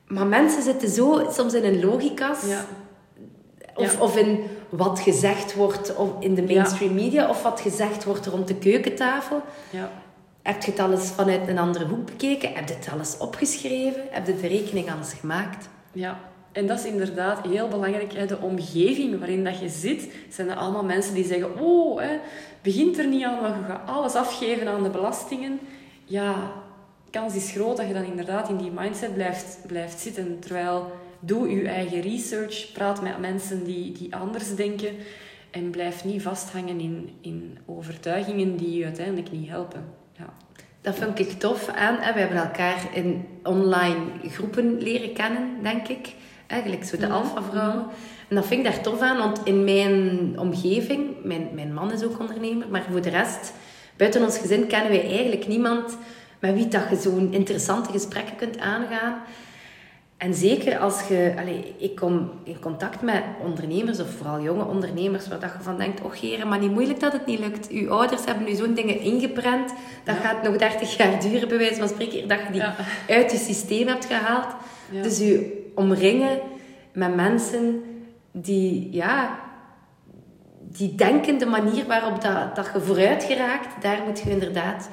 Maar 0.06 0.26
mensen 0.26 0.62
zitten 0.62 0.88
zo 0.88 1.28
soms 1.32 1.54
in 1.54 1.64
een 1.64 1.84
logica's. 1.84 2.38
Ja. 2.48 2.64
Of, 3.74 3.92
Ja. 3.94 4.00
of 4.00 4.16
in 4.16 4.40
wat 4.68 5.00
gezegd 5.00 5.54
wordt 5.54 5.96
of 5.96 6.08
in 6.20 6.34
de 6.34 6.42
mainstream 6.42 6.94
media. 6.94 7.28
Of 7.28 7.42
wat 7.42 7.60
gezegd 7.60 8.04
wordt 8.04 8.26
rond 8.26 8.48
de 8.48 8.54
keukentafel. 8.54 9.42
Ja. 9.70 9.90
Heb 10.44 10.62
je 10.62 10.70
het 10.70 10.80
alles 10.80 11.08
vanuit 11.08 11.48
een 11.48 11.58
andere 11.58 11.84
hoek 11.84 12.06
bekeken? 12.06 12.54
Heb 12.54 12.68
je 12.68 12.74
het 12.74 12.88
alles 12.92 13.18
opgeschreven? 13.18 14.02
Heb 14.10 14.26
je 14.26 14.36
de 14.36 14.46
rekening 14.46 14.92
alles 14.92 15.12
gemaakt? 15.12 15.68
Ja, 15.92 16.20
en 16.52 16.66
dat 16.66 16.78
is 16.78 16.84
inderdaad 16.84 17.46
heel 17.46 17.68
belangrijk. 17.68 18.28
De 18.28 18.38
omgeving 18.38 19.18
waarin 19.18 19.44
dat 19.44 19.58
je 19.58 19.68
zit, 19.68 20.08
zijn 20.28 20.48
er 20.48 20.56
allemaal 20.56 20.84
mensen 20.84 21.14
die 21.14 21.24
zeggen... 21.24 21.60
Oh, 21.60 22.00
hè, 22.00 22.18
begint 22.62 22.98
er 22.98 23.06
niet 23.06 23.24
aan, 23.24 23.40
want 23.40 23.54
je 23.54 23.64
gaat 23.64 23.88
alles 23.88 24.14
afgeven 24.14 24.68
aan 24.68 24.82
de 24.82 24.90
belastingen. 24.90 25.58
Ja, 26.04 26.52
kans 27.10 27.34
is 27.34 27.50
groot 27.50 27.76
dat 27.76 27.86
je 27.86 27.94
dan 27.94 28.04
inderdaad 28.04 28.48
in 28.48 28.56
die 28.56 28.70
mindset 28.70 29.14
blijft, 29.14 29.58
blijft 29.66 30.00
zitten. 30.00 30.38
Terwijl, 30.40 30.92
doe 31.20 31.50
je 31.50 31.68
eigen 31.68 32.00
research, 32.00 32.72
praat 32.72 33.02
met 33.02 33.18
mensen 33.18 33.64
die, 33.64 33.92
die 33.92 34.16
anders 34.16 34.54
denken... 34.54 34.94
En 35.50 35.70
blijf 35.70 36.04
niet 36.04 36.22
vasthangen 36.22 36.80
in, 36.80 37.10
in 37.20 37.58
overtuigingen 37.66 38.56
die 38.56 38.78
je 38.78 38.84
uiteindelijk 38.84 39.32
niet 39.32 39.48
helpen. 39.48 39.84
Dat 40.84 40.94
vind 40.94 41.18
ik 41.18 41.32
tof 41.32 41.68
aan. 41.68 41.96
hè. 42.00 42.12
We 42.12 42.18
hebben 42.18 42.38
elkaar 42.38 42.86
in 42.92 43.26
online 43.42 44.00
groepen 44.28 44.82
leren 44.82 45.12
kennen, 45.12 45.48
denk 45.62 45.88
ik. 45.88 46.14
Eigenlijk 46.46 46.84
zo 46.84 46.96
de 46.96 47.06
Mhm, 47.06 47.14
alpha-vrouwen. 47.14 47.86
En 48.28 48.36
dat 48.36 48.46
vind 48.46 48.66
ik 48.66 48.72
daar 48.72 48.82
tof 48.82 49.00
aan, 49.00 49.18
want 49.18 49.40
in 49.44 49.64
mijn 49.64 49.98
omgeving, 50.38 51.10
mijn, 51.22 51.48
mijn 51.52 51.74
man 51.74 51.92
is 51.92 52.04
ook 52.04 52.20
ondernemer, 52.20 52.68
maar 52.68 52.84
voor 52.90 53.02
de 53.02 53.10
rest, 53.10 53.52
buiten 53.96 54.22
ons 54.22 54.38
gezin, 54.38 54.66
kennen 54.66 54.90
wij 54.90 55.06
eigenlijk 55.10 55.46
niemand 55.46 55.96
met 56.38 56.54
wie 56.54 56.68
dat 56.68 56.82
je 56.90 56.96
zo'n 56.96 57.32
interessante 57.32 57.92
gesprekken 57.92 58.36
kunt 58.36 58.58
aangaan. 58.58 59.22
En 60.16 60.34
zeker 60.34 60.78
als 60.78 61.08
je... 61.08 61.34
Allee, 61.38 61.74
ik 61.78 61.94
kom 61.96 62.30
in 62.42 62.58
contact 62.60 63.02
met 63.02 63.22
ondernemers, 63.42 64.00
of 64.00 64.10
vooral 64.10 64.40
jonge 64.42 64.64
ondernemers, 64.64 65.28
waar 65.28 65.40
dat 65.40 65.52
je 65.58 65.62
van 65.62 65.78
denkt, 65.78 66.00
och 66.00 66.20
heren, 66.20 66.48
maar 66.48 66.58
niet 66.58 66.70
moeilijk 66.70 67.00
dat 67.00 67.12
het 67.12 67.26
niet 67.26 67.38
lukt. 67.38 67.68
Uw 67.68 67.90
ouders 67.90 68.24
hebben 68.24 68.44
nu 68.44 68.54
zo'n 68.54 68.74
dingen 68.74 69.00
ingeprent, 69.00 69.72
dat 70.04 70.16
gaat 70.16 70.42
nog 70.42 70.56
30 70.56 70.96
jaar 70.96 71.20
duren, 71.20 71.48
bij 71.48 71.58
wijze 71.58 71.78
van 71.78 71.88
spreken, 71.88 72.28
dat 72.28 72.38
je 72.46 72.52
die 72.52 72.60
Ja. 72.60 72.74
uit 73.08 73.30
je 73.30 73.38
systeem 73.38 73.86
hebt 73.86 74.04
gehaald. 74.04 74.46
Ja. 74.90 75.02
Dus 75.02 75.18
je 75.18 75.62
omringen 75.74 76.38
met 76.92 77.14
mensen 77.14 77.82
die, 78.32 78.88
ja, 78.92 79.38
die 80.60 80.94
denken 80.94 81.38
de 81.38 81.46
manier 81.46 81.86
waarop 81.86 82.22
dat, 82.22 82.56
dat 82.56 82.70
je 82.74 82.80
vooruit 82.80 83.24
geraakt, 83.24 83.82
daar 83.82 84.02
moet 84.06 84.20
je 84.20 84.30
inderdaad 84.30 84.88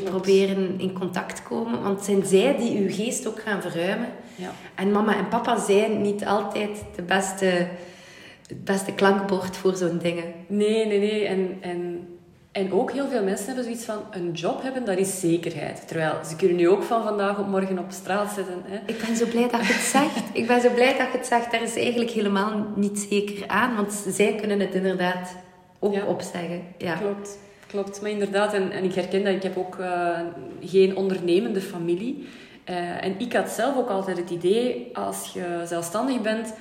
Klopt. 0.00 0.10
proberen 0.10 0.74
in 0.80 0.92
contact 0.92 1.36
te 1.36 1.42
komen. 1.42 1.82
Want 1.82 1.96
het 1.96 2.04
zijn 2.04 2.24
zij 2.24 2.56
die 2.56 2.82
je 2.82 2.92
geest 2.92 3.26
ook 3.26 3.40
gaan 3.40 3.62
verruimen. 3.62 4.08
Ja. 4.34 4.50
En 4.74 4.90
mama 4.92 5.16
en 5.16 5.28
papa 5.28 5.58
zijn 5.58 6.02
niet 6.02 6.24
altijd 6.24 6.84
de 6.96 7.02
beste, 7.02 7.46
het 8.46 8.64
beste 8.64 8.92
klankbord 8.92 9.56
voor 9.56 9.74
zo'n 9.76 9.98
dingen. 9.98 10.24
Nee, 10.46 10.86
nee, 10.86 10.98
nee. 10.98 11.26
En, 11.26 11.56
en, 11.60 12.08
en 12.52 12.72
ook 12.72 12.92
heel 12.92 13.08
veel 13.08 13.22
mensen 13.24 13.46
hebben 13.46 13.64
zoiets 13.64 13.84
van... 13.84 13.98
Een 14.10 14.32
job 14.32 14.62
hebben, 14.62 14.84
dat 14.84 14.98
is 14.98 15.20
zekerheid. 15.20 15.88
Terwijl 15.88 16.14
ze 16.28 16.36
kunnen 16.36 16.56
nu 16.56 16.68
ook 16.68 16.82
van 16.82 17.02
vandaag 17.02 17.38
op 17.38 17.46
morgen 17.48 17.78
op 17.78 17.86
straat 17.90 18.32
zetten. 18.32 18.62
Hè. 18.64 18.78
Ik 18.86 19.04
ben 19.06 19.16
zo 19.16 19.26
blij 19.26 19.48
dat 19.50 19.66
je 19.66 19.72
het 19.72 19.82
zegt. 19.82 20.22
Ik 20.32 20.46
ben 20.46 20.60
zo 20.60 20.70
blij 20.74 20.96
dat 20.98 21.12
je 21.12 21.18
het 21.18 21.26
zegt. 21.26 21.50
Daar 21.50 21.62
is 21.62 21.76
eigenlijk 21.76 22.10
helemaal 22.10 22.66
niet 22.76 23.06
zeker 23.10 23.48
aan. 23.48 23.76
Want 23.76 23.92
zij 24.08 24.34
kunnen 24.34 24.60
het 24.60 24.74
inderdaad 24.74 25.36
ook 25.78 25.94
Ja. 25.94 26.04
opzeggen. 26.04 26.62
Ja. 26.78 26.94
Klopt, 26.94 27.38
klopt. 27.74 28.00
Maar 28.00 28.10
inderdaad, 28.10 28.54
en, 28.54 28.70
en 28.70 28.84
ik 28.84 28.94
herken 28.94 29.24
dat. 29.24 29.34
Ik 29.34 29.42
heb 29.42 29.56
ook 29.56 29.78
eh, 29.78 30.20
geen 30.60 30.96
ondernemende 30.96 31.60
familie. 31.60 32.28
Eh, 32.64 33.04
en 33.04 33.14
ik 33.18 33.32
had 33.32 33.48
zelf 33.48 33.76
ook 33.76 33.88
altijd 33.88 34.16
het 34.16 34.30
idee, 34.30 34.90
als 34.92 35.30
je 35.32 35.62
zelfstandig 35.66 36.20
bent... 36.20 36.54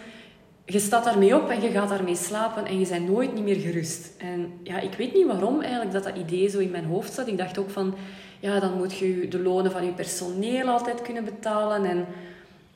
Je 0.65 0.79
staat 0.79 1.03
daarmee 1.03 1.35
op 1.35 1.49
en 1.49 1.61
je 1.61 1.69
gaat 1.69 1.89
daarmee 1.89 2.15
slapen 2.15 2.65
en 2.65 2.79
je 2.79 2.87
bent 2.87 3.09
nooit 3.09 3.33
niet 3.33 3.43
meer 3.43 3.55
gerust. 3.55 4.11
En 4.17 4.53
ja, 4.63 4.79
ik 4.79 4.93
weet 4.93 5.13
niet 5.13 5.25
waarom 5.25 5.61
eigenlijk 5.61 5.91
dat 5.91 6.03
dat 6.03 6.17
idee 6.17 6.49
zo 6.49 6.59
in 6.59 6.71
mijn 6.71 6.85
hoofd 6.85 7.13
zat. 7.13 7.27
Ik 7.27 7.37
dacht 7.37 7.57
ook 7.57 7.69
van, 7.69 7.95
ja, 8.39 8.59
dan 8.59 8.77
moet 8.77 8.97
je 8.97 9.27
de 9.27 9.39
lonen 9.39 9.71
van 9.71 9.85
je 9.85 9.91
personeel 9.91 10.67
altijd 10.67 11.01
kunnen 11.01 11.25
betalen. 11.25 11.85
En 11.85 12.05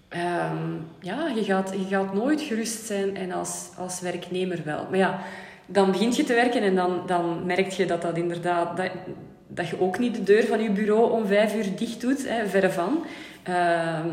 ehm, 0.08 0.74
ja, 1.00 1.28
je 1.36 1.44
gaat, 1.44 1.72
je 1.72 1.86
gaat 1.90 2.14
nooit 2.14 2.42
gerust 2.42 2.86
zijn 2.86 3.16
en 3.16 3.32
als, 3.32 3.70
als 3.78 4.00
werknemer 4.00 4.62
wel. 4.66 4.88
Maar 4.90 5.00
ja, 5.00 5.20
dan 5.68 5.92
begint 5.92 6.16
je 6.16 6.24
te 6.24 6.34
werken 6.34 6.62
en 6.62 6.76
dan, 6.76 7.02
dan 7.06 7.46
merk 7.46 7.70
je 7.70 7.86
dat 7.86 8.02
dat 8.02 8.18
inderdaad... 8.18 8.78
Dat, 8.78 8.92
dat 9.48 9.68
je 9.68 9.82
ook 9.82 10.00
niet 10.00 10.16
de 10.16 10.24
deur 10.24 10.46
van 10.46 10.62
je 10.62 10.70
bureau 10.70 11.12
om 11.12 11.26
vijf 11.26 11.56
uur 11.56 11.76
dicht 11.76 12.02
doet, 12.02 12.28
hè, 12.28 12.48
verre 12.48 12.70
van. 12.70 13.06
Ehm, 13.44 14.10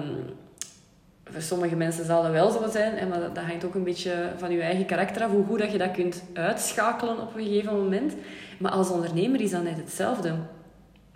voor 1.24 1.42
sommige 1.42 1.76
mensen 1.76 2.04
zal 2.04 2.22
dat 2.22 2.30
wel 2.30 2.50
zo 2.50 2.68
zijn, 2.70 3.08
maar 3.08 3.20
dat, 3.20 3.44
hangt 3.44 3.64
ook 3.64 3.74
een 3.74 3.84
beetje 3.84 4.32
van 4.36 4.50
je 4.50 4.60
eigen 4.60 4.86
karakter 4.86 5.22
af, 5.22 5.30
hoe 5.30 5.44
goed 5.44 5.58
dat 5.58 5.72
je 5.72 5.78
dat 5.78 5.90
kunt 5.90 6.24
uitschakelen 6.32 7.20
op 7.20 7.36
een 7.36 7.44
gegeven 7.44 7.76
moment. 7.76 8.14
Maar 8.58 8.72
als 8.72 8.90
ondernemer 8.90 9.40
is 9.40 9.50
dat 9.50 9.62
net 9.62 9.76
hetzelfde. 9.76 10.34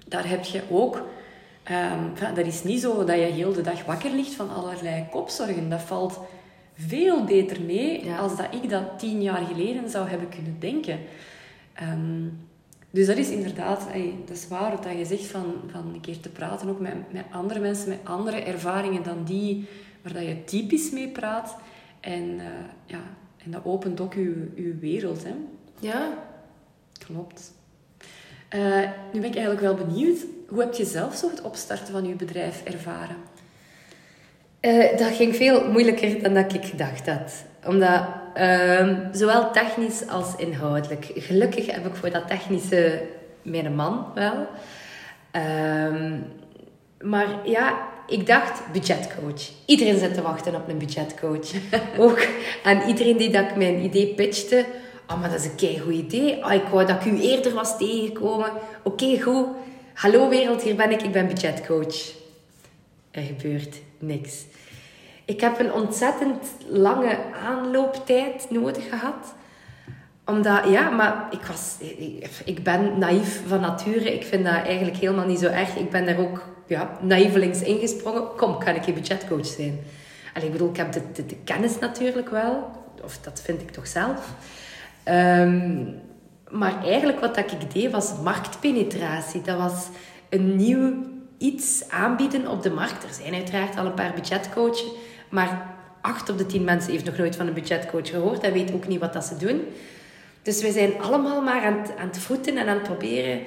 Daar 0.09 0.29
heb 0.29 0.44
je 0.44 0.62
ook... 0.70 1.07
ja, 2.20 2.33
dat 2.35 2.46
is 2.46 2.62
niet 2.62 2.81
zo 2.81 3.05
dat 3.05 3.16
je 3.16 3.22
heel 3.22 3.53
de 3.53 3.61
dag 3.61 3.85
wakker 3.85 4.11
ligt 4.11 4.35
van 4.35 4.51
allerlei 4.51 5.07
kopzorgen. 5.11 5.70
Dat 5.70 5.81
valt 5.81 6.20
veel 6.86 7.24
beter 7.24 7.60
mee 7.60 8.04
Ja. 8.04 8.18
als 8.18 8.36
dat 8.36 8.54
ik 8.62 8.70
dat 8.70 8.98
tien 8.98 9.22
jaar 9.22 9.44
geleden 9.46 9.90
zou 9.90 10.08
hebben 10.08 10.28
kunnen 10.28 10.56
denken. 10.58 10.98
Ehm, 11.74 12.26
dus 12.90 13.06
dat 13.06 13.16
is 13.16 13.28
inderdaad, 13.30 13.88
ey, 13.92 14.14
dat 14.26 14.36
is 14.36 14.48
waar 14.48 14.70
wat 14.70 14.98
je 14.98 15.04
zegt 15.04 15.26
van, 15.26 15.54
van 15.70 15.94
een 15.94 16.00
keer 16.00 16.20
te 16.20 16.28
praten 16.28 16.68
ook 16.68 16.80
met, 16.80 17.12
met 17.12 17.24
andere 17.30 17.60
mensen, 17.60 17.88
met 17.88 17.98
andere 18.02 18.36
ervaringen 18.36 19.02
dan 19.02 19.24
die 19.24 19.66
waar 20.02 20.12
dat 20.12 20.22
je 20.22 20.44
typisch 20.44 20.90
mee 20.90 21.08
praat. 21.08 21.56
En, 22.00 22.40
eh, 22.40 22.46
ja, 22.86 23.00
en 23.44 23.50
dat 23.50 23.64
opent 23.64 24.00
ook 24.00 24.14
je, 24.14 24.52
je 24.54 24.76
wereld. 24.80 25.24
Hè? 25.24 25.34
ja. 25.80 26.26
Klopt. 27.06 27.52
Eh, 28.48 28.90
nu 29.12 29.20
ben 29.20 29.30
ik 29.30 29.36
eigenlijk 29.36 29.60
wel 29.60 29.86
benieuwd, 29.86 30.18
hoe 30.48 30.60
heb 30.60 30.74
je 30.74 30.84
zelf 30.84 31.14
zo 31.14 31.30
het 31.30 31.42
opstarten 31.42 31.92
van 31.92 32.06
je 32.06 32.14
bedrijf 32.14 32.62
ervaren? 32.64 33.16
Eh, 34.60 34.98
dat 34.98 35.14
ging 35.14 35.36
veel 35.36 35.70
moeilijker 35.70 36.22
dan 36.22 36.34
dat 36.34 36.54
ik 36.54 36.64
gedacht 36.64 37.06
had. 37.06 37.44
Omdat, 37.66 38.02
ehm, 38.34 38.96
zowel 39.12 39.50
technisch 39.50 40.08
als 40.08 40.36
inhoudelijk. 40.36 41.10
Gelukkig 41.14 41.66
heb 41.66 41.86
ik 41.86 41.94
voor 41.94 42.10
dat 42.10 42.28
technische 42.28 43.02
mijn 43.42 43.74
man 43.74 44.06
wel. 44.14 44.46
Ehm, 45.30 46.18
maar 47.00 47.26
ja, 47.44 47.88
ik 48.06 48.26
dacht 48.26 48.72
budgetcoach. 48.72 49.50
Iedereen 49.66 49.98
zit 49.98 50.14
te 50.14 50.22
wachten 50.22 50.54
op 50.54 50.68
een 50.68 50.78
budgetcoach. 50.78 51.48
Ook 51.98 52.26
aan 52.64 52.82
iedereen 52.88 53.16
die 53.16 53.30
dat 53.30 53.44
ik 53.44 53.56
mijn 53.56 53.84
idee 53.84 54.14
pitchte. 54.14 54.64
Oh, 55.06 55.20
maar 55.20 55.30
dat 55.30 55.40
is 55.40 55.44
een 55.44 55.56
keigoed 55.56 55.94
idee. 55.94 56.44
Oh, 56.44 56.52
ik 56.52 56.64
wou 56.70 56.86
dat 56.86 57.04
ik 57.04 57.12
u 57.12 57.20
eerder 57.20 57.54
was 57.54 57.78
tegengekomen. 57.78 58.50
Oké, 58.82 59.20
goed. 59.20 59.46
Hallo 59.94 60.28
wereld, 60.28 60.62
hier 60.62 60.76
ben 60.76 60.90
ik. 60.90 61.02
Ik 61.02 61.12
ben 61.12 61.26
budgetcoach. 61.26 62.17
Er 63.10 63.22
gebeurt 63.22 63.76
niks. 63.98 64.44
Ik 65.24 65.40
heb 65.40 65.58
een 65.58 65.72
ontzettend 65.72 66.46
lange 66.68 67.18
aanlooptijd 67.44 68.46
nodig 68.50 68.88
gehad. 68.88 69.34
Omdat, 70.24 70.68
ja, 70.68 70.90
maar 70.90 71.28
ik, 71.30 71.42
was, 71.42 71.76
ik, 72.44 72.62
ben 72.62 72.98
naïef 72.98 73.42
van 73.46 73.60
nature. 73.60 74.14
Ik 74.14 74.24
vind 74.24 74.44
dat 74.44 74.54
eigenlijk 74.54 74.96
helemaal 74.96 75.26
niet 75.26 75.38
zo 75.38 75.46
erg. 75.46 75.76
Ik 75.76 75.90
ben 75.90 76.06
daar 76.06 76.18
ook 76.18 76.42
ja, 76.66 76.98
naïvelings 77.00 77.62
ingesprongen. 77.62 78.36
Kom, 78.36 78.58
kan 78.58 78.74
ik 78.74 78.84
je 78.84 78.92
budgetcoach 78.92 79.46
zijn? 79.46 79.78
En 80.34 80.42
ik 80.42 80.52
bedoel, 80.52 80.68
ik 80.68 80.76
heb 80.76 80.92
de, 80.92 81.02
de, 81.12 81.36
kennis 81.44 81.78
natuurlijk 81.78 82.28
wel. 82.28 82.70
Of 83.04 83.18
dat 83.18 83.40
vind 83.44 83.60
ik 83.60 83.70
toch 83.70 83.86
zelf. 83.86 84.34
Ehm, 85.02 85.84
maar 86.50 86.84
eigenlijk 86.84 87.20
wat 87.20 87.36
ik 87.36 87.72
deed 87.72 87.90
was 87.90 88.12
marktpenetratie. 88.22 89.42
Dat 89.42 89.58
was 89.58 89.88
een 90.28 90.56
nieuw 90.56 90.92
iets 91.38 91.88
aanbieden 91.88 92.48
op 92.48 92.62
de 92.62 92.70
markt. 92.70 93.05
Er 93.05 93.14
zijn 93.22 93.35
uiteraard 93.35 93.77
al 93.77 93.87
een 93.87 93.94
paar 93.94 94.12
budgetcoaches, 94.14 94.85
maar 95.31 95.77
acht 96.01 96.31
op 96.31 96.38
de 96.38 96.46
tien 96.46 96.64
mensen 96.64 96.92
heeft 96.92 97.05
nog 97.05 97.16
nooit 97.16 97.37
van 97.37 97.46
een 97.46 97.55
budgetcoach 97.55 98.09
gehoord 98.09 98.42
en 98.42 98.53
weet 98.53 98.72
ook 98.72 98.86
niet 98.89 99.01
wat 99.01 99.12
dat 99.12 99.24
ze 99.24 99.36
doen. 99.36 99.61
Dus 100.43 100.62
wij 100.62 100.70
zijn 100.70 101.01
allemaal 101.01 101.43
maar 101.43 101.62
aan 101.64 101.78
het, 101.78 101.97
aan 101.97 102.07
het 102.07 102.18
voeten 102.18 102.57
en 102.57 102.68
aan 102.68 102.74
het 102.74 102.82
proberen. 102.82 103.41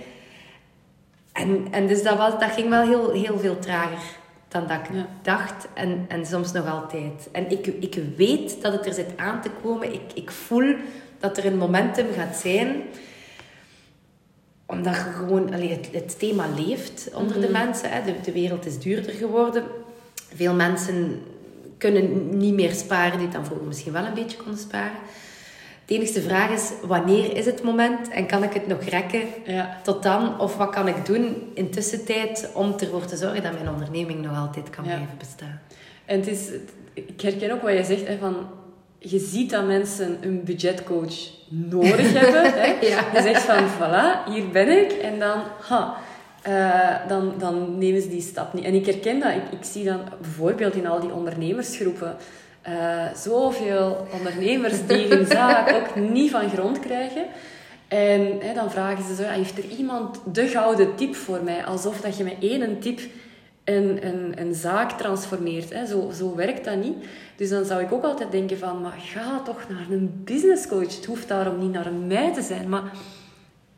En, 1.33 1.67
en 1.71 1.87
dus 1.87 2.03
dat, 2.03 2.17
was, 2.17 2.39
dat 2.39 2.51
ging 2.51 2.69
wel 2.69 2.81
heel, 2.87 3.11
heel 3.11 3.39
veel 3.39 3.59
trager 3.59 3.99
dan 4.47 4.67
dat 4.67 4.77
ik 4.77 4.95
Ja. 4.95 5.07
dacht 5.21 5.67
en, 5.73 6.05
en 6.07 6.25
soms 6.25 6.51
nog 6.51 6.67
altijd. 6.67 7.29
En 7.31 7.51
ik, 7.51 7.67
ik 7.67 7.99
weet 8.17 8.61
dat 8.61 8.73
het 8.73 8.85
er 8.85 8.93
zit 8.93 9.17
aan 9.17 9.41
te 9.41 9.49
komen. 9.63 9.93
Ik, 9.93 10.01
ik 10.13 10.31
voel 10.31 10.75
dat 11.19 11.37
er 11.37 11.45
een 11.45 11.57
momentum 11.57 12.07
gaat 12.15 12.35
zijn 12.35 12.81
omdat 14.71 14.95
je 14.95 15.01
gewoon, 15.01 15.53
allee, 15.53 15.69
het, 15.71 15.89
het 15.91 16.19
thema 16.19 16.45
leeft 16.57 17.09
onder 17.13 17.41
de 17.41 17.49
mensen. 17.49 17.89
Hè. 17.91 18.03
De, 18.03 18.21
de 18.23 18.31
wereld 18.31 18.65
is 18.65 18.79
duurder 18.79 19.13
geworden. 19.13 19.63
Veel 20.35 20.53
mensen 20.53 21.21
kunnen 21.77 22.37
niet 22.37 22.53
meer 22.53 22.71
sparen 22.73 23.19
die 23.19 23.27
dan 23.29 23.45
vroeger 23.45 23.67
misschien 23.67 23.91
wel 23.93 24.05
een 24.05 24.13
beetje 24.13 24.37
konden 24.37 24.59
sparen. 24.59 24.97
De 25.85 25.93
enige 25.97 26.21
vraag 26.21 26.49
is, 26.49 26.71
wanneer 26.83 27.35
is 27.37 27.45
het 27.45 27.63
moment 27.63 28.09
en 28.09 28.25
kan 28.27 28.43
ik 28.43 28.53
het 28.53 28.67
nog 28.67 28.81
rekken 28.81 29.21
Ja. 29.45 29.79
tot 29.83 30.03
dan? 30.03 30.39
Of 30.39 30.57
wat 30.57 30.69
kan 30.69 30.87
ik 30.87 31.05
doen 31.05 31.35
in 31.53 31.69
tussentijd 31.69 32.49
om 32.53 32.73
ervoor 32.79 33.05
te 33.05 33.17
zorgen 33.17 33.43
dat 33.43 33.53
mijn 33.53 33.69
onderneming 33.69 34.21
nog 34.21 34.37
altijd 34.37 34.69
kan 34.69 34.83
Ja. 34.85 34.95
blijven 34.95 35.17
bestaan? 35.17 35.59
En 36.05 36.19
het 36.19 36.27
is, 36.27 36.49
ik 36.93 37.21
herken 37.21 37.51
ook 37.51 37.61
wat 37.61 37.73
je 37.77 37.83
zegt, 37.83 38.07
hè, 38.07 38.17
van, 38.17 38.35
je 39.03 39.19
ziet 39.19 39.49
dat 39.49 39.65
mensen 39.65 40.17
een 40.21 40.43
budgetcoach 40.43 41.15
nodig 41.47 42.13
hebben. 42.19 42.53
Hè. 42.53 42.65
Ja. 42.65 43.03
Je 43.13 43.21
zegt 43.21 43.41
van, 43.41 43.67
voilà, 43.69 44.31
hier 44.31 44.49
ben 44.49 44.69
ik. 44.83 44.91
En 44.91 45.19
dan, 45.19 45.41
ha, 45.59 45.95
eh, 46.41 47.07
dan, 47.07 47.33
dan 47.37 47.77
nemen 47.77 48.01
ze 48.01 48.09
die 48.09 48.21
stap 48.21 48.53
niet. 48.53 48.63
En 48.63 48.73
ik 48.73 48.85
herken 48.85 49.19
dat. 49.19 49.31
Ik, 49.31 49.59
ik 49.59 49.65
zie 49.65 49.83
dan 49.83 49.99
bijvoorbeeld 50.21 50.75
in 50.75 50.87
al 50.87 50.99
die 50.99 51.13
ondernemersgroepen... 51.13 52.15
eh, 52.61 53.05
zoveel 53.15 54.07
ondernemers 54.13 54.87
die 54.87 55.07
hun 55.07 55.25
zaak 55.37 55.73
ook 55.73 55.95
niet 55.95 56.31
van 56.31 56.49
grond 56.49 56.79
krijgen. 56.79 57.25
En 57.87 58.37
hè, 58.39 58.53
dan 58.53 58.71
vragen 58.71 59.03
ze 59.03 59.15
zo, 59.15 59.29
heeft 59.29 59.57
er 59.57 59.65
iemand 59.77 60.19
de 60.33 60.47
gouden 60.47 60.95
tip 60.95 61.15
voor 61.15 61.39
mij? 61.43 61.65
Alsof 61.65 62.01
dat 62.01 62.17
je 62.17 62.23
met 62.23 62.35
één 62.39 62.79
tip 62.79 62.99
een, 63.63 64.07
een, 64.07 64.41
een 64.41 64.53
zaak 64.53 64.91
transformeert. 64.91 65.73
Hè. 65.73 65.85
Zo, 65.85 66.11
zo 66.13 66.35
werkt 66.35 66.65
dat 66.65 66.77
niet. 66.83 66.95
Dus 67.35 67.49
dan 67.49 67.65
zou 67.65 67.81
ik 67.81 67.91
ook 67.91 68.03
altijd 68.03 68.31
denken 68.31 68.57
van, 68.57 68.81
maar 68.81 68.97
ga 68.99 69.41
toch 69.41 69.65
naar 69.69 69.85
een 69.89 70.21
businesscoach. 70.23 70.95
Het 70.95 71.05
hoeft 71.05 71.27
daarom 71.27 71.59
niet 71.59 71.71
naar 71.71 71.93
mij 71.93 72.33
te 72.33 72.41
zijn, 72.41 72.69
maar 72.69 72.91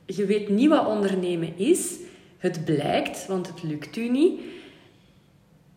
je 0.05 0.25
weet 0.25 0.49
niet 0.49 0.69
wat 0.69 0.88
ondernemen 0.88 1.57
is. 1.57 1.95
Het 2.38 2.65
blijkt, 2.65 3.25
want 3.27 3.47
het 3.47 3.63
lukt 3.63 3.95
u 3.95 4.09
niet. 4.09 4.41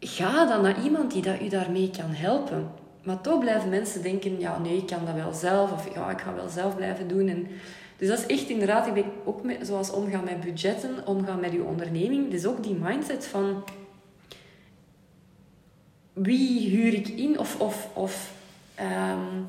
Ga 0.01 0.47
dan 0.47 0.63
naar 0.63 0.85
iemand 0.85 1.13
die 1.13 1.23
dat 1.23 1.41
u 1.41 1.49
daarmee 1.49 1.91
kan 1.91 2.11
helpen. 2.11 2.71
Maar 3.05 3.21
toch 3.21 3.41
blijven 3.41 3.69
mensen 3.69 4.03
denken, 4.03 4.41
ja 4.41 4.59
nee, 4.59 4.77
ik 4.77 4.87
kan 4.87 5.05
dat 5.05 5.15
wel 5.15 5.33
zelf. 5.33 5.73
Of 5.73 5.95
ja, 5.95 6.11
ik 6.11 6.21
ga 6.21 6.35
wel 6.35 6.49
zelf 6.49 6.77
blijven 6.77 7.09
doen. 7.09 7.29
En 7.29 7.47
dus 7.97 8.09
dat 8.09 8.19
is 8.19 8.27
echt 8.27 8.49
inderdaad, 8.49 8.87
ik 8.87 8.95
ben 8.95 9.05
ook 9.25 9.43
met, 9.43 9.67
zoals 9.67 9.91
omgaan 9.91 10.25
met 10.25 10.41
budgetten, 10.41 11.07
omgaan 11.07 11.41
met 11.41 11.53
uw 11.53 11.65
onderneming. 11.65 12.31
Dus 12.31 12.47
ook 12.47 12.63
die 12.63 12.75
mindset 12.75 13.27
van 13.27 13.65
wie 16.23 16.69
huur 16.69 16.95
ik 16.95 17.09
in 17.09 17.39
of, 17.39 17.61
of, 17.61 17.89
of 17.93 18.33
ehm, 18.75 19.43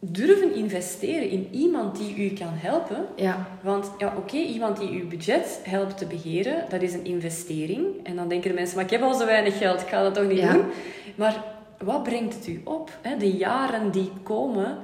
durven 0.00 0.54
investeren 0.54 1.30
in 1.30 1.48
iemand 1.52 1.96
die 1.96 2.30
u 2.30 2.34
kan 2.34 2.52
helpen. 2.52 3.04
Ja. 3.16 3.48
Want 3.62 3.90
ja, 3.98 4.14
oké, 4.16 4.36
iemand 4.36 4.76
die 4.78 4.90
uw 5.02 5.08
budget 5.08 5.60
helpt 5.62 5.98
te 5.98 6.06
beheren, 6.06 6.64
dat 6.68 6.82
is 6.82 6.92
een 6.92 7.04
investering. 7.04 7.86
En 8.02 8.16
dan 8.16 8.28
denken 8.28 8.48
de 8.50 8.54
mensen, 8.56 8.76
maar 8.76 8.84
ik 8.84 8.90
heb 8.90 9.02
al 9.02 9.14
zo 9.14 9.26
weinig 9.26 9.58
geld, 9.58 9.80
ik 9.80 9.88
ga 9.88 10.02
dat 10.02 10.14
toch 10.14 10.26
niet 10.28 10.38
Ja. 10.38 10.52
doen. 10.52 10.64
Maar 11.16 11.44
wat 11.82 12.02
brengt 12.02 12.34
het 12.34 12.46
u 12.46 12.60
op? 12.64 12.98
Hè? 13.02 13.16
De 13.16 13.30
jaren 13.30 13.90
die 13.90 14.10
komen, 14.22 14.78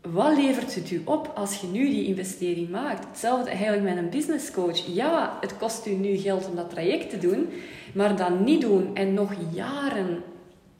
wat 0.00 0.36
levert 0.36 0.74
het 0.74 0.90
u 0.90 1.02
op 1.04 1.32
als 1.34 1.60
je 1.60 1.66
nu 1.66 1.88
die 1.90 2.06
investering 2.06 2.68
maakt? 2.70 3.04
Hetzelfde 3.08 3.50
eigenlijk 3.50 3.82
met 3.82 3.96
een 3.96 4.10
business 4.10 4.50
coach. 4.50 4.94
Ja, 4.94 5.38
het 5.40 5.56
kost 5.56 5.86
u 5.86 5.90
nu 5.90 6.16
geld 6.16 6.48
om 6.48 6.56
dat 6.56 6.70
traject 6.70 7.10
te 7.10 7.18
doen, 7.18 7.48
maar 7.96 8.16
dat 8.16 8.40
niet 8.40 8.60
doen 8.60 8.96
en 8.96 9.14
nog 9.14 9.32
jaren 9.52 10.22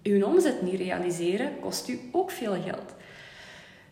uw 0.03 0.25
omzet 0.25 0.63
niet 0.63 0.81
realiseren, 0.81 1.61
kost 1.61 1.89
u 1.89 1.99
ook 2.13 2.31
veel 2.31 2.57
geld. 2.65 2.95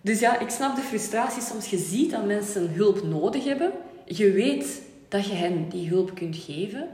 Dus 0.00 0.20
ja, 0.20 0.38
ik 0.38 0.48
snap 0.50 0.76
de 0.76 0.82
frustratie. 0.82 1.42
Soms 1.42 1.70
je 1.70 1.78
ziet 1.78 2.10
dat 2.10 2.26
mensen 2.26 2.70
hulp 2.70 3.02
nodig 3.02 3.44
hebben. 3.44 3.72
Je 4.04 4.30
weet 4.30 4.82
dat 5.08 5.26
je 5.26 5.34
hen 5.34 5.68
die 5.68 5.88
hulp 5.88 6.14
kunt 6.14 6.36
geven. 6.36 6.88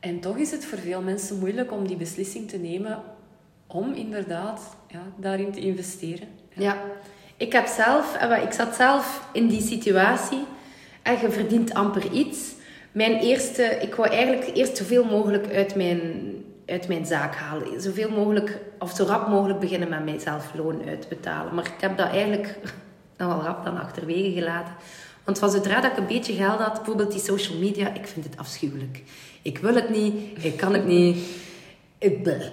En 0.00 0.20
toch 0.20 0.36
is 0.36 0.50
het 0.50 0.64
voor 0.64 0.78
veel 0.78 1.02
mensen 1.02 1.38
moeilijk 1.38 1.72
om 1.72 1.86
die 1.86 1.96
beslissing 1.96 2.48
te 2.48 2.58
nemen 2.58 3.02
om 3.66 3.92
inderdaad 3.92 4.76
ja, 4.88 5.02
daarin 5.16 5.52
te 5.52 5.60
investeren. 5.60 6.28
Ja, 6.54 6.82
ik 7.36 7.52
heb 7.52 7.66
zelf, 7.66 8.16
eh, 8.16 8.42
ik 8.42 8.52
zat 8.52 8.74
zelf 8.74 9.28
in 9.32 9.48
die 9.48 9.62
situatie 9.62 10.44
en 11.02 11.20
je 11.20 11.30
verdient 11.30 11.74
amper 11.74 12.12
iets. 12.12 12.54
Mijn 12.94 13.20
eerste, 13.20 13.62
ik 13.62 13.94
wou 13.94 14.08
eigenlijk 14.08 14.56
eerst 14.56 14.76
zoveel 14.76 15.04
mogelijk 15.04 15.52
uit 15.52 15.74
mijn, 15.74 16.00
uit 16.66 16.88
mijn 16.88 17.06
zaak 17.06 17.34
halen. 17.34 17.80
Zoveel 17.80 18.10
mogelijk, 18.10 18.58
of 18.78 18.90
zo 18.90 19.04
rap 19.04 19.28
mogelijk 19.28 19.60
beginnen 19.60 19.88
met 19.88 20.04
mijzelf 20.04 20.54
loon 20.54 20.82
uitbetalen. 20.88 21.54
Maar 21.54 21.64
ik 21.64 21.80
heb 21.80 21.96
dat 21.96 22.08
eigenlijk 22.08 22.58
nogal 23.18 23.42
rap 23.42 23.64
dan 23.64 23.80
achterwege 23.80 24.32
gelaten. 24.32 24.74
Want 25.24 25.38
van 25.38 25.50
zodra 25.50 25.80
dat 25.80 25.90
ik 25.90 25.96
een 25.96 26.06
beetje 26.06 26.32
geld 26.32 26.60
had, 26.60 26.74
bijvoorbeeld 26.74 27.12
die 27.12 27.20
social 27.20 27.58
media, 27.58 27.94
ik 27.94 28.06
vind 28.06 28.24
het 28.24 28.36
afschuwelijk. 28.36 29.02
Ik 29.42 29.58
wil 29.58 29.74
het 29.74 29.88
niet, 29.88 30.44
ik 30.44 30.56
kan 30.56 30.72
het 30.72 30.86
niet. 30.86 31.18
Ik, 31.98 32.22
bleh. 32.22 32.46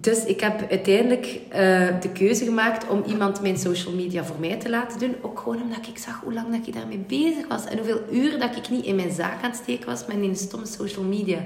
Dus 0.00 0.24
ik 0.24 0.40
heb 0.40 0.70
uiteindelijk 0.70 1.38
eh, 1.48 2.00
de 2.00 2.08
keuze 2.12 2.44
gemaakt 2.44 2.88
om 2.88 3.02
iemand 3.06 3.40
mijn 3.40 3.58
social 3.58 3.94
media 3.94 4.24
voor 4.24 4.40
mij 4.40 4.56
te 4.56 4.70
laten 4.70 4.98
doen. 4.98 5.14
Ook 5.22 5.38
gewoon 5.38 5.62
omdat 5.62 5.86
ik 5.86 5.98
zag 5.98 6.20
hoe 6.20 6.32
lang 6.32 6.56
dat 6.56 6.66
ik 6.66 6.74
daarmee 6.74 6.98
bezig 6.98 7.48
was. 7.48 7.64
En 7.64 7.76
hoeveel 7.76 8.00
uren 8.12 8.40
dat 8.40 8.56
ik 8.56 8.70
niet 8.70 8.84
in 8.84 8.96
mijn 8.96 9.12
zaak 9.12 9.42
aan 9.42 9.50
het 9.50 9.60
steken 9.62 9.86
was 9.86 10.06
met 10.06 10.20
die 10.20 10.34
stomme 10.34 10.66
social 10.66 11.04
media. 11.04 11.38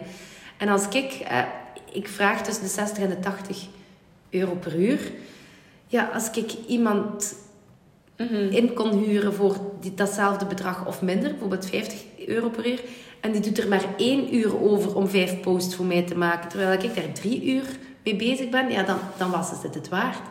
En 0.58 0.68
als 0.68 0.88
ik... 0.88 1.12
eh, 1.12 1.42
ik 1.92 2.08
vraag 2.08 2.42
tussen 2.42 2.62
de 2.62 2.68
60 2.68 3.02
en 3.02 3.08
de 3.08 3.20
80 3.20 3.66
euro 4.30 4.54
per 4.54 4.76
uur. 4.76 5.12
Ja, 5.86 6.10
als 6.14 6.30
ik 6.30 6.52
iemand 6.66 7.34
in 8.50 8.72
kon 8.74 8.98
huren 8.98 9.34
voor 9.34 9.56
die, 9.80 9.94
datzelfde 9.94 10.46
bedrag 10.46 10.86
of 10.86 11.02
minder, 11.02 11.30
bijvoorbeeld 11.30 11.66
50 11.66 12.02
euro 12.26 12.48
per 12.48 12.66
uur, 12.66 12.80
en 13.20 13.32
die 13.32 13.40
doet 13.40 13.58
er 13.58 13.68
maar 13.68 13.84
één 13.96 14.34
uur 14.34 14.62
over 14.62 14.94
om 14.94 15.08
vijf 15.08 15.40
posts 15.40 15.74
voor 15.74 15.84
mij 15.84 16.02
te 16.02 16.16
maken, 16.16 16.48
terwijl 16.48 16.82
ik 16.82 16.94
daar 16.94 17.12
drie 17.12 17.44
uur 17.44 17.64
mee 18.04 18.16
bezig 18.16 18.48
ben, 18.48 18.70
ja, 18.70 18.82
dan, 18.82 18.98
dan 19.16 19.30
was 19.30 19.50
het 19.50 19.74
het 19.74 19.88
waard. 19.88 20.22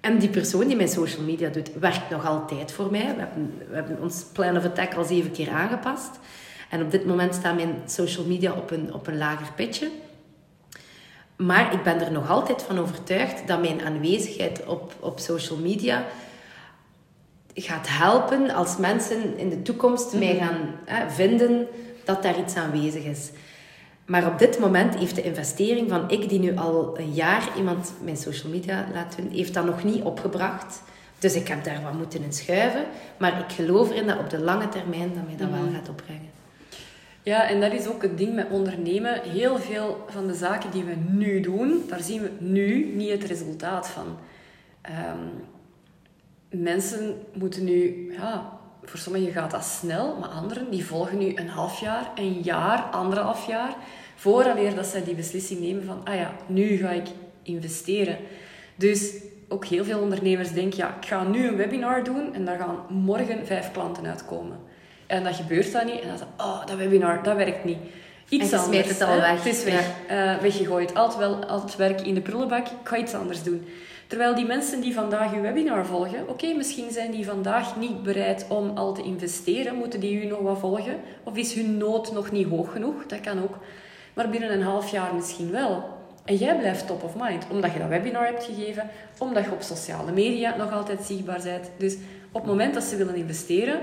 En 0.00 0.18
die 0.18 0.28
persoon 0.28 0.66
die 0.66 0.76
mijn 0.76 0.88
social 0.88 1.22
media 1.22 1.48
doet, 1.48 1.70
werkt 1.78 2.10
nog 2.10 2.26
altijd 2.26 2.72
voor 2.72 2.90
mij. 2.90 3.14
We 3.14 3.20
hebben, 3.20 3.54
we 3.68 3.74
hebben 3.74 3.98
ons 4.00 4.24
plan 4.32 4.56
of 4.56 4.64
attack 4.64 4.94
al 4.94 5.04
zeven 5.04 5.30
keer 5.30 5.50
aangepast. 5.50 6.10
En 6.70 6.82
op 6.82 6.90
dit 6.90 7.06
moment 7.06 7.34
staan 7.34 7.56
mijn 7.56 7.74
social 7.86 8.26
media 8.26 8.52
op 8.52 8.70
een, 8.70 8.94
op 8.94 9.06
een 9.06 9.18
lager 9.18 9.52
pitje. 9.56 9.90
Maar 11.36 11.72
ik 11.72 11.82
ben 11.82 12.00
er 12.00 12.12
nog 12.12 12.30
altijd 12.30 12.62
van 12.62 12.78
overtuigd 12.78 13.46
dat 13.48 13.60
mijn 13.60 13.82
aanwezigheid 13.82 14.66
op, 14.66 14.94
op 15.00 15.18
social 15.18 15.58
media 15.58 16.04
gaat 17.54 17.86
helpen 17.88 18.50
als 18.50 18.76
mensen 18.76 19.38
in 19.38 19.48
de 19.48 19.62
toekomst 19.62 20.12
mij 20.12 20.36
gaan 20.36 20.74
hè, 20.84 21.10
vinden 21.10 21.66
dat 22.04 22.22
daar 22.22 22.38
iets 22.38 22.54
aanwezig 22.54 23.04
is. 23.04 23.30
Maar 24.12 24.26
op 24.26 24.38
dit 24.38 24.58
moment 24.58 24.94
heeft 24.94 25.14
de 25.14 25.22
investering 25.22 25.88
van 25.88 26.10
ik, 26.10 26.28
die 26.28 26.38
nu 26.38 26.56
al 26.56 26.98
een 26.98 27.12
jaar 27.12 27.48
iemand 27.56 27.92
mijn 28.02 28.16
social 28.16 28.52
media 28.52 28.86
laat 28.92 29.16
doen, 29.16 29.28
heeft 29.30 29.54
dat 29.54 29.64
nog 29.64 29.84
niet 29.84 30.02
opgebracht. 30.02 30.82
Dus 31.18 31.34
ik 31.34 31.48
heb 31.48 31.64
daar 31.64 31.82
wat 31.82 31.92
moeten 31.92 32.22
in 32.22 32.32
schuiven. 32.32 32.84
Maar 33.16 33.38
ik 33.38 33.52
geloof 33.52 33.90
erin 33.90 34.06
dat 34.06 34.18
op 34.18 34.30
de 34.30 34.38
lange 34.38 34.68
termijn 34.68 35.14
dat 35.14 35.26
mij 35.26 35.36
dat 35.36 35.48
wel 35.50 35.72
gaat 35.74 35.88
opbrengen. 35.88 36.30
Ja, 37.22 37.48
en 37.48 37.60
dat 37.60 37.72
is 37.72 37.86
ook 37.86 38.02
het 38.02 38.18
ding 38.18 38.34
met 38.34 38.50
ondernemen. 38.50 39.20
Heel 39.22 39.58
veel 39.58 40.04
van 40.08 40.26
de 40.26 40.34
zaken 40.34 40.70
die 40.70 40.84
we 40.84 40.94
nu 41.08 41.40
doen, 41.40 41.84
daar 41.88 42.02
zien 42.02 42.22
we 42.22 42.30
nu 42.38 42.94
niet 42.94 43.10
het 43.10 43.24
resultaat 43.24 43.88
van. 43.88 44.18
Ehm, 44.80 45.26
mensen 46.50 47.22
moeten 47.32 47.64
nu, 47.64 48.12
ja, 48.18 48.58
voor 48.82 48.98
sommigen 48.98 49.32
gaat 49.32 49.50
dat 49.50 49.64
snel, 49.64 50.16
maar 50.20 50.28
anderen 50.28 50.70
die 50.70 50.84
volgen 50.84 51.18
nu 51.18 51.32
een 51.34 51.48
half 51.48 51.80
jaar, 51.80 52.10
een 52.14 52.40
jaar, 52.40 52.78
anderhalf 52.78 53.46
jaar, 53.46 53.76
vooraleer 54.22 54.74
dat 54.74 54.86
zij 54.86 55.04
die 55.04 55.14
beslissing 55.14 55.60
nemen 55.60 55.84
van, 55.84 56.00
ah 56.04 56.14
ja, 56.14 56.34
nu 56.46 56.76
ga 56.76 56.90
ik 56.90 57.06
investeren. 57.42 58.16
Dus 58.76 59.14
ook 59.48 59.64
heel 59.64 59.84
veel 59.84 60.00
ondernemers 60.00 60.52
denken, 60.52 60.78
ja, 60.78 60.96
ik 61.00 61.06
ga 61.06 61.22
nu 61.22 61.48
een 61.48 61.56
webinar 61.56 62.04
doen 62.04 62.34
en 62.34 62.44
daar 62.44 62.58
gaan 62.58 62.78
morgen 62.88 63.46
vijf 63.46 63.72
klanten 63.72 64.06
uitkomen. 64.06 64.58
En 65.06 65.24
dat 65.24 65.34
gebeurt 65.34 65.72
dan 65.72 65.86
niet. 65.86 66.00
En 66.00 66.08
dan 66.08 66.16
je, 66.18 66.24
oh, 66.36 66.66
dat 66.66 66.76
webinar, 66.76 67.22
dat 67.22 67.36
werkt 67.36 67.64
niet. 67.64 67.78
Iets 68.28 68.52
anders. 68.52 68.88
het 68.88 69.00
al 69.00 69.16
weg. 69.16 69.44
Het 69.44 69.54
is 69.54 69.64
weg. 69.64 69.90
Eh, 70.08 70.36
weggegooid. 70.36 70.94
Al 70.94 71.08
het, 71.08 71.16
wel, 71.16 71.44
al 71.44 71.62
het 71.62 71.76
werk 71.76 72.00
in 72.00 72.14
de 72.14 72.20
prullenbak. 72.20 72.66
Ik 72.66 72.72
ga 72.82 72.96
iets 72.96 73.14
anders 73.14 73.42
doen. 73.42 73.66
Terwijl 74.06 74.34
die 74.34 74.46
mensen 74.46 74.80
die 74.80 74.94
vandaag 74.94 75.34
uw 75.34 75.40
webinar 75.40 75.86
volgen, 75.86 76.28
oké, 76.28 76.52
misschien 76.54 76.90
zijn 76.90 77.10
die 77.10 77.24
vandaag 77.24 77.76
niet 77.76 78.02
bereid 78.02 78.46
om 78.48 78.76
al 78.76 78.94
te 78.94 79.02
investeren. 79.02 79.74
Moeten 79.74 80.00
die 80.00 80.22
u 80.22 80.26
nog 80.26 80.40
wat 80.40 80.58
volgen? 80.58 81.00
Of 81.22 81.36
is 81.36 81.52
hun 81.54 81.76
nood 81.76 82.12
nog 82.12 82.30
niet 82.30 82.48
hoog 82.48 82.72
genoeg? 82.72 83.06
Dat 83.06 83.20
kan 83.20 83.42
ook. 83.42 83.58
Maar 84.14 84.30
binnen 84.30 84.52
een 84.52 84.62
half 84.62 84.90
jaar 84.90 85.14
misschien 85.14 85.50
wel. 85.50 86.00
En 86.24 86.36
jij 86.36 86.58
blijft 86.58 86.86
top 86.86 87.02
of 87.02 87.14
mind, 87.18 87.46
omdat 87.50 87.72
je 87.72 87.78
dat 87.78 87.88
webinar 87.88 88.26
hebt 88.26 88.44
gegeven, 88.44 88.90
omdat 89.18 89.44
je 89.44 89.52
op 89.52 89.62
sociale 89.62 90.12
media 90.12 90.56
nog 90.56 90.72
altijd 90.72 91.02
zichtbaar 91.02 91.40
bent. 91.42 91.70
Dus 91.76 91.96
op 92.32 92.40
het 92.40 92.50
moment 92.50 92.74
dat 92.74 92.82
ze 92.82 92.96
willen 92.96 93.14
investeren, 93.14 93.80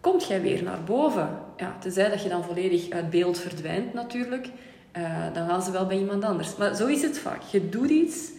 komt 0.00 0.26
jij 0.26 0.40
weer 0.40 0.62
naar 0.62 0.84
boven. 0.84 1.28
Ja, 1.56 1.76
tenzij 1.80 2.08
dat 2.08 2.22
je 2.22 2.28
dan 2.28 2.44
volledig 2.44 2.90
uit 2.90 3.10
beeld 3.10 3.38
verdwijnt 3.38 3.94
natuurlijk, 3.94 4.48
eh, 4.92 5.24
dan 5.32 5.48
gaan 5.48 5.62
ze 5.62 5.70
wel 5.70 5.86
bij 5.86 5.98
iemand 5.98 6.24
anders. 6.24 6.56
Maar 6.56 6.74
zo 6.74 6.86
is 6.86 7.02
het 7.02 7.18
vaak. 7.18 7.42
Je 7.42 7.68
doet 7.68 7.90
iets 7.90 8.30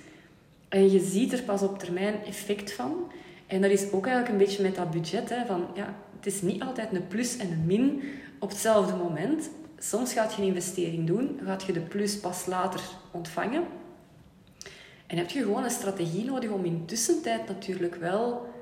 en 0.70 0.92
je 0.92 1.00
ziet 1.00 1.34
er 1.34 1.42
pas 1.42 1.62
op 1.62 1.80
termijn 1.80 2.16
effect 2.26 2.72
van. 2.72 3.12
En 3.48 3.62
dat 3.62 3.72
is 3.72 3.92
ook 3.92 4.06
eigenlijk 4.06 4.30
een 4.30 4.46
beetje 4.46 4.64
met 4.64 4.76
dat 4.76 4.92
budget. 4.92 5.30
Hè, 5.30 5.46
van, 5.46 5.68
ja, 5.74 5.94
het 6.18 6.26
is 6.26 6.42
niet 6.42 6.62
altijd 6.62 6.94
een 6.94 7.08
plus 7.08 7.38
en 7.38 7.52
een 7.52 7.66
min 7.66 8.02
op 8.40 8.50
hetzelfde 8.50 8.96
moment. 8.96 9.50
Soms 9.90 10.14
gaat 10.14 10.34
je 10.34 10.42
een 10.42 10.48
investering 10.48 11.08
doen, 11.08 11.40
gaat 11.46 11.64
je 11.64 11.74
de 11.74 11.80
plus 11.80 12.20
pas 12.20 12.46
later 12.46 12.82
ontvangen. 13.12 13.64
En 15.08 15.18
heb 15.18 15.30
je 15.30 15.40
gewoon 15.40 15.64
een 15.64 15.70
strategie 15.70 16.26
nodig 16.26 16.50
om 16.50 16.66
in 16.66 16.86
tussentijd 16.86 17.48
natuurlijk 17.48 17.96
wel 17.96 18.54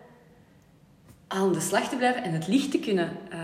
aan 1.28 1.54
de 1.54 1.60
slag 1.60 1.90
te 1.90 1.96
blijven 1.96 2.24
en 2.24 2.34
het 2.34 2.48
licht 2.48 2.72
te 2.72 2.80
kunnen 2.80 3.10
eh, 3.30 3.40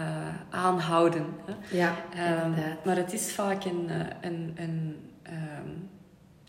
aanhouden. 0.50 1.26
Hè. 1.46 1.78
Ja, 1.78 1.96
Ehm, 2.14 2.52
maar 2.86 2.96
het 2.96 3.14
is 3.14 3.32
vaak 3.32 3.66
een, 3.66 3.86
eh, 3.90 4.00
een, 4.22 4.54
een, 4.56 4.96
ehm, 5.24 5.70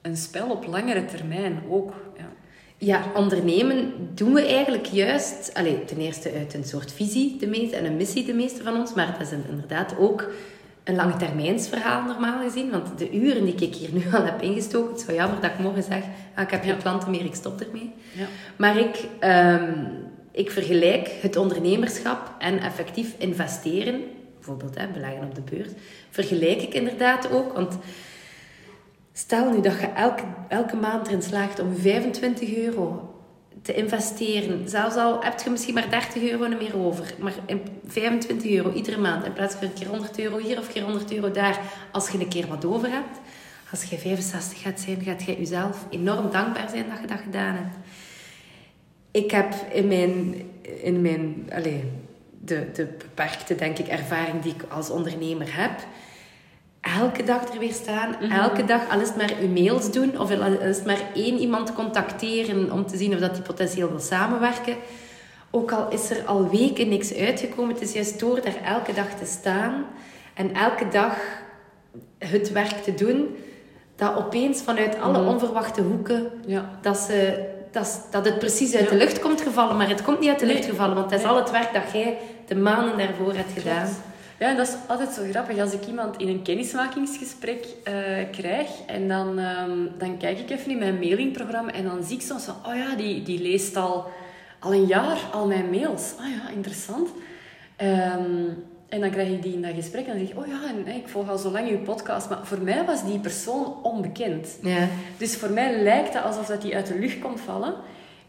een 0.02 0.16
spel 0.16 0.50
op 0.50 0.66
langere 0.66 1.04
termijn 1.04 1.62
ook. 1.68 1.94
Ja. 2.16 2.28
Ja, 2.76 3.04
ondernemen 3.14 3.92
doen 4.14 4.32
we 4.32 4.46
eigenlijk 4.46 4.86
juist, 4.86 5.54
allez, 5.54 5.86
ten 5.86 5.98
eerste 5.98 6.32
uit 6.32 6.54
een 6.54 6.64
soort 6.64 6.92
visie 6.92 7.36
de 7.36 7.46
meeste, 7.46 7.76
en 7.76 7.84
een 7.84 7.96
missie 7.96 8.24
de 8.24 8.34
meeste 8.34 8.62
van 8.62 8.76
ons, 8.76 8.94
maar 8.94 9.12
dat 9.18 9.20
is 9.20 9.32
inderdaad 9.32 9.98
ook 9.98 10.30
een 10.90 10.96
langetermijnsverhaal 10.96 12.02
normaal 12.02 12.42
gezien. 12.42 12.70
Want 12.70 12.98
de 12.98 13.12
uren 13.12 13.44
die 13.44 13.54
ik 13.54 13.74
hier 13.74 13.92
nu 13.92 14.02
al 14.12 14.24
heb 14.24 14.42
ingestoken, 14.42 14.92
het 14.92 15.08
is 15.08 15.14
jammer 15.14 15.40
dat 15.40 15.50
ik 15.50 15.58
morgen 15.58 15.82
zeg, 15.82 16.02
ah, 16.34 16.42
ik 16.42 16.50
heb 16.50 16.62
geen 16.62 16.78
klanten 16.78 17.10
meer, 17.10 17.24
ik 17.24 17.34
stop 17.34 17.60
ermee. 17.60 17.92
Ja. 18.12 18.26
Maar 18.56 18.78
ik, 18.78 19.04
ehm, 19.18 19.84
ik 20.32 20.50
vergelijk 20.50 21.10
het 21.20 21.36
ondernemerschap 21.36 22.34
en 22.38 22.58
effectief 22.58 23.14
investeren, 23.18 24.00
bijvoorbeeld 24.34 24.78
hè, 24.78 24.86
beleggen 24.88 25.22
op 25.22 25.34
de 25.34 25.56
beurs, 25.56 25.68
vergelijk 26.10 26.62
ik 26.62 26.74
inderdaad 26.74 27.30
ook. 27.30 27.52
Want 27.52 27.78
stel 29.12 29.50
nu 29.50 29.60
dat 29.60 29.80
je 29.80 29.86
elke, 29.86 30.22
elke 30.48 30.76
maand 30.76 31.06
erin 31.06 31.22
slaagt 31.22 31.60
om 31.60 31.76
25 31.76 32.56
euro 32.56 33.09
te 33.62 33.74
investeren. 33.74 34.68
Zelfs 34.68 34.96
al 34.96 35.22
heb 35.22 35.40
je 35.40 35.50
misschien 35.50 35.74
maar 35.74 35.90
30 35.90 36.22
euro 36.22 36.48
meer 36.48 36.76
over. 36.76 37.14
Maar 37.18 37.34
25 37.86 38.50
euro 38.50 38.72
iedere 38.72 38.98
maand. 38.98 39.24
In 39.24 39.32
plaats 39.32 39.54
van 39.54 39.66
een 39.66 39.72
keer 39.72 39.86
100 39.86 40.18
euro 40.18 40.38
hier 40.38 40.58
of 40.58 40.66
een 40.66 40.72
keer 40.72 40.82
100 40.82 41.12
euro 41.12 41.30
daar. 41.30 41.60
Als 41.92 42.10
je 42.10 42.18
een 42.18 42.28
keer 42.28 42.46
wat 42.46 42.64
over 42.64 42.90
hebt. 42.90 43.18
Als 43.70 43.84
je 43.84 43.98
65 43.98 44.60
gaat 44.60 44.80
zijn, 44.80 45.02
gaat 45.02 45.22
je 45.22 45.36
jezelf 45.38 45.86
enorm 45.90 46.30
dankbaar 46.30 46.68
zijn 46.68 46.88
dat 46.88 47.00
je 47.00 47.06
dat 47.06 47.20
gedaan 47.24 47.54
hebt. 47.54 47.76
Ik 49.10 49.30
heb 49.30 49.54
in 49.72 49.88
mijn... 49.88 50.34
In 50.82 51.00
mijn 51.00 51.50
allez, 51.52 51.82
de, 52.44 52.70
de 52.72 52.84
beperkte, 52.84 53.54
denk 53.54 53.78
ik, 53.78 53.86
ervaring 53.86 54.42
die 54.42 54.54
ik 54.54 54.62
als 54.68 54.90
ondernemer 54.90 55.56
heb 55.56 55.80
elke 56.80 57.22
dag 57.22 57.52
er 57.52 57.58
weer 57.58 57.72
staan. 57.72 58.14
Mhm. 58.20 58.32
Elke 58.32 58.64
dag, 58.64 58.90
al 58.90 59.00
is 59.00 59.08
het 59.08 59.16
maar 59.16 59.32
uw 59.40 59.48
mails 59.48 59.92
doen. 59.92 60.20
Of 60.20 60.30
al 60.30 60.52
is 60.52 60.76
het 60.76 60.86
maar 60.86 61.00
één 61.14 61.38
iemand 61.38 61.72
contacteren 61.72 62.72
om 62.72 62.86
te 62.86 62.96
zien 62.96 63.14
of 63.14 63.20
dat 63.20 63.34
die 63.34 63.42
potentieel 63.42 63.88
wil 63.88 64.00
samenwerken. 64.00 64.76
Ook 65.50 65.72
al 65.72 65.90
is 65.90 66.10
er 66.10 66.24
al 66.26 66.48
weken 66.50 66.88
niks 66.88 67.14
uitgekomen. 67.14 67.74
Het 67.74 67.82
is 67.82 67.92
juist 67.92 68.20
door 68.20 68.40
daar 68.40 68.62
elke 68.64 68.92
dag 68.92 69.08
te 69.08 69.26
staan. 69.26 69.84
En 70.34 70.54
elke 70.54 70.88
dag 70.88 71.16
het 72.18 72.52
werk 72.52 72.82
te 72.82 72.94
doen. 72.94 73.36
Dat 73.96 74.16
opeens 74.16 74.62
vanuit 74.62 75.00
alle 75.00 75.18
mhm. 75.18 75.28
onverwachte 75.28 75.82
hoeken... 75.82 76.30
Ja. 76.46 76.70
Dat, 76.80 76.96
ze, 76.96 77.48
dat, 77.70 78.06
dat 78.10 78.24
het 78.24 78.38
precies 78.38 78.74
uit 78.74 78.88
de 78.88 78.96
lucht 78.96 79.18
komt 79.18 79.40
gevallen. 79.40 79.76
Maar 79.76 79.88
het 79.88 80.02
komt 80.02 80.20
niet 80.20 80.28
uit 80.28 80.38
de 80.38 80.46
lucht 80.46 80.64
gevallen. 80.64 80.94
Want 80.94 81.10
het 81.10 81.20
is 81.20 81.26
al 81.26 81.36
het 81.36 81.50
werk 81.50 81.72
dat 81.72 81.92
jij 81.92 82.18
de 82.46 82.56
maanden 82.56 82.98
daarvoor 82.98 83.34
hebt 83.34 83.52
gedaan. 83.52 83.88
Ja, 84.40 84.48
en 84.48 84.56
dat 84.56 84.68
is 84.68 84.74
altijd 84.86 85.10
zo 85.10 85.22
grappig. 85.30 85.58
Als 85.58 85.72
ik 85.72 85.86
iemand 85.86 86.16
in 86.16 86.28
een 86.28 86.42
kennismakingsgesprek 86.42 87.66
uh, 87.66 87.94
krijg 88.30 88.68
en 88.86 89.08
dan, 89.08 89.38
ehm, 89.38 89.86
dan 89.98 90.16
kijk 90.16 90.38
ik 90.38 90.50
even 90.50 90.70
in 90.70 90.78
mijn 90.78 90.98
mailingprogramma 90.98 91.72
en 91.72 91.84
dan 91.84 92.02
zie 92.02 92.16
ik 92.16 92.22
soms 92.22 92.44
van, 92.44 92.54
oh 92.66 92.74
ja, 92.74 92.94
die, 92.96 93.22
die 93.22 93.42
leest 93.42 93.76
al, 93.76 94.06
al 94.58 94.72
een 94.72 94.86
jaar 94.86 95.18
al 95.32 95.46
mijn 95.46 95.70
mails. 95.70 96.14
Ah 96.18 96.26
ja, 96.28 96.48
interessant. 96.54 97.08
Ehm, 97.76 98.48
en 98.88 99.00
dan 99.00 99.10
krijg 99.10 99.28
ik 99.28 99.42
die 99.42 99.52
in 99.52 99.62
dat 99.62 99.74
gesprek 99.74 100.06
en 100.06 100.18
dan 100.18 100.26
zeg 100.26 100.36
ik, 100.36 100.42
oh 100.42 100.46
ja, 100.46 100.60
en, 100.68 100.94
ik 100.94 101.08
volg 101.08 101.28
al 101.28 101.38
zo 101.38 101.50
lang 101.50 101.68
uw 101.68 101.82
podcast, 101.82 102.28
maar 102.28 102.46
voor 102.46 102.62
mij 102.62 102.84
was 102.84 103.04
die 103.04 103.18
persoon 103.18 103.82
onbekend. 103.82 104.58
Ja. 104.62 104.88
Dus 105.16 105.36
voor 105.36 105.50
mij 105.50 105.82
lijkt 105.82 106.14
het 106.14 106.24
alsof 106.24 106.46
dat 106.46 106.62
die 106.62 106.74
uit 106.76 106.86
de 106.86 106.98
lucht 106.98 107.18
komt 107.18 107.40
vallen. 107.40 107.74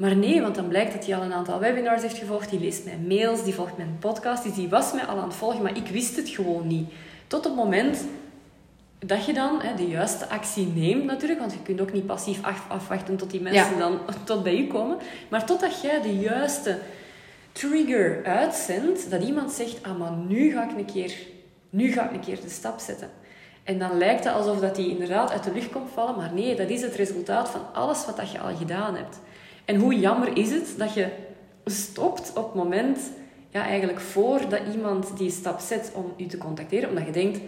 Maar 0.01 0.15
nee, 0.15 0.41
want 0.41 0.55
dan 0.55 0.67
blijkt 0.67 0.93
dat 0.93 1.05
hij 1.05 1.15
al 1.15 1.23
een 1.23 1.33
aantal 1.33 1.59
webinars 1.59 2.01
heeft 2.01 2.17
gevolgd. 2.17 2.49
Die 2.49 2.59
leest 2.59 2.85
mijn 2.85 3.07
mails, 3.07 3.43
die 3.43 3.53
volgt 3.53 3.77
mijn 3.77 3.97
podcast. 3.99 4.43
Dus 4.43 4.53
die 4.53 4.69
was 4.69 4.93
mij 4.93 5.05
al 5.05 5.17
aan 5.17 5.27
het 5.27 5.35
volgen, 5.35 5.61
maar 5.61 5.77
ik 5.77 5.87
wist 5.87 6.15
het 6.15 6.29
gewoon 6.29 6.67
niet. 6.67 6.89
Tot 7.27 7.39
op 7.39 7.45
het 7.45 7.63
moment 7.63 8.05
dat 8.99 9.25
je 9.25 9.33
dan 9.33 9.61
hè, 9.61 9.75
de 9.75 9.87
juiste 9.87 10.29
actie 10.29 10.67
neemt 10.67 11.03
natuurlijk. 11.03 11.39
Want 11.39 11.51
je 11.51 11.61
kunt 11.61 11.81
ook 11.81 11.93
niet 11.93 12.05
passief 12.05 12.39
afwachten 12.67 13.17
tot 13.17 13.31
die 13.31 13.41
mensen 13.41 13.77
dan 13.77 13.99
tot 14.23 14.43
bij 14.43 14.55
je 14.55 14.67
komen. 14.67 14.97
Maar 15.29 15.45
totdat 15.45 15.81
jij 15.81 16.01
de 16.01 16.17
juiste 16.17 16.79
trigger 17.51 18.23
uitzendt. 18.23 19.09
Dat 19.09 19.23
iemand 19.23 19.51
zegt, 19.51 19.83
ah 19.83 19.97
maar 19.97 20.11
nu 20.11 20.51
ga 20.51 20.69
ik 20.69 20.77
een 20.77 20.85
keer, 20.85 21.13
nu 21.69 21.91
ga 21.91 22.05
ik 22.05 22.11
een 22.11 22.19
keer 22.19 22.41
de 22.41 22.49
stap 22.49 22.79
zetten. 22.79 23.09
En 23.63 23.79
dan 23.79 23.97
lijkt 23.97 24.23
het 24.23 24.33
alsof 24.33 24.59
dat 24.59 24.75
die 24.75 24.89
inderdaad 24.89 25.31
uit 25.31 25.43
de 25.43 25.53
lucht 25.53 25.71
komt 25.71 25.89
vallen. 25.93 26.15
Maar 26.15 26.33
nee, 26.33 26.55
dat 26.55 26.69
is 26.69 26.81
het 26.81 26.95
resultaat 26.95 27.49
van 27.49 27.61
alles 27.73 28.05
wat 28.05 28.17
dat 28.17 28.31
je 28.31 28.39
al 28.39 28.55
gedaan 28.55 28.95
hebt. 28.95 29.19
En 29.65 29.75
hoe 29.75 29.99
jammer 29.99 30.37
is 30.37 30.49
het 30.49 30.73
dat 30.77 30.93
je 30.93 31.07
stopt 31.65 32.31
op 32.35 32.45
het 32.45 32.63
moment, 32.63 32.99
ja, 33.49 33.65
eigenlijk 33.65 33.99
voordat 33.99 34.59
iemand 34.73 35.17
die 35.17 35.31
stap 35.31 35.59
zet 35.59 35.91
om 35.95 36.13
u 36.17 36.25
te 36.25 36.37
contacteren, 36.37 36.89
omdat 36.89 37.05
je 37.05 37.11
denkt, 37.11 37.39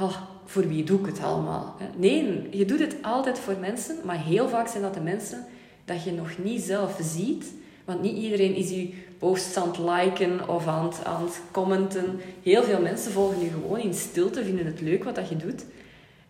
oh, 0.00 0.16
voor 0.44 0.68
wie 0.68 0.84
doe 0.84 1.00
ik 1.00 1.06
het 1.06 1.22
allemaal? 1.22 1.76
Nee, 1.96 2.48
je 2.50 2.64
doet 2.64 2.80
het 2.80 2.96
altijd 3.02 3.38
voor 3.38 3.56
mensen, 3.60 3.96
maar 4.04 4.22
heel 4.22 4.48
vaak 4.48 4.68
zijn 4.68 4.82
dat 4.82 4.94
de 4.94 5.00
mensen 5.00 5.46
dat 5.84 6.02
je 6.02 6.12
nog 6.12 6.38
niet 6.38 6.62
zelf 6.62 6.98
ziet. 7.00 7.52
Want 7.84 8.02
niet 8.02 8.16
iedereen 8.16 8.54
is 8.54 8.70
je 8.70 8.94
posts 9.18 9.56
aan 9.56 9.68
het 9.68 9.78
liken 9.78 10.48
of 10.48 10.66
aan 10.66 10.84
het, 10.84 11.04
aan 11.04 11.28
commenten. 11.50 12.20
Heel 12.42 12.62
veel 12.62 12.80
mensen 12.80 13.12
volgen 13.12 13.40
je 13.40 13.50
gewoon 13.50 13.78
in 13.78 13.94
stilte, 13.94 14.44
vinden 14.44 14.66
het 14.66 14.80
leuk 14.80 15.04
wat 15.04 15.14
dat 15.14 15.28
je 15.28 15.36
doet. 15.36 15.64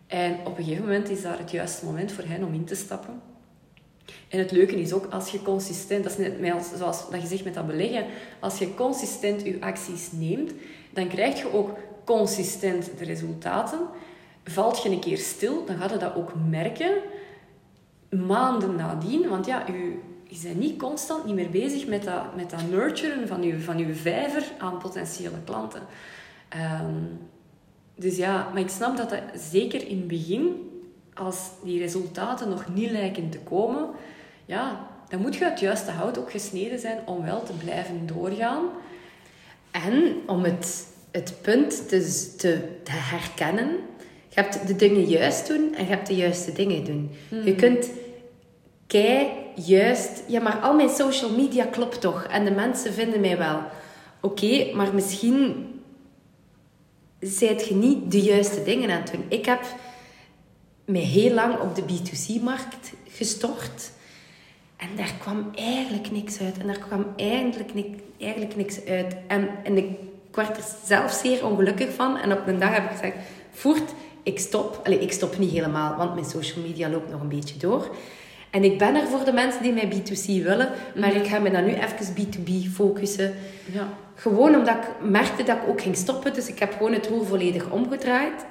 En 0.07 0.36
op 0.45 0.59
een 0.59 0.64
gegeven 0.64 0.84
moment 0.84 1.09
is 1.09 1.22
daar 1.22 1.39
het 1.39 1.51
juiste 1.51 1.84
moment 1.84 2.12
voor 2.12 2.24
hen 2.24 2.45
om 2.45 2.55
in 2.55 2.64
te 2.64 2.74
stappen. 2.74 3.20
En 4.29 4.39
het 4.39 4.51
leuke 4.51 4.81
is 4.81 4.93
ook, 4.93 5.07
als 5.11 5.31
je 5.31 5.43
consistent, 5.43 6.05
dat 6.05 6.19
is 6.19 6.31
net 6.39 6.71
zoals 6.77 7.11
dat 7.11 7.23
je 7.23 7.29
zegt 7.29 7.45
met 7.45 7.55
dat 7.55 7.67
beleggen, 7.67 8.07
als 8.41 8.59
je 8.59 8.75
consistent 8.75 9.43
je 9.43 9.57
acties 9.61 10.13
neemt, 10.13 10.53
dan 10.91 11.09
krijg 11.09 11.39
je 11.39 11.53
ook 11.53 11.71
consistent 12.05 12.91
de 12.99 13.05
resultaten. 13.05 13.79
Valt 14.45 14.83
je 14.83 14.91
een 14.91 15.01
keer 15.01 15.19
stil, 15.19 15.65
dan 15.67 15.77
gaat 15.77 15.91
je 15.91 15.97
dat 15.97 16.15
ook 16.15 16.33
merken 16.49 16.93
maanden 18.09 18.75
nadien. 18.75 19.29
Want 19.29 19.47
ja, 19.47 19.65
je, 19.67 19.99
bent 20.43 20.59
niet 20.59 20.79
constant 20.79 21.25
niet 21.25 21.35
meer 21.35 21.51
bezig 21.51 21.87
met 21.87 22.05
dat, 22.05 22.37
met 22.37 22.51
dat 22.51 22.71
nurturen 22.71 23.29
van 23.29 23.43
je, 23.43 23.61
van 23.61 23.79
je 23.79 23.95
vijver 23.95 24.45
aan 24.59 24.79
potentiële 24.79 25.43
klanten. 25.45 25.83
Ehm, 26.49 27.03
dus 27.95 28.17
ja, 28.17 28.49
maar 28.53 28.63
ik 28.63 28.69
snap 28.69 28.97
dat 28.97 29.11
dat 29.11 29.23
zeker 29.35 29.89
in 29.89 29.97
het 29.97 30.09
begin 30.09 30.68
als 31.19 31.37
die 31.62 31.81
resultaten 31.81 32.49
nog 32.49 32.64
niet 32.75 32.91
lijken 32.91 33.31
te 33.31 33.39
komen, 33.39 33.89
ja, 34.47 34.89
dan 35.09 35.21
moet 35.21 35.35
je 35.35 35.45
het 35.45 35.61
juiste 35.61 35.91
hout 35.91 36.19
ook 36.19 36.31
gesneden 36.31 36.79
zijn 36.79 36.99
om 37.05 37.25
wel 37.25 37.43
te 37.43 37.53
blijven 37.53 38.07
doorgaan. 38.07 38.64
En 39.71 40.16
om 40.27 40.45
het, 40.45 40.87
het 41.11 41.35
punt 41.43 41.89
te, 41.89 42.33
te, 42.37 42.59
te 42.83 42.93
herkennen. 42.93 43.69
Je 44.29 44.41
hebt 44.41 44.66
de 44.66 44.77
dingen 44.77 45.05
juist 45.05 45.47
doen 45.47 45.75
en 45.75 45.85
je 45.85 45.91
hebt 45.91 46.07
de 46.07 46.16
juiste 46.16 46.53
dingen 46.53 46.85
doen. 46.85 47.11
Je 47.29 47.37
hmm. 47.37 47.57
kunt 47.57 47.91
kei 48.87 49.29
juist... 49.55 50.23
Ja, 50.27 50.41
maar 50.41 50.57
al 50.57 50.75
mijn 50.75 50.89
social 50.89 51.31
media 51.31 51.64
klopt 51.64 52.01
toch? 52.01 52.25
En 52.25 52.45
de 52.45 52.51
mensen 52.51 52.93
vinden 52.93 53.21
mij 53.21 53.39
wel. 53.39 53.61
Oké, 54.21 54.75
maar 54.75 54.95
misschien 54.95 55.66
zijt 57.21 57.69
je 57.69 57.75
niet 57.75 58.11
de 58.11 58.21
juiste 58.21 58.62
dingen 58.62 58.91
aan 58.91 59.01
het 59.01 59.12
doen. 59.12 59.25
Ik 59.29 59.47
heb 59.47 59.61
mij 60.89 61.01
heel 61.01 61.34
lang 61.34 61.59
op 61.59 61.74
de 61.74 61.82
B2C-markt 61.82 62.93
gestort. 63.09 63.91
En 64.76 64.89
daar 64.97 65.14
kwam 65.20 65.51
eigenlijk 65.55 66.11
niks 66.11 66.41
uit. 66.41 66.59
En 66.59 66.66
daar 66.66 66.78
kwam 66.78 67.07
eigenlijk, 67.16 67.70
eigenlijk 68.18 68.57
niks 68.57 68.84
uit. 68.84 69.16
En, 69.26 69.49
en 69.64 69.76
ik 69.76 69.86
werd 70.32 70.57
er 70.57 70.64
zelf 70.84 71.12
zeer 71.12 71.47
ongelukkig 71.47 71.95
van. 71.95 72.18
En 72.18 72.32
op 72.32 72.47
een 72.47 72.59
dag 72.59 72.72
heb 72.72 72.84
ik 72.84 72.91
gezegd, 72.91 73.16
voert, 73.51 73.93
ik 74.22 74.39
stop. 74.39 74.80
Allee, 74.84 74.99
ik 74.99 75.12
stop 75.12 75.39
niet 75.39 75.51
helemaal, 75.51 75.97
want 75.97 76.14
mijn 76.14 76.26
social 76.26 76.64
media 76.64 76.89
loopt 76.89 77.11
nog 77.11 77.20
een 77.20 77.28
beetje 77.28 77.59
door. 77.59 77.97
En 78.51 78.64
ik 78.64 78.78
ben 78.78 78.95
er 78.95 79.07
voor 79.07 79.24
de 79.24 79.32
mensen 79.32 79.62
die 79.62 79.72
mij 79.72 79.89
B2C 79.93 80.26
willen. 80.26 80.68
Maar 80.95 81.09
mhm. 81.09 81.18
ik 81.18 81.26
ga 81.26 81.39
me 81.39 81.51
dan 81.51 81.64
nu 81.64 81.72
even 81.72 82.14
B2B 82.14 82.72
focussen. 82.72 83.34
Ja. 83.72 83.89
Gewoon 84.14 84.55
omdat 84.55 84.76
ik 84.76 85.11
merkte 85.11 85.43
dat 85.43 85.57
ik 85.57 85.68
ook 85.68 85.80
ging 85.80 85.97
stoppen. 85.97 86.34
Dus 86.34 86.49
ik 86.49 86.59
heb 86.59 86.72
gewoon 86.72 86.93
het 86.93 87.07
roer 87.07 87.26
volledig 87.26 87.70
omgedraaid. 87.70 88.45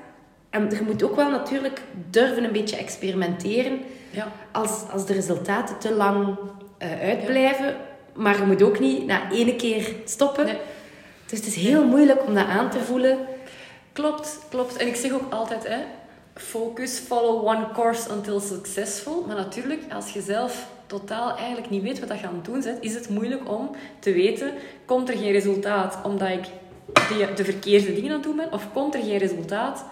En 0.49 0.69
je 0.69 0.81
moet 0.85 1.03
ook 1.03 1.15
wel 1.15 1.29
natuurlijk 1.29 1.81
durven 2.09 2.43
een 2.43 2.51
beetje 2.51 2.77
experimenteren. 2.77 3.79
Ja. 4.09 4.31
Als, 4.51 4.83
als 4.91 5.05
de 5.05 5.13
resultaten 5.13 5.77
te 5.77 5.93
lang 5.93 6.37
uh, 6.83 7.01
uitblijven. 7.01 7.75
Maar 8.13 8.37
je 8.37 8.45
moet 8.45 8.63
ook 8.63 8.79
niet 8.79 9.05
na 9.05 9.31
ene 9.31 9.55
keer 9.55 9.95
stoppen. 10.05 10.45
Nee. 10.45 10.57
Dus 11.25 11.39
het 11.39 11.47
is 11.47 11.55
heel 11.55 11.85
moeilijk 11.85 12.25
om 12.25 12.33
dat 12.33 12.47
aan 12.47 12.69
te 12.69 12.79
voelen. 12.79 13.17
Klopt, 13.93 14.39
klopt. 14.49 14.77
En 14.77 14.87
ik 14.87 14.95
zeg 14.95 15.11
ook 15.11 15.33
altijd, 15.33 15.67
hè, 15.67 15.77
focus, 16.33 16.99
follow 16.99 17.47
one 17.47 17.71
course 17.73 18.09
until 18.09 18.39
successful. 18.39 19.23
Maar 19.27 19.35
natuurlijk, 19.35 19.81
als 19.93 20.13
je 20.13 20.21
zelf 20.21 20.67
totaal 20.85 21.35
eigenlijk 21.37 21.69
niet 21.69 21.83
weet 21.83 21.99
wat 21.99 22.09
dat 22.09 22.19
je 22.19 22.27
aan 22.27 22.35
het 22.35 22.45
doen 22.45 22.61
bent, 22.61 22.83
is 22.83 22.93
het 22.93 23.09
moeilijk 23.09 23.49
om 23.49 23.69
te 23.99 24.11
weten, 24.11 24.51
komt 24.85 25.09
er 25.09 25.17
geen 25.17 25.31
resultaat 25.31 25.97
omdat 26.03 26.29
ik 26.29 26.43
de, 26.93 27.33
de 27.35 27.45
verkeerde 27.45 27.93
dingen 27.93 28.09
aan 28.09 28.17
het 28.17 28.23
doen 28.23 28.35
ben? 28.35 28.51
Of 28.51 28.67
komt 28.73 28.95
er 28.95 29.03
geen 29.03 29.17
resultaat 29.17 29.85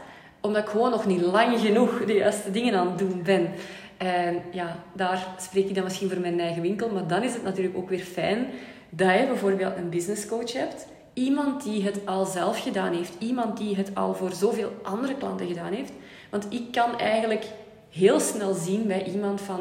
omdat 0.46 0.64
ik 0.64 0.70
gewoon 0.70 0.92
nog 0.92 1.06
niet 1.06 1.22
lang 1.22 1.60
genoeg 1.60 2.06
de 2.06 2.14
juiste 2.14 2.52
dingen 2.52 2.76
aan 2.76 2.88
het 2.88 2.98
doen 2.98 3.22
ben. 3.24 3.50
En 3.98 4.42
ja, 4.52 4.84
daar 4.94 5.28
spreek 5.40 5.68
ik 5.68 5.76
dan 5.76 5.84
misschien 5.84 6.10
voor 6.10 6.20
mijn 6.20 6.40
eigen 6.40 6.62
winkel. 6.62 6.90
Maar 6.90 7.08
dan 7.08 7.24
is 7.24 7.34
het 7.34 7.44
natuurlijk 7.44 7.78
ook 7.78 7.90
weer 7.90 8.00
fijn 8.00 8.48
dat 8.90 9.20
je 9.20 9.26
bijvoorbeeld 9.28 9.78
een 9.78 9.90
business 9.90 10.28
coach 10.28 10.54
hebt. 10.54 10.88
Iemand 11.14 11.64
die 11.64 11.84
het 11.84 12.00
al 12.06 12.26
zelf 12.26 12.62
gedaan 12.62 12.94
heeft. 12.94 13.14
Iemand 13.20 13.58
die 13.58 13.76
het 13.76 13.92
al 13.94 14.14
voor 14.14 14.32
zoveel 14.32 14.72
andere 14.84 15.16
klanten 15.16 15.48
gedaan 15.48 15.74
heeft. 15.74 15.92
Want 16.30 16.48
ik 16.50 16.72
kan 16.72 17.00
eigenlijk 17.00 17.46
heel 17.90 18.20
snel 18.20 18.54
zien 18.54 18.88
bij 18.88 19.04
iemand 19.04 19.42
van... 19.42 19.60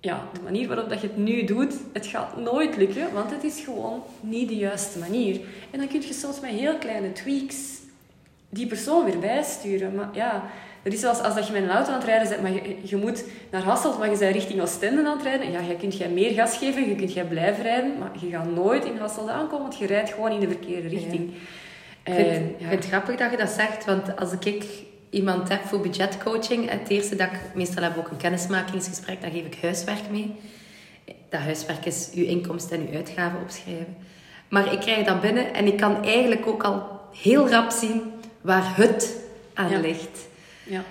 Ja, 0.00 0.28
de 0.32 0.40
manier 0.42 0.68
waarop 0.68 0.88
dat 0.88 1.00
je 1.00 1.06
het 1.06 1.16
nu 1.16 1.44
doet, 1.44 1.74
het 1.92 2.06
gaat 2.06 2.36
nooit 2.36 2.76
lukken, 2.76 3.12
want 3.12 3.30
het 3.30 3.44
is 3.44 3.60
gewoon 3.60 4.02
niet 4.20 4.48
de 4.48 4.56
juiste 4.56 4.98
manier. 4.98 5.40
En 5.70 5.78
dan 5.78 5.88
kun 5.88 6.00
je 6.00 6.12
soms 6.12 6.40
met 6.40 6.50
heel 6.50 6.78
kleine 6.78 7.12
tweaks 7.12 7.56
die 8.48 8.66
persoon 8.66 9.04
weer 9.04 9.18
bijsturen. 9.18 9.94
Maar 9.94 10.08
ja, 10.12 10.42
dat 10.82 10.92
is 10.92 11.00
zoals 11.00 11.20
als 11.20 11.34
dat 11.34 11.46
je 11.46 11.52
met 11.52 11.62
een 11.62 11.70
auto 11.70 11.90
aan 11.90 11.98
het 11.98 12.08
rijden 12.08 12.28
bent, 12.28 12.42
maar 12.42 12.52
je, 12.52 12.76
je 12.82 12.96
moet 12.96 13.24
naar 13.50 13.62
Hasselt, 13.62 13.98
maar 13.98 14.10
je 14.10 14.18
bent 14.18 14.34
richting 14.34 14.60
Oostende 14.60 15.06
aan 15.06 15.16
het 15.16 15.26
rijden. 15.26 15.50
Ja, 15.50 15.60
je 15.60 15.76
kunt 15.76 15.96
jij 15.96 16.08
meer 16.08 16.32
gas 16.32 16.56
geven, 16.56 16.88
je 16.88 16.94
kunt 16.94 17.12
jij 17.12 17.24
blijven 17.24 17.62
rijden, 17.62 17.98
maar 17.98 18.10
je 18.20 18.30
gaat 18.30 18.54
nooit 18.54 18.84
in 18.84 18.96
Hasselt 18.96 19.28
aankomen, 19.28 19.62
want 19.62 19.78
je 19.78 19.86
rijdt 19.86 20.12
gewoon 20.12 20.32
in 20.32 20.40
de 20.40 20.48
verkeerde 20.48 20.88
richting. 20.88 21.30
Ik 22.04 22.14
vind, 22.14 22.50
ik 22.50 22.66
vind 22.68 22.70
het 22.70 22.86
grappig 22.86 23.16
dat 23.16 23.30
je 23.30 23.36
dat 23.36 23.50
zegt, 23.50 23.84
want 23.84 24.16
als 24.16 24.32
ik 24.40 24.64
iemand 25.10 25.48
heb 25.48 25.64
voor 25.64 25.80
budgetcoaching, 25.80 26.70
het 26.70 26.88
eerste 26.88 27.16
dat 27.16 27.26
ik 27.26 27.38
meestal 27.54 27.82
heb 27.82 27.98
ook 27.98 28.08
een 28.08 28.16
kennismakingsgesprek, 28.16 29.20
dan 29.20 29.30
geef 29.30 29.44
ik 29.44 29.58
huiswerk 29.62 30.10
mee. 30.10 30.34
Dat 31.28 31.40
huiswerk 31.40 31.84
is 31.84 32.10
uw 32.14 32.24
inkomsten 32.24 32.78
en 32.78 32.88
uw 32.88 32.96
uitgaven 32.96 33.40
opschrijven. 33.40 33.96
Maar 34.48 34.72
ik 34.72 34.80
krijg 34.80 35.06
dat 35.06 35.20
binnen 35.20 35.54
en 35.54 35.66
ik 35.66 35.76
kan 35.76 36.04
eigenlijk 36.04 36.46
ook 36.46 36.62
al 36.62 37.00
heel 37.22 37.48
rap 37.48 37.70
zien 37.70 38.02
waar 38.40 38.76
het 38.76 39.16
aan 39.54 39.70
Ja. 39.70 39.78
ligt. 39.80 40.26
Ja. 40.64 40.82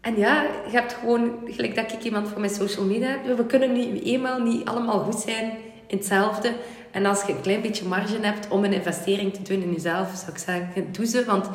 En 0.00 0.16
ja, 0.16 0.42
je 0.42 0.76
hebt 0.76 0.92
gewoon, 0.92 1.30
gelijk 1.46 1.74
dat 1.74 1.92
ik 1.92 2.02
iemand 2.02 2.28
voor 2.28 2.40
mijn 2.40 2.52
social 2.54 2.84
media 2.84 3.08
heb, 3.08 3.36
we 3.36 3.46
kunnen 3.46 3.72
niet, 3.72 4.02
eenmaal 4.04 4.40
niet 4.40 4.64
allemaal 4.64 4.98
goed 4.98 5.20
zijn 5.20 5.50
in 5.86 5.96
hetzelfde. 5.96 6.52
En 6.90 7.06
als 7.06 7.22
je 7.26 7.32
een 7.32 7.40
klein 7.40 7.60
beetje 7.62 7.84
marge 7.84 8.18
hebt 8.20 8.48
om 8.48 8.64
een 8.64 8.72
investering 8.72 9.34
te 9.34 9.42
doen 9.42 9.62
in 9.62 9.72
jezelf, 9.72 10.08
zou 10.16 10.30
ik 10.32 10.38
zeggen, 10.38 10.92
doe 10.92 11.06
ze, 11.06 11.24
want 11.24 11.48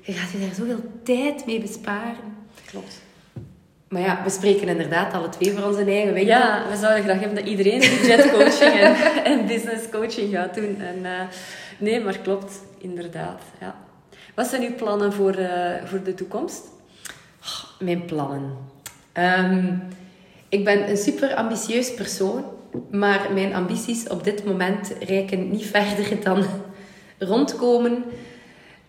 je 0.00 0.12
gaat 0.12 0.30
je 0.30 0.38
daar 0.38 0.54
zoveel 0.54 0.80
tijd 1.02 1.46
mee 1.46 1.60
besparen. 1.60 2.36
Klopt. 2.64 3.02
Maar 3.88 4.02
ja, 4.02 4.20
we 4.24 4.30
spreken 4.30 4.68
inderdaad 4.68 5.12
alle 5.14 5.28
twee 5.28 5.52
voor 5.52 5.68
onze 5.68 5.84
eigen 5.84 6.12
winkel. 6.12 6.34
Ja, 6.34 6.62
we 6.70 6.76
zouden 6.76 7.02
graag 7.04 7.18
hebben 7.18 7.36
dat 7.36 7.46
iedereen 7.46 7.78
budgetcoaching 7.78 8.72
en, 8.80 8.94
en 9.24 9.46
business 9.46 9.88
coaching 9.90 10.32
gaat 10.34 10.54
doen. 10.54 10.80
En, 10.80 11.04
eh, 11.04 11.26
nee, 11.78 12.00
maar 12.00 12.18
klopt, 12.18 12.60
inderdaad. 12.78 13.40
Ja. 13.60 13.74
Wat 14.34 14.46
zijn 14.46 14.62
uw 14.62 14.74
plannen 14.74 15.12
voor, 15.12 15.34
eh, 15.34 15.84
voor 15.84 16.02
de 16.02 16.14
toekomst? 16.14 16.62
Mijn 17.78 18.04
plannen. 18.04 18.56
Ehm, 19.12 19.74
ik 20.48 20.64
ben 20.64 20.90
een 20.90 20.96
super 20.96 21.34
ambitieus 21.34 21.94
persoon, 21.94 22.44
maar 22.90 23.32
mijn 23.32 23.54
ambities 23.54 24.08
op 24.08 24.24
dit 24.24 24.44
moment 24.44 24.92
reiken 25.00 25.50
niet 25.50 25.66
verder 25.66 26.22
dan 26.22 26.44
rondkomen 27.18 28.04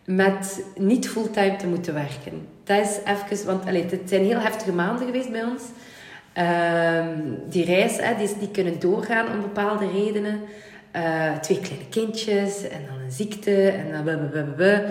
met 0.05 0.65
niet 0.77 1.09
fulltime 1.09 1.55
te 1.55 1.67
moeten 1.67 1.93
werken. 1.93 2.47
Dat 2.63 2.79
is 2.79 2.97
even, 3.05 3.45
want 3.45 3.65
allee, 3.65 3.85
het 3.85 4.09
zijn 4.09 4.23
heel 4.23 4.39
heftige 4.39 4.71
maanden 4.71 5.05
geweest 5.05 5.31
bij 5.31 5.43
ons. 5.43 5.63
Ehm, 6.33 7.19
die 7.49 7.65
reis, 7.65 7.97
hè, 7.97 8.15
die, 8.17 8.37
die 8.39 8.51
kunnen 8.51 8.79
doorgaan 8.79 9.31
om 9.31 9.41
bepaalde 9.41 9.87
redenen. 9.91 10.41
Eh, 10.91 11.37
twee 11.37 11.59
kleine 11.59 11.87
kindjes 11.89 12.67
en 12.67 12.81
dan 12.87 12.99
een 12.99 13.11
ziekte 13.11 13.69
en 13.69 13.91
dan 13.91 14.03
blablabla. 14.03 14.83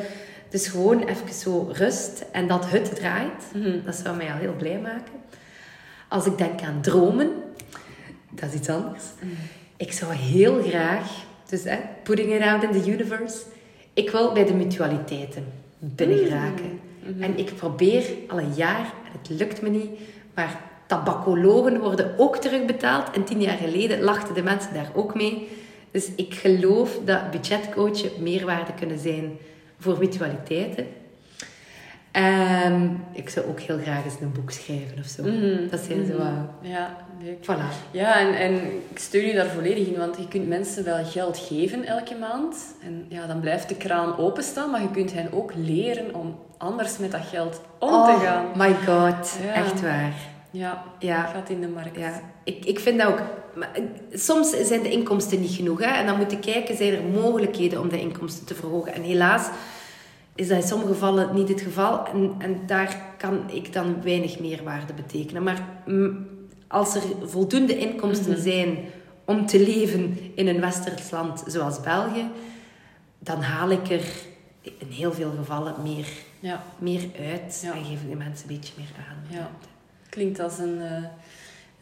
Dus 0.55 0.66
gewoon 0.66 1.02
even 1.02 1.32
zo 1.32 1.70
rust 1.72 2.24
en 2.32 2.46
dat 2.46 2.70
het 2.70 2.94
draait. 2.94 3.44
Dat 3.84 3.94
zou 3.94 4.16
mij 4.16 4.32
al 4.32 4.38
heel 4.38 4.55
blij 4.59 4.78
maken. 4.78 5.12
Als 6.09 6.26
ik 6.26 6.38
denk 6.38 6.62
aan 6.62 6.80
dromen, 6.80 7.32
dat 8.30 8.48
is 8.48 8.55
iets 8.55 8.68
anders. 8.68 9.05
Ik 9.76 9.92
zou 9.92 10.12
heel 10.12 10.62
graag, 10.62 11.24
dus 11.48 11.64
hè, 11.64 11.78
putting 12.02 12.34
it 12.34 12.42
out 12.42 12.62
in 12.62 12.82
the 12.82 12.90
universe, 12.90 13.36
ik 13.94 14.11
wil 14.11 14.32
bij 14.32 14.44
de 14.44 14.55
mutualiteiten 14.55 15.44
binnen 15.78 16.18
geraken. 16.18 16.80
En 17.20 17.38
ik 17.38 17.55
probeer 17.57 18.05
al 18.28 18.38
een 18.38 18.55
jaar, 18.55 18.84
en 19.05 19.18
het 19.18 19.28
lukt 19.28 19.62
me 19.62 19.68
niet, 19.68 19.90
maar 20.34 20.61
tabacologen 20.86 21.80
worden 21.80 22.18
ook 22.18 22.36
terugbetaald. 22.36 23.11
En 23.11 23.24
tien 23.24 23.40
jaar 23.40 23.59
geleden 23.59 24.00
lachten 24.00 24.34
de 24.34 24.42
mensen 24.42 24.74
daar 24.74 24.90
ook 24.94 25.14
mee. 25.14 25.48
Dus 25.90 26.11
ik 26.16 26.34
geloof 26.34 26.98
dat 27.05 27.30
budgetcoachen 27.30 28.11
meerwaarde 28.18 28.74
kunnen 28.74 28.98
zijn 28.98 29.36
voor 29.85 29.99
mutualiteiten. 29.99 30.87
Ehm, 32.12 32.89
ik 33.12 33.28
zou 33.28 33.47
ook 33.47 33.61
heel 33.61 33.78
graag 33.78 34.05
eens 34.05 34.20
een 34.20 34.32
boek 34.32 34.51
schrijven 34.51 34.99
of 34.99 35.07
zo. 35.07 35.22
Dat 35.70 35.80
zijn 35.80 36.07
zo... 36.07 36.16
eh, 36.18 36.70
Ja, 36.70 36.97
leuk. 37.22 37.45
voilà. 37.45 37.91
Ja, 37.91 38.18
en, 38.20 38.35
en 38.35 38.55
ik 38.91 38.99
steun 38.99 39.26
je 39.26 39.35
daar 39.35 39.47
volledig 39.47 39.87
in, 39.87 39.99
want 39.99 40.16
je 40.16 40.28
kunt 40.28 40.49
mensen 40.49 40.85
wel 40.85 41.05
geld 41.05 41.39
geven 41.39 41.85
elke 41.85 42.14
maand. 42.14 42.57
En 42.82 43.07
ja, 43.09 43.26
dan 43.26 43.41
blijft 43.41 43.68
de 43.68 43.74
kraan 43.76 44.16
openstaan, 44.18 44.70
maar 44.70 44.82
je 44.82 44.91
kunt 44.91 45.12
hen 45.12 45.32
ook 45.32 45.53
leren 45.57 46.14
om 46.14 46.39
anders 46.59 46.99
met 46.99 47.11
dat 47.11 47.20
geld 47.30 47.61
om 47.78 47.89
te 48.05 48.18
gaan. 48.24 48.45
Oh 48.47 48.57
my 48.57 48.74
god, 48.74 49.39
Ja. 49.45 49.53
echt 49.55 49.80
waar. 49.82 50.12
Ja, 50.51 50.82
Ja. 50.99 51.22
gaat 51.24 51.49
in 51.49 51.61
de 51.61 51.68
markt. 51.68 51.97
Ja, 51.99 52.20
ik, 52.45 52.64
ik 52.64 52.78
vind 52.78 52.99
dat 52.99 53.09
ook. 53.09 53.22
Maar, 53.57 53.70
eh, 53.72 53.82
soms 54.12 54.50
zijn 54.66 54.82
de 54.82 54.90
inkomsten 54.90 55.40
niet 55.40 55.55
genoeg. 55.55 55.78
Hè? 55.80 55.86
En 55.90 56.07
dan 56.07 56.16
moet 56.16 56.30
je 56.30 56.38
kijken, 56.38 56.76
zijn 56.76 56.92
er 56.94 57.02
mogelijkheden 57.02 57.80
om 57.80 57.88
de 57.88 58.00
inkomsten 58.00 58.46
te 58.46 58.55
verhogen. 58.55 58.94
En 58.94 59.02
helaas 59.02 59.48
is 60.34 60.48
dat 60.48 60.62
in 60.62 60.68
sommige 60.68 60.92
gevallen 60.92 61.34
niet 61.34 61.48
het 61.48 61.61
geval. 61.61 62.07
En, 62.07 62.34
en 62.38 62.61
daar 62.66 62.96
kan 63.18 63.50
ik 63.50 63.72
dan 63.72 64.02
weinig 64.02 64.38
meerwaarde 64.38 64.92
betekenen. 64.92 65.42
Maar 65.42 65.68
mm, 65.86 66.26
als 66.68 66.94
er 66.94 67.02
voldoende 67.24 67.78
inkomsten 67.78 68.38
zijn 68.42 68.78
om 69.24 69.46
te 69.46 69.59
leven 69.61 70.18
in 70.34 70.46
een 70.48 70.61
westers 70.61 71.11
land 71.11 71.42
zoals 71.46 71.80
België, 71.80 72.24
dan 73.18 73.40
haal 73.42 73.70
ik 73.70 73.90
er 73.90 74.05
in 74.62 74.88
heel 74.90 75.12
veel 75.12 75.32
gevallen 75.38 75.74
meer, 75.82 76.07
Ja, 76.40 76.62
meer 76.78 77.02
uit 77.34 77.61
Ja. 77.62 77.72
en 77.74 77.84
geven 77.84 78.09
de 78.09 78.16
mensen 78.16 78.48
een 78.50 78.57
beetje 78.57 78.72
meer 78.76 78.92
aan. 79.09 79.36
ja. 79.38 79.50
Klinkt 80.09 80.40
als 80.40 80.59
een, 80.59 80.80
eh, 80.82 81.02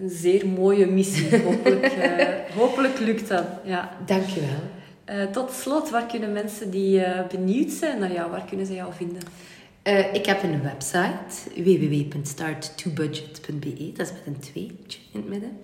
een 0.02 0.10
zeer 0.10 0.46
mooie 0.46 0.86
missie. 0.86 1.42
Hopelijk, 1.44 1.84
eh, 1.84 2.26
hopelijk 2.56 2.98
lukt 2.98 3.28
dat. 3.28 3.44
Ja. 3.64 3.90
Dankjewel. 4.06 4.60
Eh, 5.04 5.24
tot 5.24 5.52
slot, 5.52 5.90
waar 5.90 6.06
kunnen 6.06 6.32
mensen 6.32 6.70
die 6.70 7.04
eh, 7.04 7.28
benieuwd 7.28 7.70
zijn 7.70 7.98
naar 7.98 8.12
jou, 8.12 8.30
waar 8.30 8.44
kunnen 8.48 8.66
ze 8.66 8.74
jou 8.74 8.92
vinden? 8.94 9.22
Ik 10.12 10.26
heb 10.26 10.42
een 10.42 10.62
website, 10.62 11.50
www.start2budget.be. 11.54 13.92
Dat 13.96 14.06
is 14.06 14.12
met 14.12 14.26
een 14.26 14.38
tweetje 14.38 14.98
in 15.12 15.20
het 15.20 15.28
midden. 15.28 15.58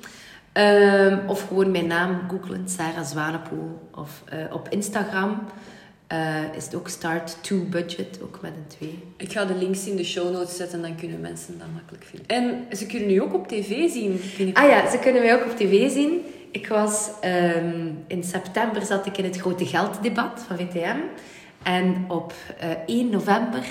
Ehm, 0.52 1.28
of 1.28 1.48
gewoon 1.48 1.70
mijn 1.70 1.86
naam 1.86 2.20
googlen, 2.28 2.68
Sarah 2.68 3.04
Zwanepoel. 3.04 3.88
Of 3.94 4.24
op 4.52 4.68
Instagram 4.68 5.42
eh, 6.08 6.54
is 6.56 6.64
het 6.64 6.74
ook 6.74 6.90
Start2Budget, 6.90 8.22
ook 8.22 8.38
met 8.42 8.52
een 8.52 8.66
twee. 8.66 8.98
Ik 9.16 9.32
ga 9.32 9.44
de 9.44 9.54
links 9.54 9.86
in 9.86 9.96
de 9.96 10.04
show 10.04 10.32
notes 10.32 10.56
zetten, 10.56 10.82
dan 10.82 10.96
kunnen 10.96 11.20
mensen 11.20 11.58
dat 11.58 11.66
makkelijk 11.74 12.04
vinden. 12.04 12.26
En 12.28 12.76
ze 12.76 12.86
kunnen 12.86 13.08
nu 13.08 13.22
ook 13.22 13.34
op 13.34 13.48
tv 13.48 13.90
zien. 13.90 14.20
binnenkort. 14.36 14.66
Ah 14.66 14.70
ja, 14.70 14.90
ze 14.90 14.98
kunnen 14.98 15.22
mij 15.22 15.34
ook 15.34 15.44
op 15.44 15.56
tv 15.56 15.90
zien. 15.90 16.20
Ik 16.50 16.68
was 16.68 17.10
ehm, 17.20 17.90
in 18.06 18.24
september 18.24 18.82
zat 18.82 19.06
ik 19.06 19.18
in 19.18 19.24
het 19.24 19.36
grote 19.36 19.66
gelddebat 19.66 20.44
van 20.46 20.56
VTM. 20.56 20.96
En 21.62 22.04
op 22.08 22.32
eh, 22.58 22.70
1 22.86 23.10
november 23.10 23.64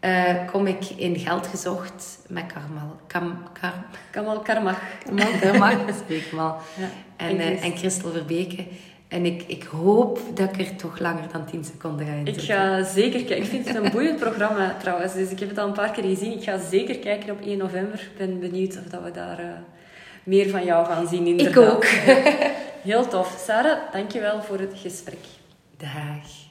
eh, 0.00 0.34
kom 0.50 0.66
ik 0.66 0.84
in 0.96 1.18
Geld 1.18 1.46
gezocht 1.46 2.18
met 2.28 2.44
Karmal. 2.46 2.96
Kam, 3.06 3.38
Kar, 3.60 3.72
Kamal 4.10 4.40
Karmach. 4.40 4.80
Kamal 5.04 5.38
Karmal, 5.40 5.86
dat 5.86 5.96
spreek 5.96 6.24
ik. 6.24 6.32
Ja. 6.32 6.58
En, 7.16 7.28
En 7.28 7.38
eh, 7.38 7.64
en 7.64 7.76
Christel 7.76 8.10
Verbeke. 8.10 8.64
En 9.08 9.24
ik, 9.26 9.42
ik 9.46 9.62
hoop 9.62 10.18
dat 10.34 10.50
ik 10.52 10.60
er 10.66 10.76
toch 10.76 10.98
langer 10.98 11.32
dan 11.32 11.44
10 11.44 11.64
seconden 11.64 12.06
ga 12.06 12.12
in 12.12 12.26
Ik 12.26 12.40
ga 12.40 12.84
zeker 12.84 13.24
kijken. 13.24 13.36
Ik 13.36 13.44
vind 13.44 13.68
het 13.68 13.76
een 13.76 13.90
boeiend 13.90 14.18
programma 14.18 14.76
trouwens. 14.80 15.14
Dus 15.14 15.30
ik 15.30 15.38
heb 15.38 15.48
het 15.48 15.58
al 15.58 15.66
een 15.66 15.72
paar 15.72 15.90
keer 15.90 16.04
gezien. 16.04 16.32
Ik 16.32 16.42
ga 16.42 16.58
zeker 16.70 16.98
kijken 16.98 17.32
op 17.32 17.40
1 17.40 17.58
november. 17.58 18.00
Ik 18.00 18.16
ben 18.18 18.40
benieuwd 18.40 18.78
of 18.78 18.90
dat 18.90 19.02
we 19.02 19.10
daar 19.10 19.38
eh, 19.38 19.46
meer 20.22 20.50
van 20.50 20.64
jou 20.64 20.86
gaan 20.86 21.06
zien. 21.06 21.26
Ik 21.26 21.38
Inderdaad. 21.38 21.74
ook. 21.74 21.84
Heel 22.82 23.08
tof. 23.08 23.42
Sarah, 23.46 23.92
dankjewel 23.92 24.42
voor 24.42 24.58
het 24.58 24.72
gesprek. 24.74 25.24
Dag. 25.76 26.43